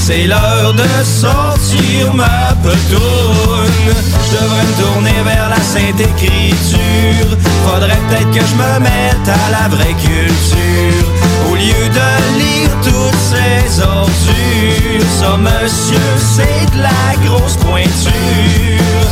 [0.00, 3.94] C'est l'heure de sortir ma petoune.
[4.26, 7.36] Je devrais me tourner vers la Sainte Écriture.
[7.66, 11.06] Faudrait peut-être que je me mette à la vraie culture.
[11.50, 19.08] Au lieu de lire toutes ces ordures, ça monsieur, c'est de la grosse pointure.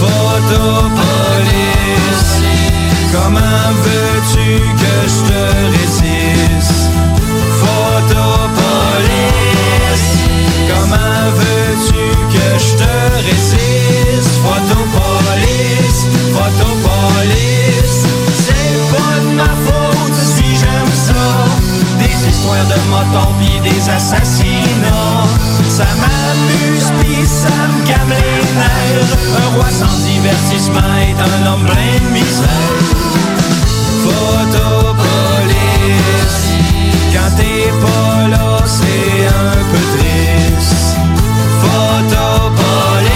[0.00, 0.94] Photopolis,
[3.12, 5.44] comment veux-tu que je te?
[7.60, 9.24] Photopolis.
[10.68, 12.94] Comment veux-tu que je te
[13.28, 15.98] résiste Photopolis,
[16.32, 17.98] photopolis.
[18.44, 21.24] C'est pas de ma faute si j'aime ça.
[21.98, 25.28] Des histoires de ma en vie, des assassinats.
[25.68, 29.00] Ça m'alluspise, ça me caménaille
[29.36, 33.14] Un roi sans divertissement Et dans homme nombre de misères
[34.04, 35.33] Photopolis.
[37.14, 40.98] Quand t'es pas là, c'est un peu triste.
[41.62, 43.14] Photopolis,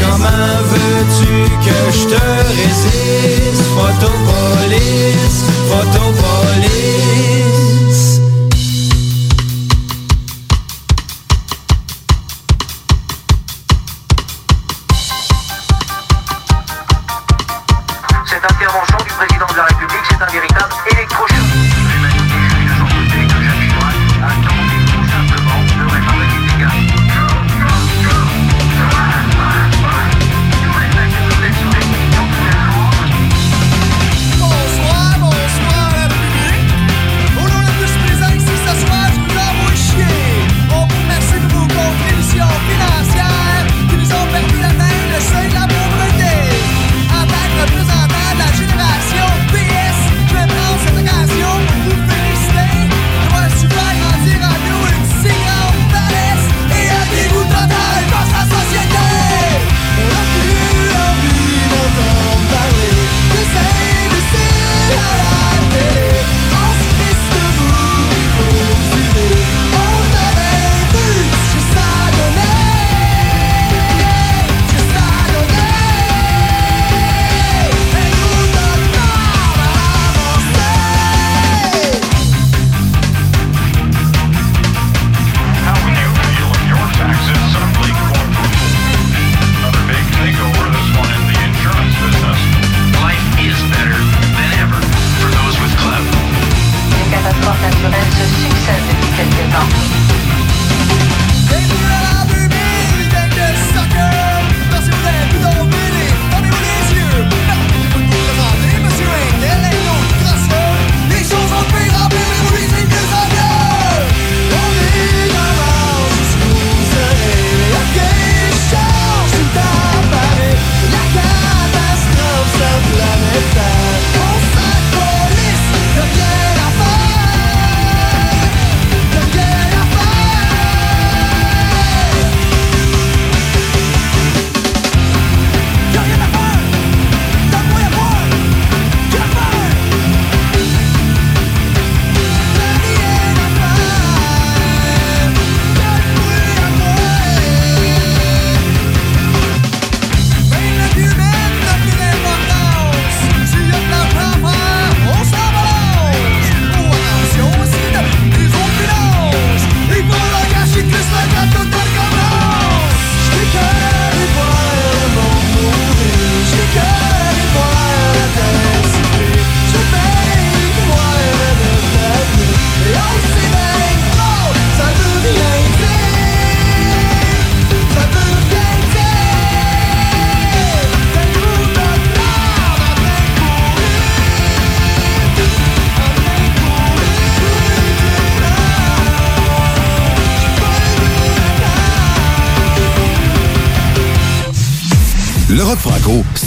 [0.00, 1.34] comment veux-tu
[1.66, 2.24] que je te
[2.54, 3.64] résiste?
[3.76, 5.36] Photopolis,
[5.70, 7.55] Photopolis.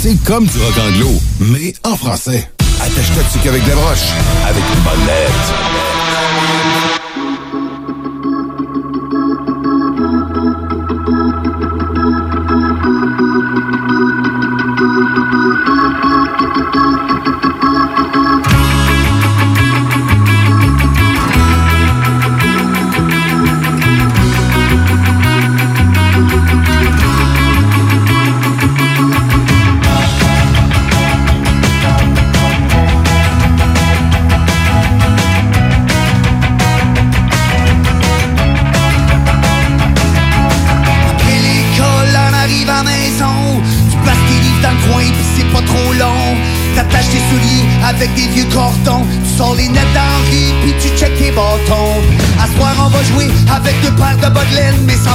[0.02, 1.10] C'est comme du rock anglo,
[1.42, 2.50] mais en français.
[2.80, 4.14] Attache-toi dessus qu'avec des broches,
[4.48, 5.99] avec une bonne lettre.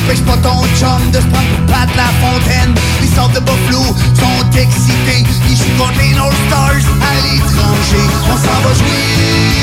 [0.05, 2.75] Empêche pas ton chum de se prendre pour Pat la fontaine.
[3.01, 8.05] Les sortes de Buffalo sont excités, ils jouent contre les North Stars à l'étranger.
[8.31, 9.54] On s'en va jouer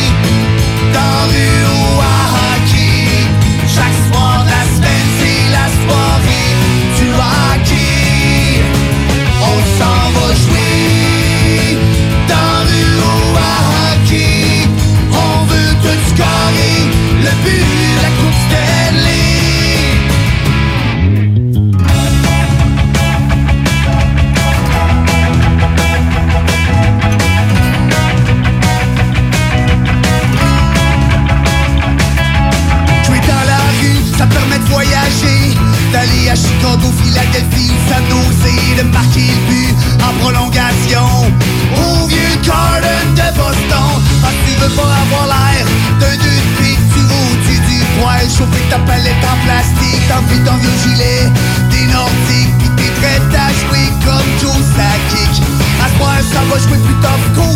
[50.32, 51.32] T'enfiles ton vieux gilet,
[51.72, 55.44] des nordiques Pis t'es prêt à jouer comme Joe Sakic.
[55.84, 57.51] À ce soir, ça va jouer plus tough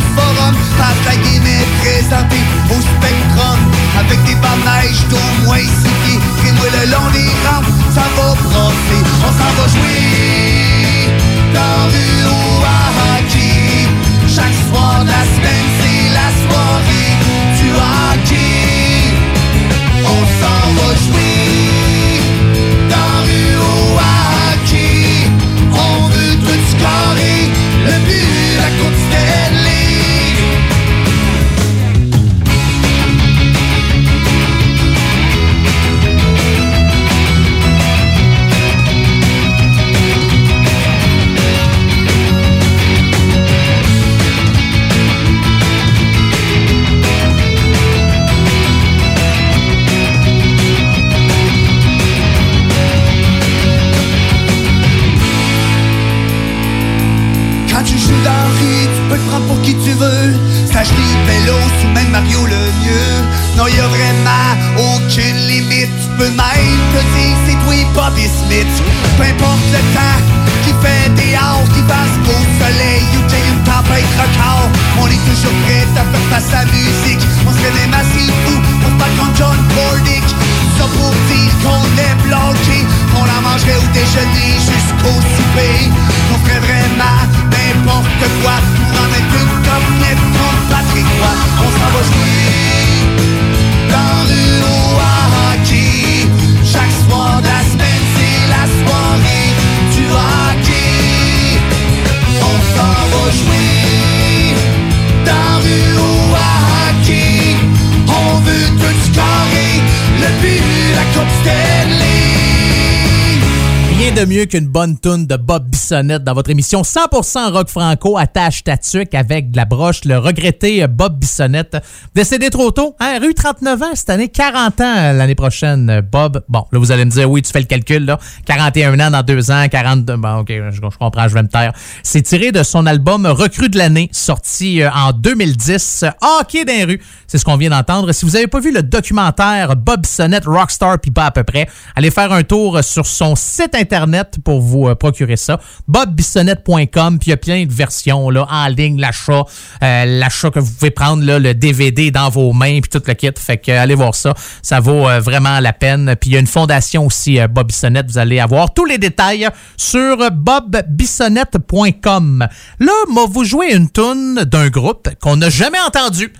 [114.16, 118.64] de mieux qu'une bonne toune de Bob Bissonnette dans votre émission 100% rock franco attache
[118.64, 121.78] tatuc avec de la broche, le regretté Bob Bissonnette.
[122.14, 126.44] Décédé trop tôt, hein, rue 39 ans cette année, 40 ans l'année prochaine, Bob.
[126.48, 128.18] Bon, là vous allez me dire, oui, tu fais le calcul, là.
[128.46, 131.74] 41 ans dans deux ans, 42, bon, ok, je, comprends, je vais me taire.
[132.02, 137.02] C'est tiré de son album Recrue de l'année, sorti euh, en 2010, Hockey les rues.
[137.28, 138.14] C'est ce qu'on vient d'entendre.
[138.14, 141.68] Si vous n'avez pas vu le documentaire Bob Bissonnette, Rockstar, puis pas à peu près,
[141.98, 144.05] allez faire un tour sur son site internet
[144.44, 145.60] pour vous euh, procurer ça.
[145.88, 149.46] bobbissonnette.com, puis il y a plein de versions là, en ligne, l'achat,
[149.84, 153.14] euh, l'achat que vous pouvez prendre, là, le DVD dans vos mains, puis tout le
[153.14, 153.30] kit.
[153.38, 156.16] Fait que allez voir ça, ça vaut euh, vraiment la peine.
[156.20, 159.48] Puis il y a une fondation aussi, Bob Bissonnette, vous allez avoir tous les détails
[159.78, 162.48] sur bobbissonnette.com.
[162.80, 166.32] Là, moi, vous jouez une tune d'un groupe qu'on n'a jamais entendu.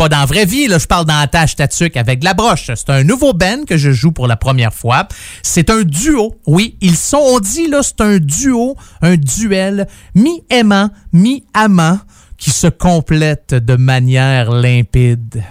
[0.00, 2.70] Ben, pas dans la vraie vie, je parle dans la tâche tatuc avec la broche.
[2.74, 5.06] C'est un nouveau band que je joue pour la première fois.
[5.42, 6.36] C'est un duo.
[6.46, 11.98] Oui, ils sont, on dit, là, c'est un duo, un duel, mi-aimant, mi-amant,
[12.38, 15.44] qui se complètent de manière limpide.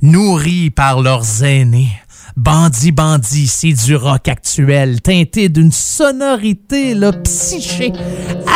[0.00, 1.92] Nourris par leurs aînés.
[2.36, 7.92] Bandit Bandit, c'est du rock actuel, teinté d'une sonorité là, psyché,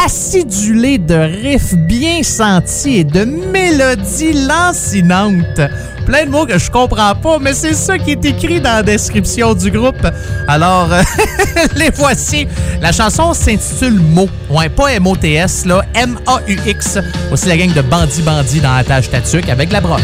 [0.04, 5.60] acidulée de riffs bien sentis et de mélodies lancinantes.
[6.06, 8.82] Plein de mots que je comprends pas, mais c'est ça qui est écrit dans la
[8.82, 10.06] description du groupe.
[10.48, 10.88] Alors,
[11.74, 12.46] les voici.
[12.80, 14.28] La chanson s'intitule Mo.
[14.48, 16.98] Ouais, pas M-O-T-S, là, M-A-U-X.
[17.30, 20.00] Aussi la gang de Bandit Bandit dans la tâche tatuc avec la broche.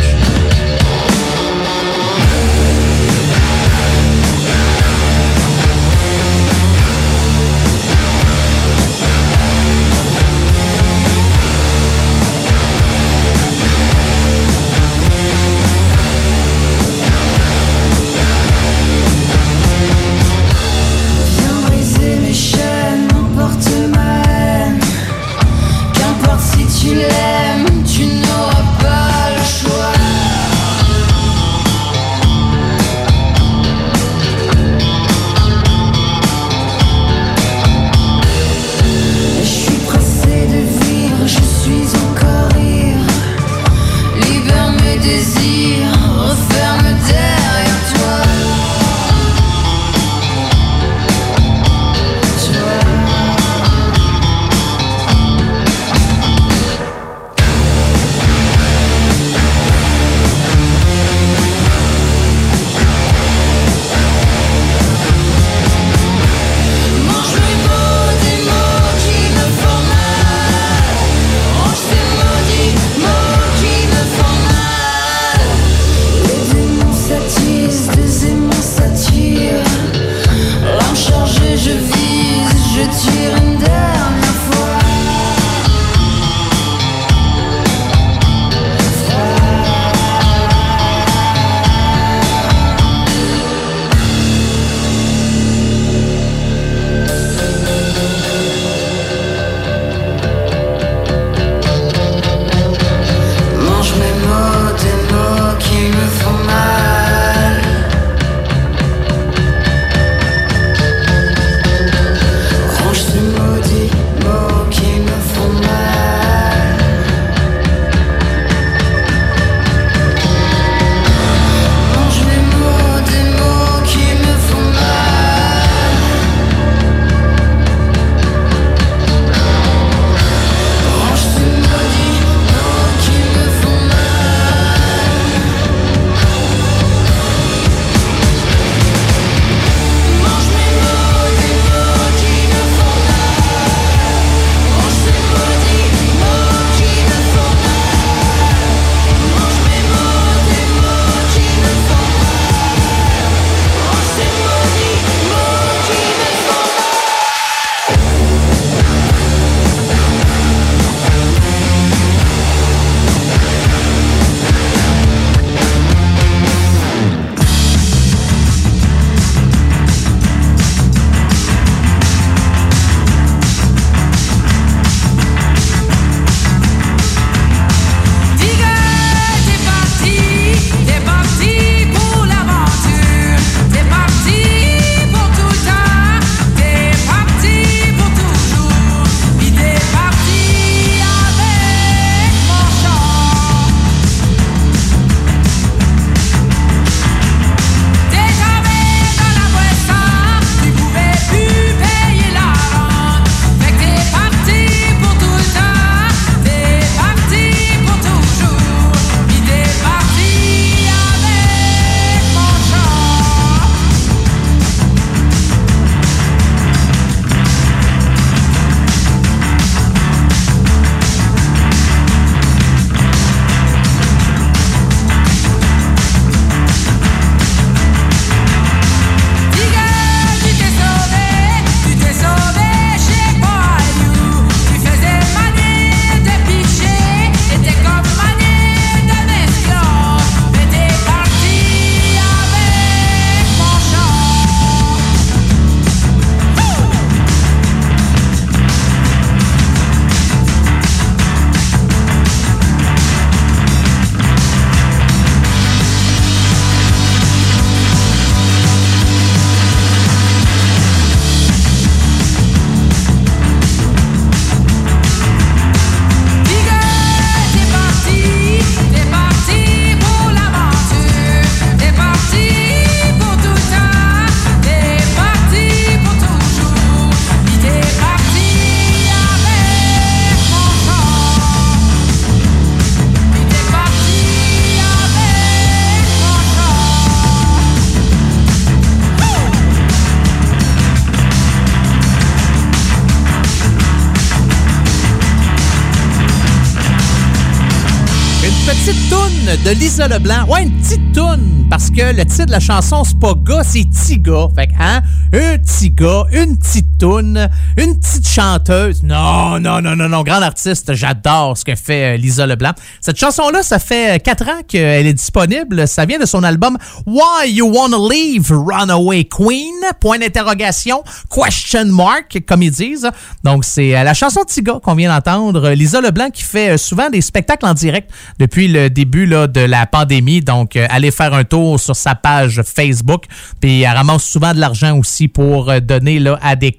[299.75, 300.47] Lisa Leblanc.
[300.49, 303.85] Ouais, une petite toune, parce que le titre de la chanson, c'est pas gars, c'est
[304.19, 304.49] gars.
[304.55, 305.95] Fait que, hein, un petit
[306.33, 309.03] une petite une petite chanteuse.
[309.03, 312.73] Non, non, non, non, non, grande artiste, j'adore ce que fait euh, Lisa Leblanc.
[313.01, 315.89] Cette chanson-là, ça fait euh, quatre ans qu'elle est disponible.
[315.89, 319.75] Ça vient de son album Why You Wanna Leave Runaway Queen?
[320.01, 323.11] Point d'interrogation, question mark, comme ils disent.
[323.43, 325.71] Donc, c'est euh, la chanson gars qu'on vient d'entendre.
[325.71, 329.87] Lisa Leblanc qui fait souvent des spectacles en direct depuis le début là, de la
[329.87, 330.41] pandémie.
[330.41, 333.25] Donc, allez faire un tour sur sa page Facebook.
[333.61, 336.73] Puis, elle ramasse souvent de l'argent aussi pour donner là, à des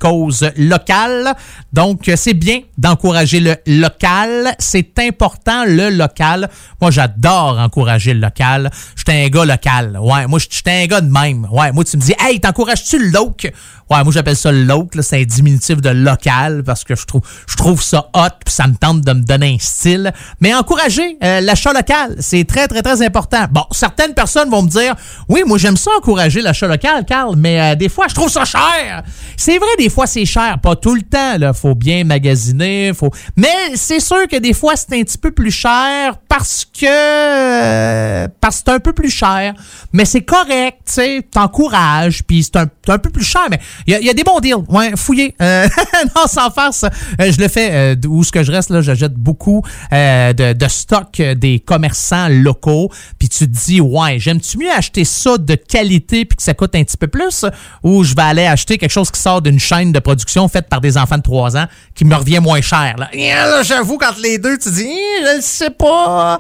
[0.58, 1.34] locales.
[1.72, 4.56] Donc, c'est bien d'encourager le local.
[4.60, 6.50] C'est important, le local.
[6.82, 8.70] Moi, j'adore encourager le local.
[8.96, 9.98] J'étais un gars local.
[10.00, 11.48] Ouais, moi, j'étais un gars de même.
[11.52, 13.52] Ouais, moi, tu me dis, hey, t'encourages-tu le loc?
[13.90, 14.94] Ouais, moi, j'appelle ça le loc.
[15.02, 18.68] C'est un diminutif de local parce que je trouve, je trouve ça hot puis ça
[18.68, 20.12] me tente de me donner un style.
[20.40, 23.46] Mais encourager euh, l'achat local, c'est très, très, très important.
[23.52, 24.96] Bon, certaines personnes vont me dire,
[25.30, 28.46] oui, moi, j'aime ça encourager l'achat local, Carl, mais euh, des fois, je trouve ça
[28.46, 29.04] cher.
[29.38, 30.60] C'est vrai, des fois, c'est cher.
[30.62, 31.54] Pas tout le temps, là.
[31.54, 32.92] Faut bien magasiner.
[32.94, 33.10] Faut...
[33.36, 36.86] Mais c'est sûr que des fois, c'est un petit peu plus cher parce que...
[36.86, 39.54] euh, parce que c'est un peu plus cher.
[39.92, 41.22] Mais c'est correct, tu sais.
[41.32, 44.64] T'encourages, puis c'est un, un peu plus cher, mais il y, a- des bons deals.
[44.70, 45.36] Ouais, fouillez.
[45.42, 45.68] Euh,
[46.16, 46.84] non, sans farce.
[46.84, 49.62] Euh, je le fais euh, d'où ce que je reste, là, j'achète beaucoup
[49.92, 52.90] de, de stock des commerçants locaux.
[53.20, 56.76] Puis tu te dis, ouais, j'aime-tu mieux acheter ça de qualité puis que ça coûte
[56.76, 57.46] un petit peu plus
[57.84, 60.82] ou je vais aller acheter quelque chose qui sort d'une chaîne de production faite par
[60.82, 61.66] des enfants de 3 ans
[61.96, 62.96] qui me revient moins cher.
[62.98, 63.10] Là.
[63.14, 66.40] Là, J'avoue, quand les deux, tu dis, Hi, je le sais pas.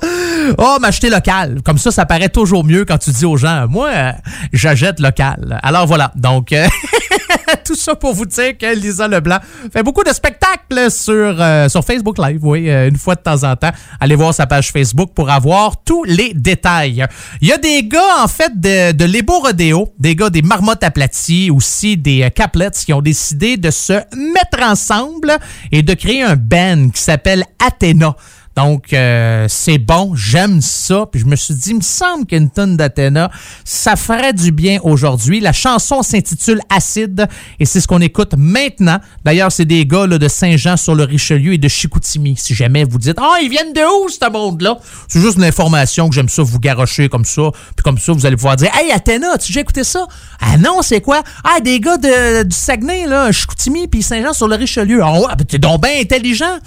[0.57, 1.61] Oh, m'acheter local.
[1.63, 4.11] Comme ça, ça paraît toujours mieux quand tu dis aux gens, moi, euh,
[4.51, 5.59] j'achète local.
[5.63, 6.11] Alors voilà.
[6.15, 6.67] Donc, euh,
[7.65, 9.39] tout ça pour vous dire que Lisa Leblanc
[9.71, 13.55] fait beaucoup de spectacles sur, euh, sur Facebook Live, oui, une fois de temps en
[13.55, 13.71] temps.
[13.99, 17.05] Allez voir sa page Facebook pour avoir tous les détails.
[17.41, 20.83] Il y a des gars, en fait, de, de l'Ebo Rodeo, des gars des marmottes
[20.83, 25.37] aplaties, aussi des caplets qui ont décidé de se mettre ensemble
[25.71, 28.15] et de créer un band qui s'appelle Athéna.
[28.55, 31.05] Donc, euh, c'est bon, j'aime ça.
[31.11, 33.31] Puis je me suis dit, il me semble qu'une tonne d'Athéna,
[33.65, 35.39] ça ferait du bien aujourd'hui.
[35.39, 37.27] La chanson s'intitule Acide
[37.59, 38.99] et c'est ce qu'on écoute maintenant.
[39.23, 42.35] D'ailleurs, c'est des gars de Saint-Jean sur le Richelieu et de Chicoutimi.
[42.37, 44.77] Si jamais vous dites, ah, ils viennent de où, ce monde-là?
[45.07, 47.49] C'est juste une information que j'aime ça vous garrocher comme ça.
[47.75, 50.05] Puis comme ça, vous allez pouvoir dire, hey, Athéna, tu as écouté ça?
[50.39, 51.23] Ah non, c'est quoi?
[51.43, 55.01] Ah, des gars de, du Saguenay, là, Chicoutimi puis Saint-Jean sur le Richelieu.
[55.03, 56.59] Ah ben, t'es donc bien intelligent.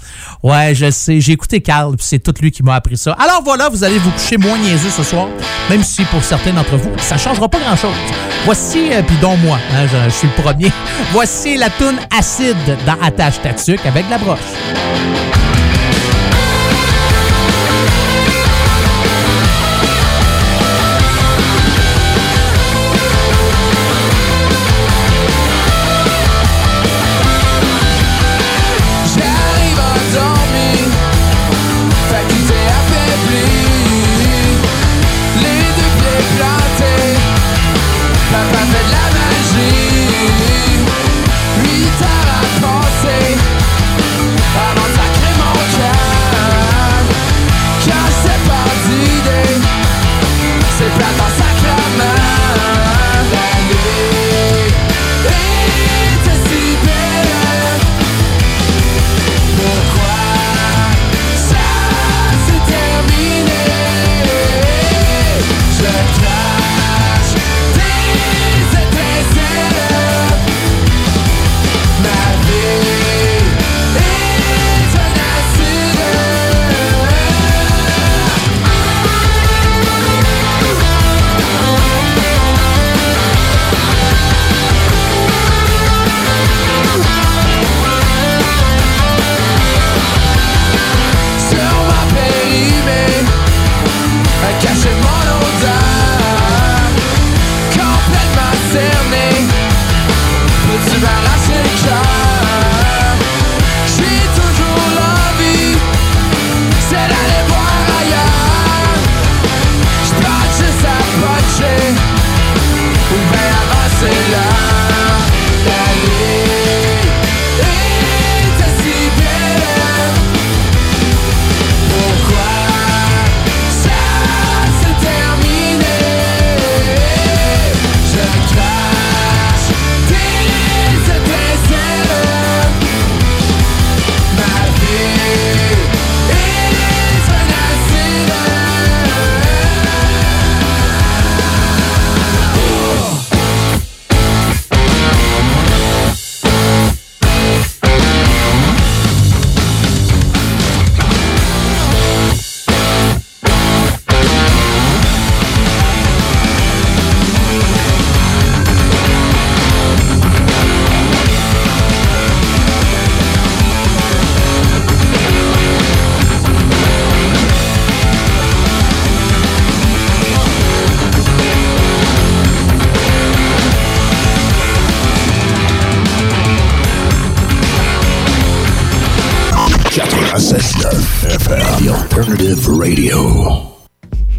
[0.43, 1.61] Ouais, je sais, j'ai écouté
[1.99, 3.13] C'est tout lui qui m'a appris ça.
[3.13, 5.27] Alors voilà, vous allez vous coucher moins niaiseux ce soir,
[5.69, 7.95] même si pour certains d'entre vous, ça changera pas grand-chose.
[8.45, 10.71] Voici, euh, puis dont moi, hein, je, je suis le premier,
[11.11, 12.55] voici la toune acide
[12.85, 14.39] dans Attache Tatuc avec la broche.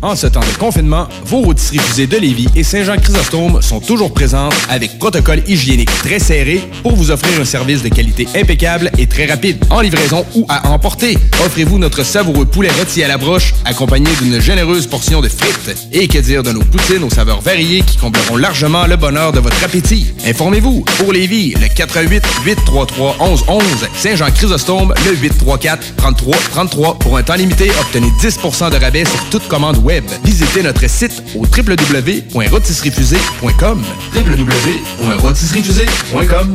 [0.08, 4.98] En ce temps confinement, vos routes refusées de Lévis et Saint-Jean-Chrysostome sont toujours présentes avec
[4.98, 9.64] protocole hygiénique très serré pour vous offrir un service de qualité impeccable et très rapide.
[9.70, 14.40] En livraison ou à emporter, offrez-vous notre savoureux poulet rôti à la broche accompagné d'une
[14.40, 15.88] généreuse portion de frites.
[15.92, 19.40] Et que dire de nos poutines aux saveurs variées qui combleront largement le bonheur de
[19.40, 20.06] votre appétit?
[20.26, 23.62] Informez-vous, pour Lévis, le 88 833 1111
[23.96, 29.46] Saint-Jean-Chrysostome, le 834 33 33 pour un temps limité, obtenez 10% de rabais sur toute
[29.48, 30.04] commande web.
[30.56, 33.84] Notre site au www.rotisseriefusée.com
[34.14, 36.54] www.rotisseriefusée.com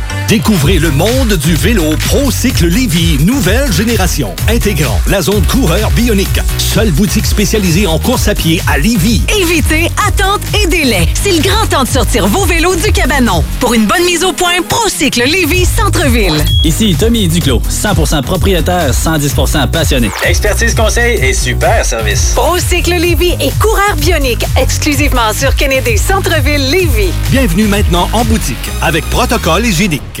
[0.31, 6.39] Découvrez le monde du vélo ProCycle Lévy, nouvelle génération, intégrant la zone coureur bionique.
[6.57, 9.23] Seule boutique spécialisée en course à pied à Lévy.
[9.41, 11.09] Évitez attente et délai.
[11.21, 13.43] C'est le grand temps de sortir vos vélos du cabanon.
[13.59, 16.41] Pour une bonne mise au point, Procycle Lévis Centre-ville.
[16.63, 20.11] Ici Tommy Duclos, 100% propriétaire, 110% passionné.
[20.23, 22.31] Expertise conseil et super service.
[22.35, 27.11] Procycle Lévis et coureur bionique, exclusivement sur Kennedy Centre-ville Lévis.
[27.31, 30.20] Bienvenue maintenant en boutique avec protocole hygiénique.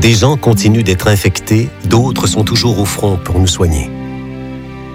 [0.00, 3.90] Des gens continuent d'être infectés, d'autres sont toujours au front pour nous soigner.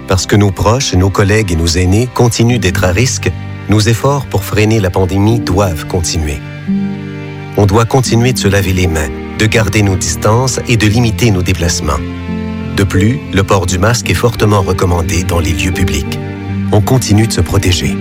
[0.08, 3.30] Parce que nos proches, nos collègues et nos aînés continuent d'être à risque,
[3.68, 6.38] nos efforts pour freiner la pandémie doivent continuer.
[7.58, 11.30] On doit continuer de se laver les mains, de garder nos distances et de limiter
[11.30, 12.00] nos déplacements.
[12.76, 16.18] De plus, le port du masque est fortement recommandé dans les lieux publics.
[16.72, 17.96] On continue de se protéger.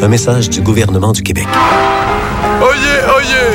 [0.00, 1.48] Un message du gouvernement du Québec.
[2.62, 3.47] Oyez, oyez!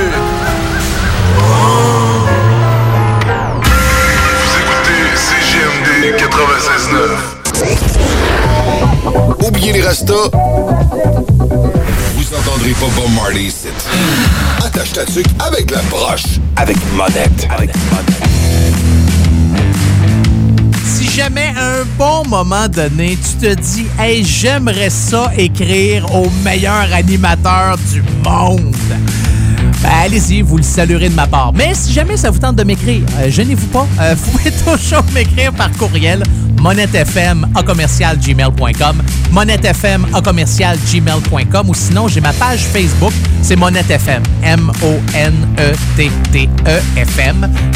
[9.46, 10.32] Oubliez les restos.
[10.32, 13.68] Vous entendrez pas Bob Marley ici.
[14.64, 16.40] Attache ta tuque avec la broche.
[16.56, 17.48] Avec monette.
[17.50, 17.72] Avec
[20.86, 26.30] Si jamais à un bon moment donné, tu te dis Hey, j'aimerais ça écrire au
[26.46, 28.74] meilleur animateur du monde.
[29.82, 31.54] Ben, allez-y, vous le saluerez de ma part.
[31.54, 33.88] Mais si jamais ça vous tente de m'écrire, euh, gênez-vous pas.
[34.02, 36.24] Euh, vous pouvez toujours m'écrire par courriel
[36.64, 37.62] monettefm à
[41.68, 43.12] ou sinon j'ai ma page Facebook
[43.42, 45.00] c'est monettefm M-O-N-E-T-T-E-F-M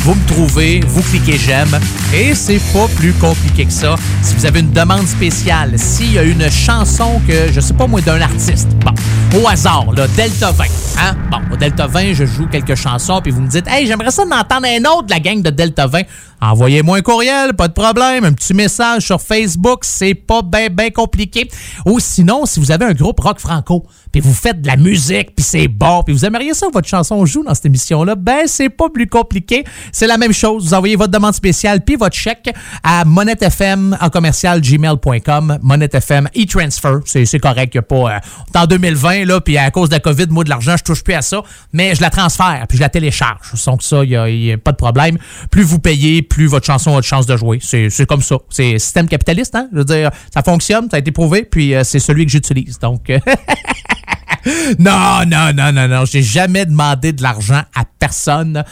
[0.03, 1.77] vous me trouvez, vous cliquez j'aime
[2.13, 6.17] et c'est pas plus compliqué que ça si vous avez une demande spéciale s'il y
[6.17, 8.93] a une chanson que je sais pas moi d'un artiste bon,
[9.35, 10.65] au hasard là, Delta 20
[10.99, 11.15] hein?
[11.29, 14.25] bon, au Delta 20 je joue quelques chansons puis vous me dites hey j'aimerais ça
[14.25, 16.01] d'entendre un autre de la gang de Delta 20
[16.39, 20.91] Envoyez-moi un courriel, pas de problème, un petit message sur Facebook, c'est pas bien ben
[20.91, 21.49] compliqué.
[21.85, 25.35] Ou sinon, si vous avez un groupe rock franco, puis vous faites de la musique,
[25.35, 28.69] puis c'est bon, puis vous aimeriez ça votre chanson joue dans cette émission-là, ben c'est
[28.69, 29.63] pas plus compliqué.
[29.91, 30.65] C'est la même chose.
[30.67, 32.53] Vous envoyez votre demande spéciale puis votre chèque
[32.83, 38.19] à monettefm en commercial gmail.com, monettefm e-transfer, c'est correct, y a pas euh,
[38.55, 41.13] en 2020 là, puis à cause de la Covid, moi de l'argent, je touche plus
[41.13, 41.41] à ça,
[41.73, 43.53] mais je la transfère puis je la télécharge.
[43.65, 45.17] Donc ça, il y a, a pas de problème.
[45.49, 47.59] Plus vous payez, plus votre chanson a de chance de jouer.
[47.61, 48.37] C'est comme ça.
[48.49, 49.67] C'est système capitaliste, hein?
[49.71, 52.79] Je veux dire, ça fonctionne, ça a été prouvé, puis euh, c'est celui que j'utilise.
[52.79, 53.19] Donc, euh,
[54.79, 56.05] non, non, non, non, non.
[56.05, 58.63] J'ai jamais demandé de l'argent à personne.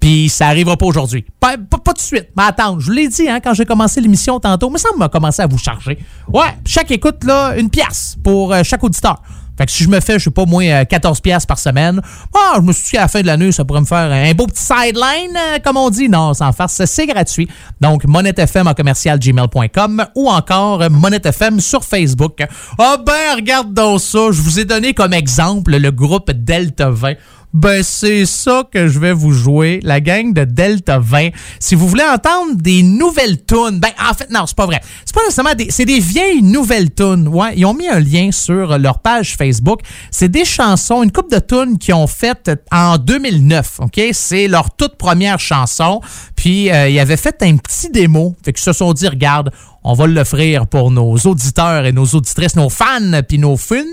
[0.00, 1.24] Puis ça arrivera pas aujourd'hui.
[1.40, 2.28] Pas, pas, de suite.
[2.36, 5.08] Mais attends, je vous l'ai dit hein, quand j'ai commencé l'émission tantôt, mais ça m'a
[5.08, 5.98] commencé à vous charger.
[6.30, 9.22] Ouais, chaque écoute, là, une pièce pour euh, chaque auditeur.
[9.56, 12.00] Fait que si je me fais, je sais pas, moi, euh, 14 pièces par semaine,
[12.34, 14.32] ah, je me suis dit qu'à la fin de l'année, ça pourrait me faire un
[14.32, 16.08] beau petit sideline, euh, comme on dit.
[16.08, 17.48] Non, sans faire, c'est gratuit.
[17.80, 22.42] Donc, monettefm en commercial gmail.com ou encore euh, monettefm sur Facebook.
[22.78, 24.30] Ah ben, regarde donc ça.
[24.32, 27.14] Je vous ai donné comme exemple le groupe Delta 20.
[27.54, 31.28] Ben, c'est ça que je vais vous jouer, la gang de Delta 20.
[31.60, 34.80] Si vous voulez entendre des nouvelles tunes, ben, en fait, non, c'est pas vrai.
[35.04, 37.28] C'est pas nécessairement des, c'est des vieilles nouvelles tunes.
[37.28, 39.82] Ouais, ils ont mis un lien sur leur page Facebook.
[40.10, 44.00] C'est des chansons, une coupe de tunes qu'ils ont faites en 2009, OK?
[44.10, 46.00] C'est leur toute première chanson.
[46.34, 48.34] Puis, euh, ils avaient fait un petit démo.
[48.44, 49.52] Fait qu'ils se sont dit, regarde,
[49.84, 53.84] on va l'offrir pour nos auditeurs et nos auditrices, nos fans puis nos funs.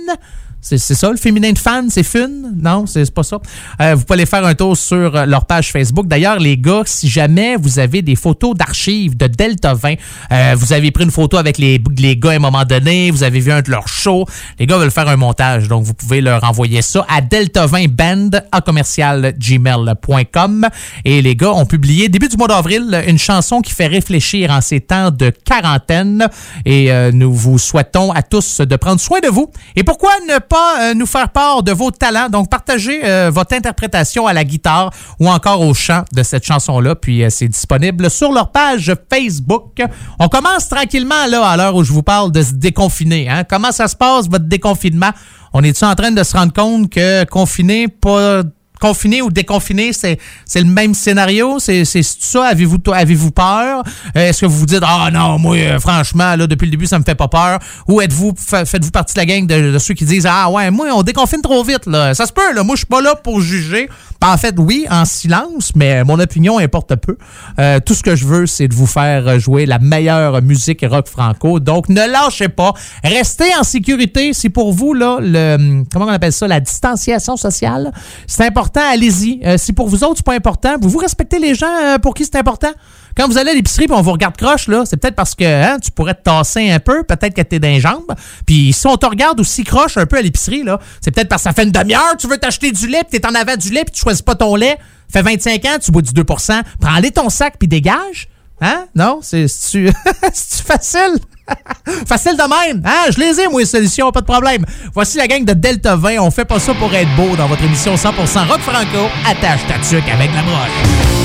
[0.62, 2.30] C'est ça, le féminin de fan, c'est fun?
[2.56, 3.40] Non, c'est pas ça.
[3.82, 6.08] Euh, vous pouvez aller faire un tour sur euh, leur page Facebook.
[6.08, 9.96] D'ailleurs, les gars, si jamais vous avez des photos d'archives de Delta 20,
[10.32, 13.24] euh, vous avez pris une photo avec les, les gars à un moment donné, vous
[13.24, 14.26] avez vu un de leurs shows,
[14.60, 18.62] les gars veulent faire un montage, donc vous pouvez leur envoyer ça à delta20band à
[18.62, 20.68] commercial gmail.com.
[21.06, 24.62] Et les gars ont publié début du mois d'avril une chanson qui fait réfléchir en
[24.62, 26.28] ces temps de quarantaine.
[26.66, 29.50] Et euh, nous vous souhaitons à tous de prendre soin de vous.
[29.76, 32.28] Et pourquoi ne pas euh, nous faire part de vos talents?
[32.28, 36.96] Donc, partagez euh, votre interprétation à la guitare ou encore au chant de cette chanson-là.
[36.96, 39.82] Puis, euh, c'est disponible sur leur page Facebook.
[40.20, 43.30] On commence tranquillement, là, à l'heure où je vous parle de se déconfiner.
[43.30, 43.46] Hein?
[43.50, 45.12] Comment ça se passe, votre déconfinement?
[45.54, 48.44] On est-tu en train de se rendre compte que confiné, pas
[48.82, 50.18] confiné ou déconfiné, c'est
[50.56, 51.60] le même scénario?
[51.60, 52.46] C'est ça?
[52.48, 53.84] Avez-vous avez-vous peur?
[54.18, 56.88] Euh, Est-ce que vous vous dites Ah non, moi, euh, franchement, là, depuis le début,
[56.88, 57.60] ça me fait pas peur?
[57.88, 60.72] Ou êtes-vous fa- faites-vous partie de la gang de, de ceux qui disent Ah ouais,
[60.72, 62.14] moi, on déconfine trop vite, là.
[62.16, 62.64] Ça se peut, là.
[62.64, 63.88] Moi, je suis pas là pour juger.
[64.24, 67.18] En fait, oui, en silence, mais mon opinion importe peu.
[67.60, 71.08] Euh, tout ce que je veux, c'est de vous faire jouer la meilleure musique rock
[71.08, 71.60] franco.
[71.60, 72.74] Donc, ne lâchez pas.
[73.04, 74.32] Restez en sécurité.
[74.34, 77.92] C'est pour vous, là, le, comment on appelle ça, la distanciation sociale.
[78.28, 79.42] C'est important, allez-y.
[79.46, 82.14] Euh, si pour vous autres, c'est pas important, vous vous respectez les gens euh, pour
[82.14, 82.72] qui c'est important.
[83.18, 85.44] Quand vous allez à l'épicerie et on vous regarde croche, là, c'est peut-être parce que
[85.44, 88.14] hein, tu pourrais te tasser un peu, peut-être que t'es dans les jambes.
[88.46, 91.44] Puis si on te regarde aussi croche un peu à l'épicerie, là, c'est peut-être parce
[91.44, 93.70] que ça fait une demi-heure, tu veux t'acheter du lait, puis t'es en avant du
[93.70, 94.78] lait, puis tu choisis pas ton lait.
[95.12, 98.30] Fait 25 ans, tu bois du 2% Prends-les ton sac, puis dégage.
[98.62, 98.86] Hein?
[98.96, 99.20] Non?
[99.22, 99.92] C'est c'est-tu
[100.34, 101.20] c'est-tu facile?
[102.08, 102.82] facile de même.
[102.86, 103.12] Hein?
[103.12, 104.66] Je les ai, moi, les solutions, pas de problème.
[104.94, 106.20] Voici la gang de Delta 20.
[106.20, 109.10] On fait pas ça pour être beau dans votre émission 100% Rock Franco.
[109.28, 111.21] Attache ta tuque avec la broche.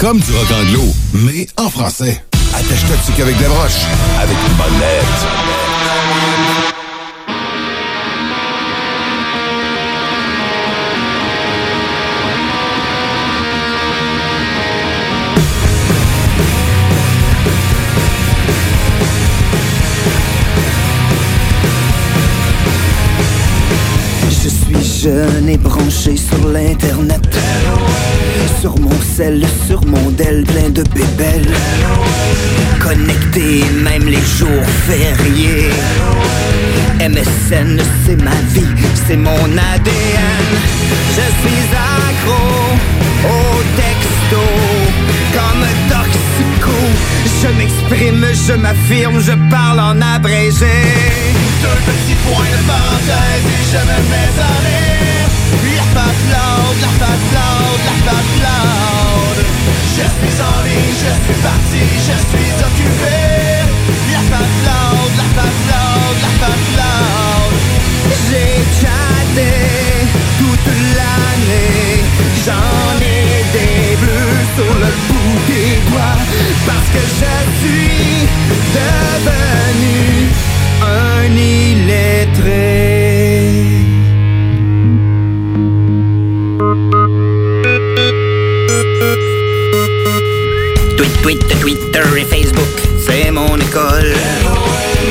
[0.00, 0.82] Comme du rock anglo,
[1.12, 2.22] mais en français.
[30.20, 31.54] Plein de bébelles.
[32.78, 35.70] Connecté même les jours fériés.
[37.00, 38.66] MSN c'est ma vie,
[39.06, 40.48] c'est mon ADN
[41.16, 41.64] Je suis
[42.06, 42.42] accro
[43.24, 44.42] au texto.
[45.32, 46.76] Comme toxico
[47.42, 50.74] Je m'exprime, je m'affirme, je parle en abrégé.
[51.62, 54.99] Deux petits points de parenthèse et je me mets
[56.34, 59.38] loud, la patte loud, la patte loud.
[59.96, 63.18] Je suis en ligne, je suis parti, je suis occupé.
[64.14, 67.52] La patte loud, la patte loud, la patte loud.
[68.26, 69.52] J'ai chatté
[70.38, 72.02] toute l'année.
[72.44, 76.20] J'en ai des bleus sur le bout des doigts.
[76.66, 78.28] Parce que je suis
[78.78, 80.30] devenu
[80.82, 82.79] un illettré
[91.22, 92.64] Tweet, Twitter et Facebook,
[93.06, 94.14] c'est mon école.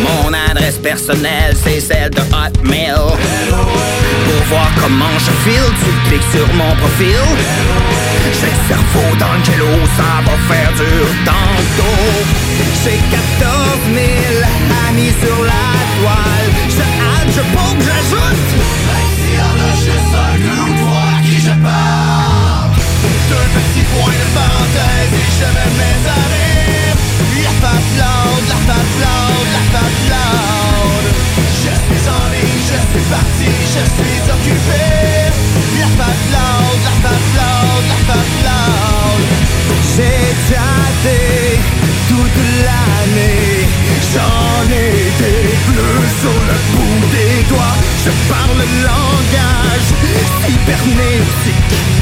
[0.01, 2.95] Mon adresse personnelle, c'est celle de Hotmail.
[4.25, 7.21] Pour voir comment je file, tu cliques sur mon profil.
[8.39, 12.03] J'ai le cerveau dans le jello, ça va faire dur tantôt.
[12.83, 13.51] J'ai 14
[13.93, 14.03] 000
[14.89, 15.67] amis sur la
[15.99, 16.49] toile.
[16.69, 18.49] Je add, je poke, j'ajoute.
[23.59, 26.95] Deux petits points de parenthèse et je me mets à rire
[27.43, 31.05] La patte loud, la patte loud, la patte loud
[31.59, 34.83] Je suis en ligne, je suis parti, je suis occupé
[35.77, 39.23] La patte loud, la patte loud, la patte loud
[39.91, 41.59] J'ai chatté
[42.07, 43.67] toute l'année.
[44.13, 47.77] J'en ai des bleus sur le bout des doigts.
[48.05, 49.89] Je parle le langage
[50.45, 51.98] cybernétique.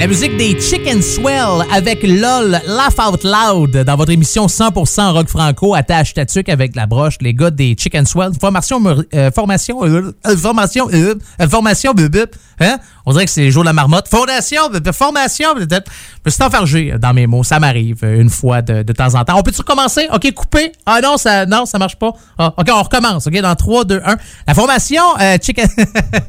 [0.00, 5.28] La musique des Chicken Swell avec LOL Laugh Out Loud dans votre émission 100% rock
[5.28, 7.16] franco attache tatuc avec la broche.
[7.20, 12.34] Les gars des Chicken Swell formation euh, formation euh, euh, formation euh, euh, formation bubup
[12.60, 12.78] Hein?
[13.06, 14.06] On dirait que c'est les jours de la marmotte.
[14.08, 15.90] Fondation, de formation, peut-être.
[15.90, 17.42] Je me suis enfargé dans mes mots.
[17.42, 19.38] Ça m'arrive euh, une fois de, temps en temps.
[19.38, 20.08] On peut-tu recommencer?
[20.12, 20.72] OK, couper?
[20.84, 22.12] Ah non, ça non, ça marche pas.
[22.38, 23.26] Ah, OK, on recommence.
[23.26, 24.16] OK, dans 3, 2, 1.
[24.46, 25.68] La formation, euh, Chicken...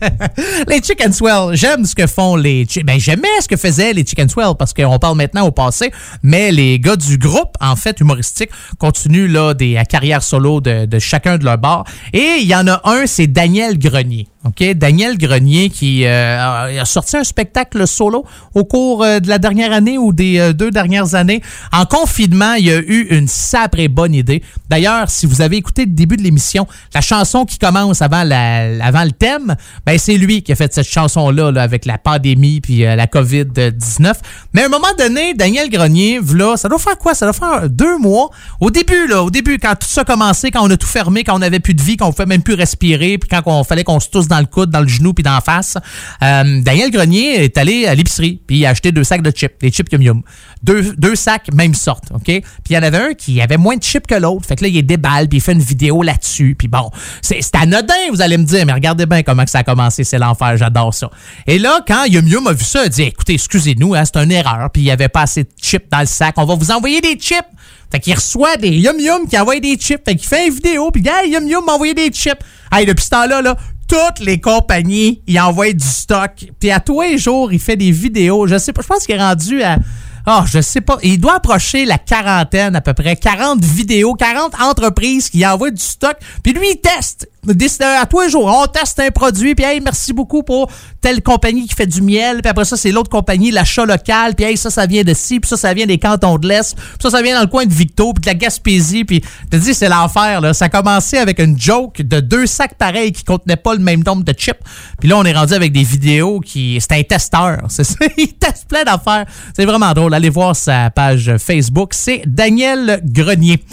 [0.68, 1.56] les Chicken Swell.
[1.56, 2.66] J'aime ce que font les...
[2.86, 5.92] Ben, j'aimais ce que faisaient les Chicken Swell parce qu'on parle maintenant au passé.
[6.24, 10.86] Mais les gars du groupe, en fait, humoristique, continuent là, des euh, carrières solo de,
[10.86, 11.84] de chacun de leur bord.
[12.14, 14.31] Et il y en a un, c'est Daniel Grenier.
[14.44, 14.64] OK?
[14.74, 19.72] Daniel Grenier qui euh, a sorti un spectacle solo au cours euh, de la dernière
[19.72, 21.44] année ou des euh, deux dernières années.
[21.72, 24.42] En confinement, il y a eu une saprée bonne idée.
[24.68, 28.84] D'ailleurs, si vous avez écouté le début de l'émission, la chanson qui commence avant, la,
[28.84, 29.56] avant le thème,
[29.86, 34.14] ben c'est lui qui a fait cette chanson-là là, avec la pandémie puis la COVID-19.
[34.54, 37.14] Mais à un moment donné, Daniel Grenier, là, ça doit faire quoi?
[37.14, 38.32] Ça doit faire deux mois.
[38.60, 41.24] Au début, là, au début, quand tout ça a commencé, quand on a tout fermé,
[41.24, 43.64] quand on n'avait plus de vie, qu'on ne pouvait même plus respirer, puis quand on
[43.64, 45.78] fallait qu'on se tousse dans le coude, dans le genou, puis dans la face,
[46.24, 49.60] euh, Daniel Grenier est allé à l'épicerie, puis il a acheté deux sacs de chips,
[49.62, 50.22] des chips Yum Yum.
[50.64, 52.24] Deux, sacs, même sorte, OK?
[52.26, 54.46] Puis il y en avait un qui avait moins de chips que l'autre.
[54.46, 56.56] Fait que là, il déballe, puis il fait une vidéo là-dessus.
[56.58, 56.92] Puis bon,
[57.22, 60.20] c'est anodin, vous allez me dire, mais regardez bien comment que ça a commencé, c'est
[60.20, 61.10] l'enfer, j'adore ça.
[61.48, 64.18] Et là, quand Yum Yum a vu ça, il a dit, écoutez, excusez-nous, hein, c'est
[64.18, 66.56] une erreur, puis il n'y avait pas assez de chips dans le sac, on va
[66.56, 67.46] vous envoyer des chips.
[67.92, 70.02] Fait qu'il reçoit des Yum Yum qui envoient des chips.
[70.06, 72.40] Fait qu'il fait une vidéo, puis gars, Yum Yum m'a envoyé des chips.
[72.72, 73.58] Hey, depuis ce temps-là, là,
[73.92, 76.32] toutes les compagnies, ils envoient du stock.
[76.62, 78.48] Puis à tous les jours, il fait des vidéos.
[78.48, 79.80] Je sais pas, je pense qu'il est rendu à...
[80.26, 80.98] Ah, je sais pas.
[81.04, 83.18] Il doit approcher la quarantaine à peu près.
[83.18, 86.16] 40 vidéos, 40 entreprises qui envoient du stock.
[86.42, 87.28] Puis lui, il teste.
[87.48, 89.56] À tous les jours, on teste un produit.
[89.56, 90.70] Puis hey, merci beaucoup pour
[91.02, 92.42] telle compagnie qui fait du miel.
[92.44, 94.36] Puis après ça, c'est l'autre compagnie, l'achat local.
[94.36, 95.40] Puis hey, ça, ça vient de ci.
[95.40, 96.76] Puis ça, ça vient des cantons de l'Est.
[96.76, 98.14] Puis ça, ça vient dans le coin de Victo.
[98.14, 99.06] Puis de la Gaspésie.
[99.06, 100.40] Puis te dis, c'est l'enfer.
[100.40, 100.54] là.
[100.54, 104.04] Ça a commencé avec une joke de deux sacs pareils qui contenaient pas le même
[104.04, 104.62] nombre de chips.
[105.00, 106.78] Puis là, on est rendu avec des vidéos qui...
[106.80, 107.58] C'est un testeur.
[107.70, 108.06] C'est ça.
[108.18, 109.26] Il teste plein d'affaires.
[109.56, 110.14] C'est vraiment drôle.
[110.14, 111.94] Allez voir sa page Facebook.
[111.96, 113.64] C'est Daniel Grenier.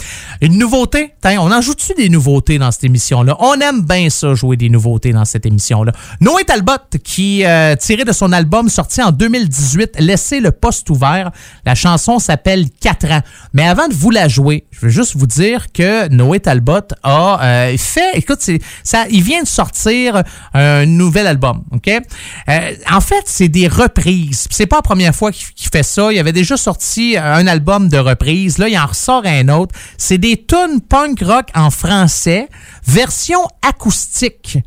[0.40, 1.12] Une nouveauté?
[1.22, 3.36] On en joue-tu des nouveautés dans cette émission-là?
[3.40, 5.92] On aime bien ça, jouer des nouveautés dans cette émission-là.
[6.20, 6.72] Noé Talbot,
[7.02, 11.30] qui, euh, tiré de son album sorti en 2018, Laissez le poste ouvert,
[11.64, 13.20] la chanson s'appelle 4 ans.
[13.52, 17.42] Mais avant de vous la jouer, je veux juste vous dire que Noé Talbot a
[17.42, 18.40] euh, fait, écoute,
[18.82, 20.22] ça, il vient de sortir
[20.54, 21.88] un nouvel album, OK?
[21.88, 24.46] Euh, en fait, c'est des reprises.
[24.50, 26.12] C'est pas la première fois qu'il qu'il fait ça.
[26.12, 28.58] Il avait déjà sorti un album de reprises.
[28.58, 29.74] Là, il en ressort un autre.
[29.96, 32.48] C'est des tunes punk rock en français,
[32.86, 34.58] version acoustique.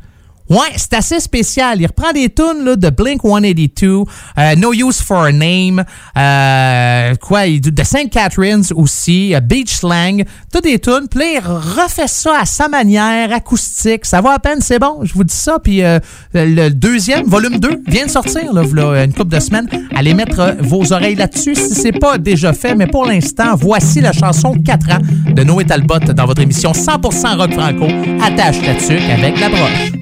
[0.52, 1.80] Ouais, c'est assez spécial.
[1.80, 4.04] Il reprend des tunes là, de Blink 182,
[4.36, 5.82] euh, No Use for a Name,
[6.14, 8.10] euh, quoi, de St.
[8.10, 10.22] Catharines aussi, euh, Beach Slang,
[10.52, 11.08] tout des tunes.
[11.10, 14.04] Puis là, il refait ça à sa manière, acoustique.
[14.04, 15.58] Ça va à peine, c'est bon, je vous dis ça.
[15.58, 15.98] Puis euh,
[16.34, 18.62] le deuxième, volume 2, vient de sortir, là,
[19.04, 19.68] une couple de semaines.
[19.96, 22.74] Allez mettre euh, vos oreilles là-dessus si c'est pas déjà fait.
[22.74, 27.38] Mais pour l'instant, voici la chanson 4 ans de Noé Talbot dans votre émission 100%
[27.38, 27.86] rock franco.
[28.22, 29.92] Attache tuque avec la broche.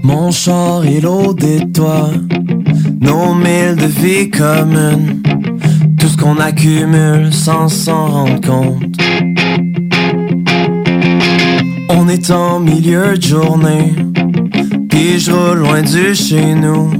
[0.44, 2.08] Char est loadé de toi,
[2.98, 5.22] nos milles de vie communes,
[5.98, 8.96] tout ce qu'on accumule sans s'en rendre compte.
[11.90, 13.94] On est en milieu de journée,
[14.88, 16.90] puis je roule loin du chez nous.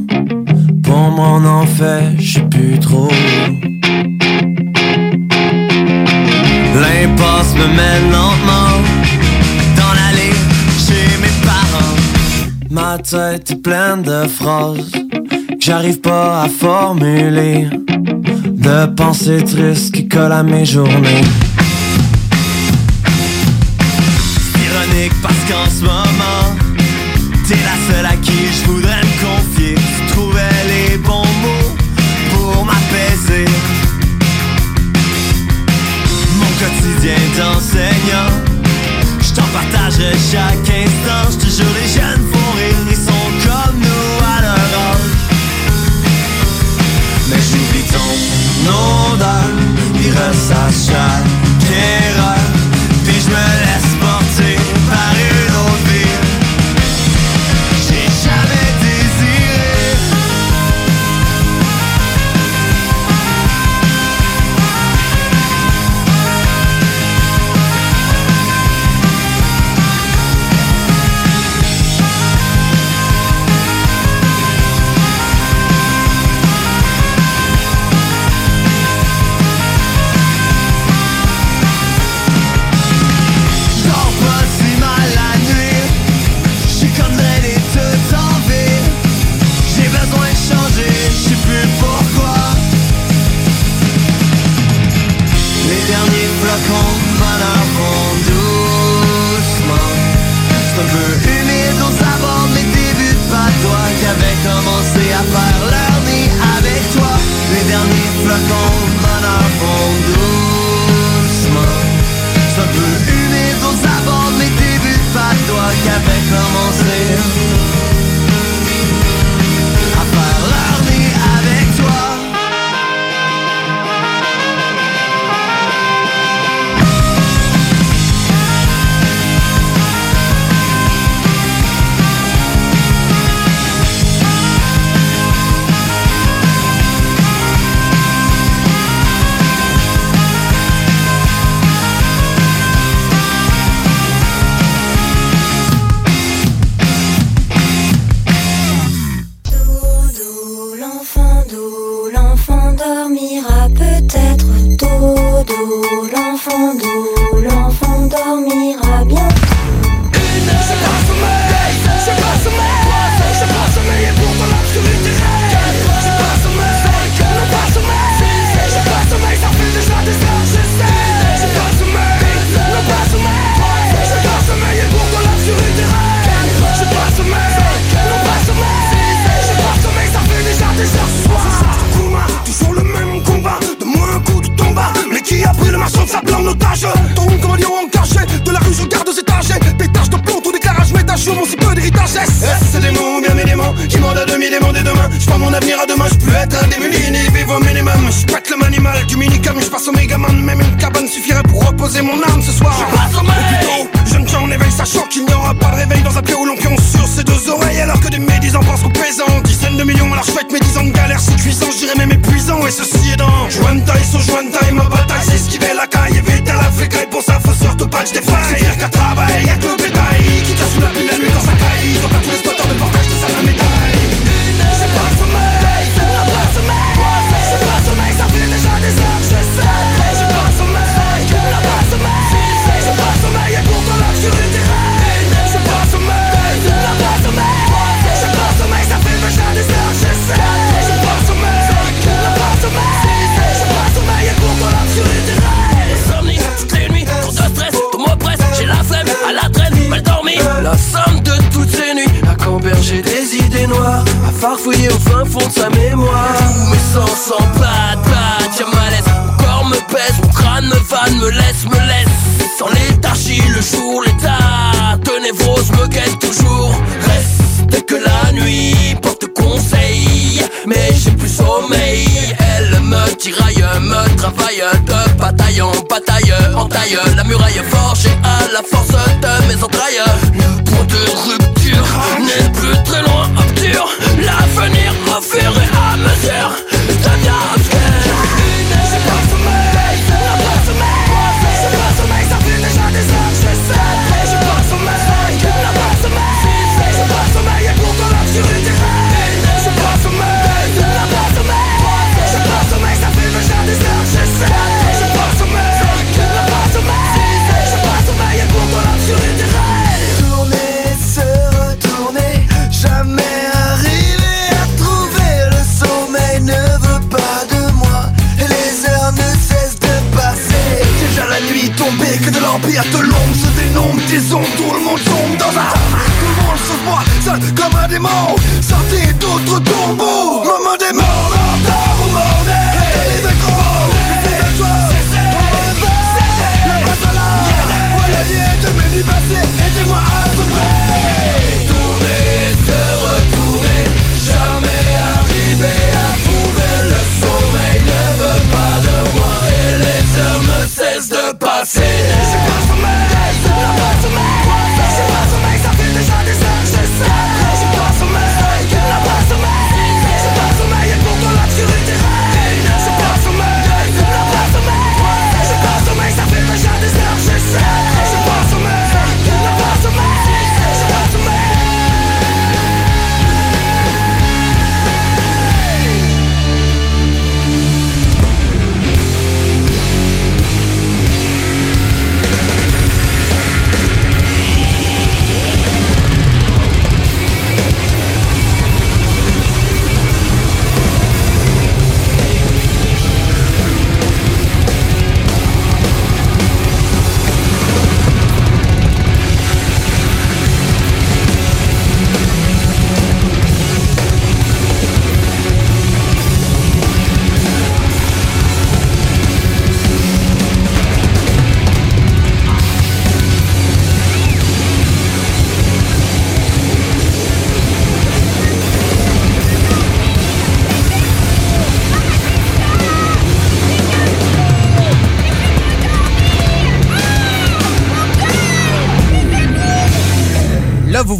[0.82, 3.08] Pour on en fait, je sais plus trop.
[6.82, 8.69] L'impasse me mène lentement
[12.70, 14.90] Ma tête est pleine de phrases
[15.70, 21.22] j'arrive pas à formuler, de pensées tristes qui collent à mes journées.
[24.66, 26.42] Ironique parce qu'en ce moment,
[27.46, 29.74] t'es la seule à qui je voudrais me confier.
[29.74, 31.70] Tu trouvais les bons mots
[32.32, 33.44] pour m'apaiser.
[36.40, 38.32] Mon quotidien d'enseignant,
[40.00, 41.30] partagerai chaque instant.
[41.30, 42.58] Je te jure, les jeunes font
[42.90, 45.10] ils sont comme nous à leur âge.
[47.28, 48.12] Mais j'oublie ton
[49.14, 49.50] odeur,
[49.94, 51.29] il ressasse chaque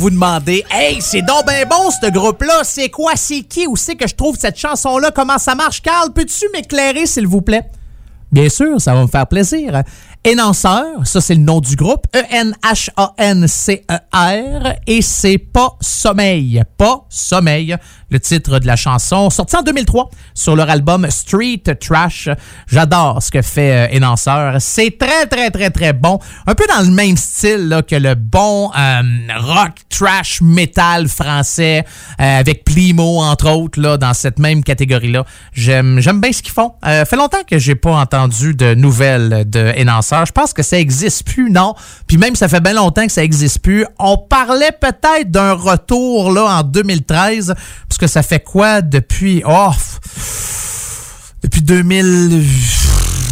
[0.01, 3.97] vous demandez, hey, c'est donc ben bon ce groupe-là, c'est quoi, c'est qui, où c'est
[3.97, 5.83] que je trouve cette chanson-là, comment ça marche?
[5.83, 7.67] Carl, peux-tu m'éclairer, s'il vous plaît?
[8.33, 9.83] Bien sûr, ça va me faire plaisir.
[10.23, 12.53] Énonceur, ça c'est le nom du groupe, E-N-H-A-N-C-E-R,
[14.87, 17.75] et c'est Pas Sommeil, Pas Sommeil,
[18.11, 22.29] le titre de la chanson, sorti en 2003 sur leur album Street Trash.
[22.67, 24.57] J'adore ce que fait euh, Énonceur.
[24.59, 26.19] C'est très, très, très, très bon.
[26.47, 29.03] Un peu dans le même style là, que le bon euh,
[29.39, 31.85] rock, trash, metal français,
[32.21, 35.25] euh, avec Plimo, entre autres, là, dans cette même catégorie-là.
[35.53, 36.75] J'aime j'aime bien ce qu'ils font.
[36.85, 39.73] Euh, fait longtemps que j'ai pas entendu de nouvelles de
[40.25, 41.75] Je pense que ça existe plus, non?
[42.07, 43.85] Puis même, ça fait bien longtemps que ça existe plus.
[43.99, 47.55] On parlait peut-être d'un retour là en 2013,
[47.89, 49.43] parce que ça fait quoi depuis...
[49.47, 49.71] Oh,
[51.43, 51.63] depuis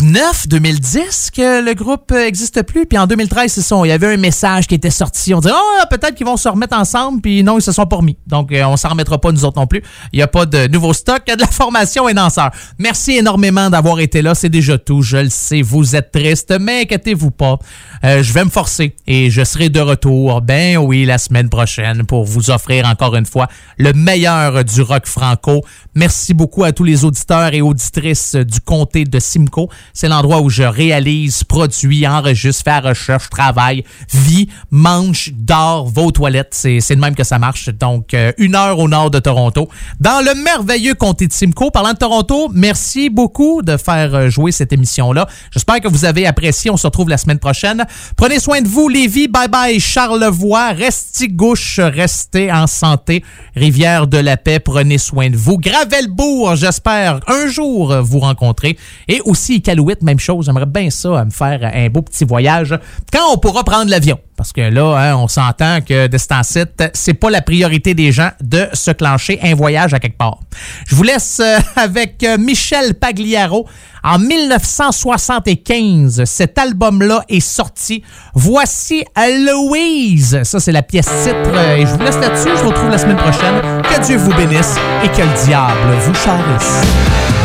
[0.00, 2.86] 2009, 2010 que le groupe n'existe plus.
[2.86, 3.76] Puis en 2013, c'est ça.
[3.84, 5.34] Il y avait un message qui était sorti.
[5.34, 7.20] On disait, oh, peut-être qu'ils vont se remettre ensemble.
[7.20, 8.16] Puis non, ils se sont pas remis.
[8.26, 9.82] Donc, euh, on s'en remettra pas, nous autres non plus.
[10.12, 11.22] Il n'y a pas de nouveau stock.
[11.26, 12.50] Il y a de la formation et danseur.
[12.78, 14.36] Merci énormément d'avoir été là.
[14.36, 15.02] C'est déjà tout.
[15.02, 15.62] Je le sais.
[15.62, 17.58] Vous êtes triste, mais inquiétez-vous pas.
[18.04, 22.04] Euh, je vais me forcer et je serai de retour, ben oui, la semaine prochaine
[22.04, 23.48] pour vous offrir encore une fois
[23.78, 25.64] le meilleur du rock franco.
[25.96, 29.68] Merci beaucoup à tous les auditeurs et auditrices du comté de Simcoe.
[30.00, 33.82] C'est l'endroit où je réalise, produis, enregistre, fais recherche, travaille,
[34.14, 36.54] vis, mange, dors, va aux toilettes.
[36.54, 37.68] C'est de même que ça marche.
[37.70, 39.68] Donc, euh, une heure au nord de Toronto.
[39.98, 41.72] Dans le merveilleux comté de Simcoe.
[41.72, 45.26] Parlant de Toronto, merci beaucoup de faire euh, jouer cette émission-là.
[45.50, 46.70] J'espère que vous avez apprécié.
[46.70, 47.84] On se retrouve la semaine prochaine.
[48.16, 49.26] Prenez soin de vous, Lévis.
[49.26, 50.74] Bye bye, Charlevoix.
[50.74, 53.24] Restez gauche, restez en santé.
[53.56, 55.58] Rivière de la Paix, prenez soin de vous.
[55.58, 58.78] Gravelbourg, j'espère un jour vous rencontrer.
[59.08, 59.60] Et aussi
[60.02, 60.47] Même chose.
[60.47, 62.74] J'aimerais bien ça, me faire un beau petit voyage
[63.12, 64.19] quand on pourra prendre l'avion.
[64.36, 66.60] Parce que là, hein, on s'entend que de ce temps-ci,
[66.94, 70.39] c'est pas la priorité des gens de se clencher un voyage à quelque part.
[70.86, 73.66] Je vous laisse euh, avec euh, Michel Pagliaro.
[74.05, 78.02] En 1975, cet album-là est sorti.
[78.35, 80.40] Voici Louise.
[80.44, 81.36] Ça, c'est la pièce titre.
[81.52, 82.48] euh, Et je vous laisse là-dessus.
[82.56, 83.60] Je vous retrouve la semaine prochaine.
[83.82, 87.38] Que Dieu vous bénisse et que le diable vous charisse.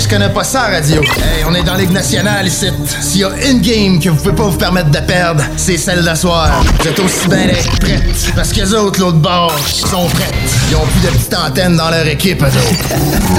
[0.00, 1.02] Je connais pas ça, radio.
[1.02, 2.66] Hey, on est dans Ligue nationale ici.
[3.00, 6.04] S'il y a une game que vous pouvez pas vous permettre de perdre, c'est celle
[6.04, 6.62] d'asseoir.
[6.80, 8.32] Vous êtes aussi bien d'être prêtes.
[8.34, 10.34] Parce que les autres, l'autre bord, sont prêtes.
[10.70, 12.88] Ils ont plus de petites antennes dans leur équipe, eux autres.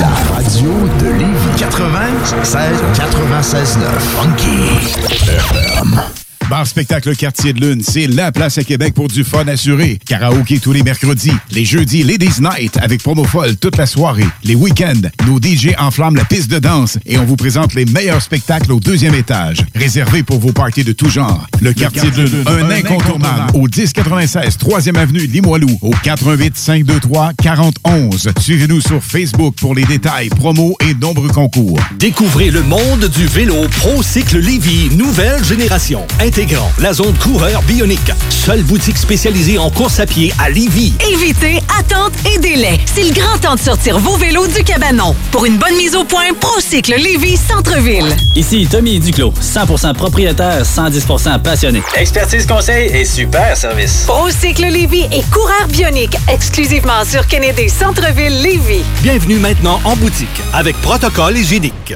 [0.02, 2.64] La radio de Lévis 96
[2.96, 3.90] 96 9
[4.22, 6.09] Funky.
[6.50, 10.00] Bar Spectacle Quartier de Lune, c'est la place à Québec pour du fun assuré.
[10.08, 11.32] Karaoké tous les mercredis.
[11.52, 14.26] Les jeudis, Ladies Night avec promo folle toute la soirée.
[14.44, 18.24] Les week-ends, nos DJ enflamment la piste de danse et on vous présente les meilleurs
[18.24, 19.60] spectacles au deuxième étage.
[19.76, 21.46] Réservé pour vos parties de tout genre.
[21.62, 23.52] Le, Quartier, de Lune, un, incontournable.
[23.54, 28.30] Au 1096 3e Avenue Limoilou, au 418 523 4011.
[28.40, 31.80] Suivez-nous sur Facebook pour les détails, promos et nombreux concours.
[32.00, 36.08] Découvrez le monde du vélo ProCycle Lévy, nouvelle génération.
[36.40, 38.14] Intégrant la zone coureur bionique.
[38.30, 40.94] Seule boutique spécialisée en course à pied à Lévy.
[41.12, 42.80] Évitez attente et délai.
[42.86, 45.14] C'est le grand temps de sortir vos vélos du cabanon.
[45.34, 48.16] Pour une bonne mise au point, Procycle Lévy Centre-ville.
[48.38, 51.84] Ici Tommy Duclos, 100% propriétaire, 110% passionné.
[51.98, 54.06] Expertise conseil et super service.
[54.08, 58.80] Procycle Lévy et coureur bionique exclusivement sur Kennedy Centre-ville Lévy.
[59.02, 61.96] Bienvenue maintenant en boutique avec protocole hygiénique.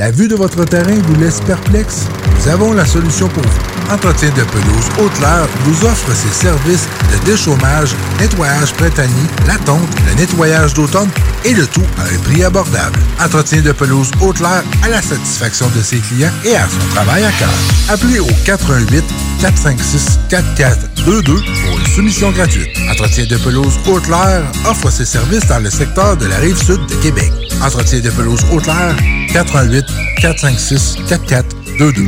[0.00, 2.06] La vue de votre terrain vous laisse perplexe?
[2.34, 3.92] Nous avons la solution pour vous.
[3.92, 10.14] Entretien de pelouse Haute-Lair vous offre ses services de déchômage, nettoyage printanier, la tonte, le
[10.14, 11.10] nettoyage d'automne
[11.44, 12.98] et le tout à un prix abordable.
[13.22, 17.32] Entretien de pelouse Haute-Lair à la satisfaction de ses clients et à son travail à
[17.32, 17.52] cœur.
[17.90, 19.04] Appelez au 418
[19.42, 22.70] 456 4422 pour une soumission gratuite.
[22.90, 26.94] Entretien de pelouse Haute-Lair offre ses services dans le secteur de la rive sud de
[27.02, 27.49] Québec.
[27.62, 28.96] Entretien de pelouse Haute-Lair
[29.32, 29.84] 418
[30.20, 32.02] 456 4422.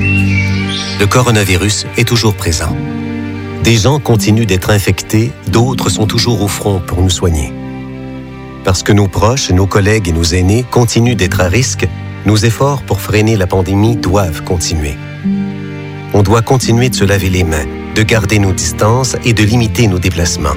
[1.00, 2.74] Le coronavirus est toujours présent.
[3.62, 7.52] Des gens continuent d'être infectés, d'autres sont toujours au front pour nous soigner.
[8.64, 11.86] Parce que nos proches, nos collègues et nos aînés continuent d'être à risque,
[12.24, 14.96] nos efforts pour freiner la pandémie doivent continuer.
[16.14, 19.86] On doit continuer de se laver les mains, de garder nos distances et de limiter
[19.86, 20.56] nos déplacements.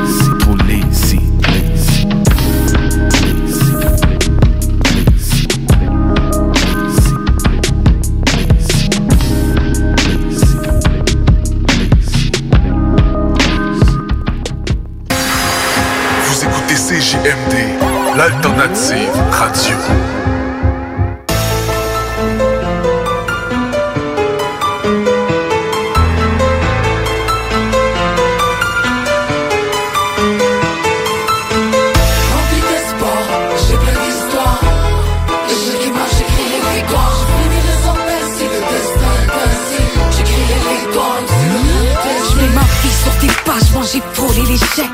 [18.15, 20.12] L'alternative radio.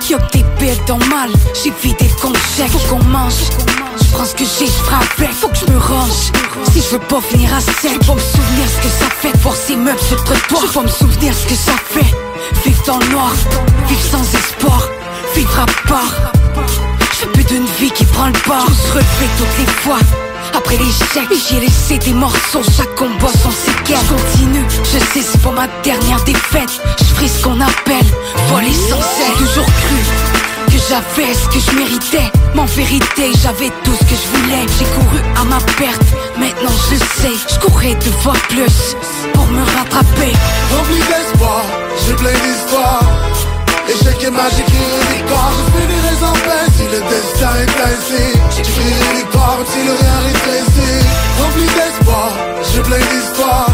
[0.10, 2.72] Y'a que des bêtes dans mal, j'ai vidé le compte chèque.
[2.72, 3.34] Faut qu'on mange,
[4.02, 5.32] je prends ce que j'ai, je frappe avec.
[5.32, 6.32] Faut que je me range,
[6.72, 8.04] si je veux pas venir à sec.
[8.04, 10.64] Faut me souvenir ce que ça fait de voir sur le trottoir.
[10.72, 12.12] Faut me souvenir ce que ça fait,
[12.66, 13.32] vivre dans le noir,
[13.88, 14.90] vivre sans espoir,
[15.36, 16.34] vivre à part.
[17.22, 18.66] Veux plus d'une vie qui prend le bord.
[18.68, 20.29] Je relevé toutes les fois.
[20.56, 23.98] Après l'échec, j'ai laissé des morceaux, chaque combat sans séquelles.
[24.04, 26.70] Je continue, je sais c'est pas ma dernière défaite.
[27.00, 28.10] Je ferai ce qu'on appelle
[28.48, 29.38] voler sans cesse.
[29.38, 29.98] J'ai toujours cru
[30.68, 32.32] que j'avais ce que je méritais.
[32.56, 34.66] Mais vérité, j'avais tout ce que je voulais.
[34.78, 36.02] J'ai couru à ma perte,
[36.38, 37.36] maintenant je sais.
[37.52, 38.96] Je courais de voir plus
[39.34, 40.34] pour me rattraper.
[41.10, 41.64] D'espoir,
[42.06, 43.49] j'ai.
[43.90, 48.24] Échec et magique et victoire, je finirai en paix si le destin est ainsi.
[48.56, 50.90] J'écrirai l'histoire si le rien est rétréci.
[51.42, 52.32] Rempli d'espoir,
[52.72, 53.70] j'ai plein d'histoires.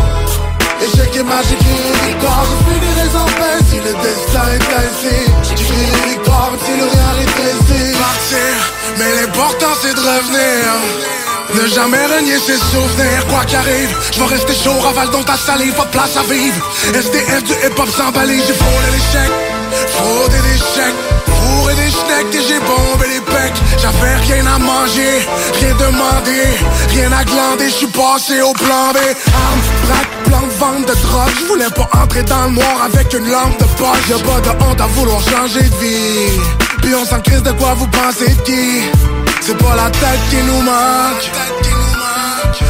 [0.82, 5.18] Échec et magique et victoire, je finirai en paix si le destin est ainsi.
[5.44, 7.98] J'écrirai l'histoire si le rien est rétréci.
[8.00, 8.56] Partir,
[8.98, 11.35] mais l'important c'est de revenir.
[11.54, 13.96] Ne jamais renier ses souvenirs, quoi qu'arrive.
[14.12, 16.70] Je vais rester chaud, ravale dans ta salive, pas de place à vivre.
[16.94, 19.32] SDF du hip-hop sans balise, j'ai frôlé l'échec
[19.90, 20.96] Frauder des chèques,
[21.26, 23.62] fourré des schnecks et j'ai bombé les pecs.
[23.78, 25.28] J'avais rien à manger,
[25.60, 26.44] rien demandé,
[26.90, 27.70] rien à glander.
[27.70, 28.98] Je suis passé au plan B.
[28.98, 31.34] Armes, braque, plan de vente de drogue.
[31.40, 34.10] Je voulais pas entrer dans le noir avec une lampe de poche.
[34.10, 36.40] Y'a pas de honte à vouloir changer de vie.
[36.82, 39.15] Puis on crise de quoi vous pensez qui?
[39.48, 41.30] C'est pas la tête qui nous manque.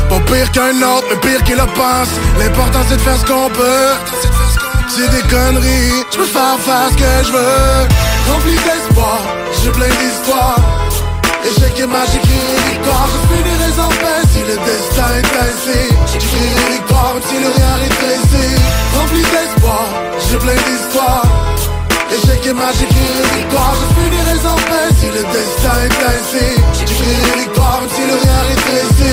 [0.10, 2.10] Pas pire qu'un autre, mais pire qu'il le pense.
[2.38, 3.94] L'important c'est de faire ce qu'on peut.
[4.90, 7.88] C'est des conneries, je peux faire faire ce que je veux.
[8.30, 9.20] Rempli d'espoir,
[9.64, 10.60] j'ai plein d'histoires.
[11.46, 15.96] Échec et magique et victoire Je finirai en paix si le destin est ainsi.
[16.12, 18.56] J'écrirai victoire même si le rien est tressé
[18.98, 19.86] Rempli d'espoir,
[20.28, 21.35] j'ai plein d'histoires
[22.46, 26.46] Échec et magique et victoire Je finirai en paix si le destin est ainsi
[26.78, 29.12] J'écrirai victoire même si le rien est tressé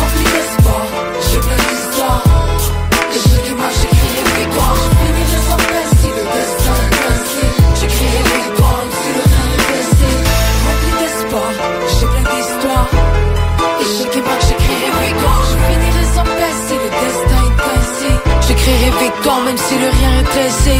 [0.00, 0.86] Rempli d'espoir,
[1.28, 2.24] j'ai plein d'histoires
[3.12, 7.46] Échec et magique et victoire Je finirai en paix si le destin est ainsi
[7.80, 10.10] J'écrirai victoire même si le rien est tressé
[10.64, 11.52] Rempli d'espoir,
[12.00, 12.88] j'ai plein d'histoires.
[13.80, 15.42] Échec et match, j'écrirai victoire.
[15.50, 18.12] Je finirai sans paix si le destin est ainsi.
[18.46, 20.76] J'écrirai victoire même si le rien est tressé.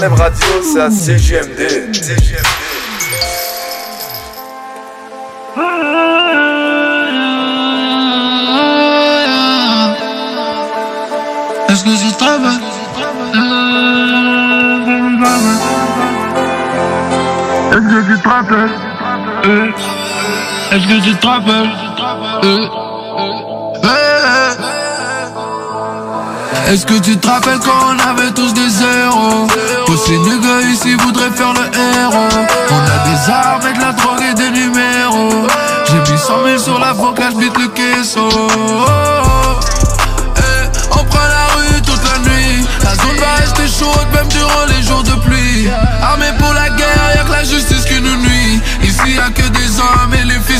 [0.00, 1.60] Relève radio, c'est à CGMD.
[11.68, 12.60] Est-ce que travailles
[17.72, 18.18] Est-ce que tu
[20.72, 21.70] Est-ce que tu te rappelles
[26.68, 28.54] Est-ce que tu te rappelles quand on avait tous
[29.86, 32.28] Tous ces nègres ici voudraient faire le héros.
[32.70, 35.46] On a des armes et de la drogue et des numéros.
[35.86, 38.28] J'ai mis 100 000 sur la fourche, je bite le caisson
[40.36, 42.66] Eh, On prend la rue toute la nuit.
[42.84, 45.68] La zone va rester chaude même durant les jours de pluie.
[46.02, 48.60] Armés pour la guerre, y'a que la justice qui nous nuit.
[48.82, 50.59] Ici y'a que des hommes et les fils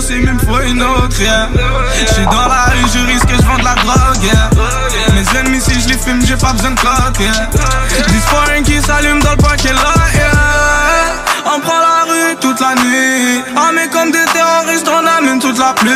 [0.00, 1.48] c'est même faut une autre yeah.
[2.06, 4.50] J'suis dans la rue, je risque, je vends de la drogue yeah.
[5.14, 7.48] Mes ennemis si je les fume, j'ai pas besoin de cote yeah.
[8.06, 11.54] Des qui s'allument dans le parquet là yeah.
[11.54, 15.72] On prend la rue toute la nuit Armés comme des terroristes, on amène toute la
[15.74, 15.90] pluie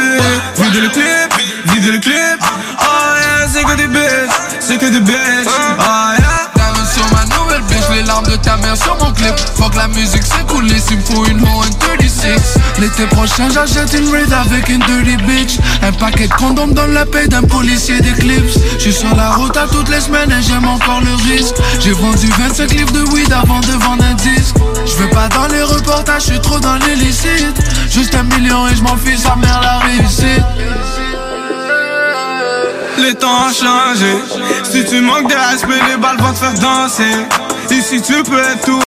[0.59, 1.35] Vide le clip,
[1.67, 2.41] vide le clip
[2.81, 4.31] Oh yeah, c'est que des bitches,
[4.61, 5.83] c'est que des bitches Oh
[6.19, 6.22] yeah
[8.03, 9.35] les larmes de ta mère sur mon clip.
[9.57, 12.59] Fuck la musique, c'est cool, il me faut une un 36.
[12.79, 15.59] L'été prochain, j'achète une raid avec une dirty bitch.
[15.83, 18.59] Un paquet de condoms dans la paix d'un policier d'Eclipse.
[18.79, 21.55] J'suis sur la route à toutes les semaines et j'aime encore le risque.
[21.81, 24.57] J'ai vendu 25 livres de weed avant de vendre un disque.
[24.87, 27.57] J'veux pas dans les reportages, j'suis trop dans l'illicite.
[27.91, 30.45] Juste un million et j'm'en fiche, sa mère la réussite.
[32.99, 34.17] Les temps ont changé
[34.71, 37.27] Si tu manques de respect, les balles vont te faire danser
[37.73, 38.79] Ici tu peux être tout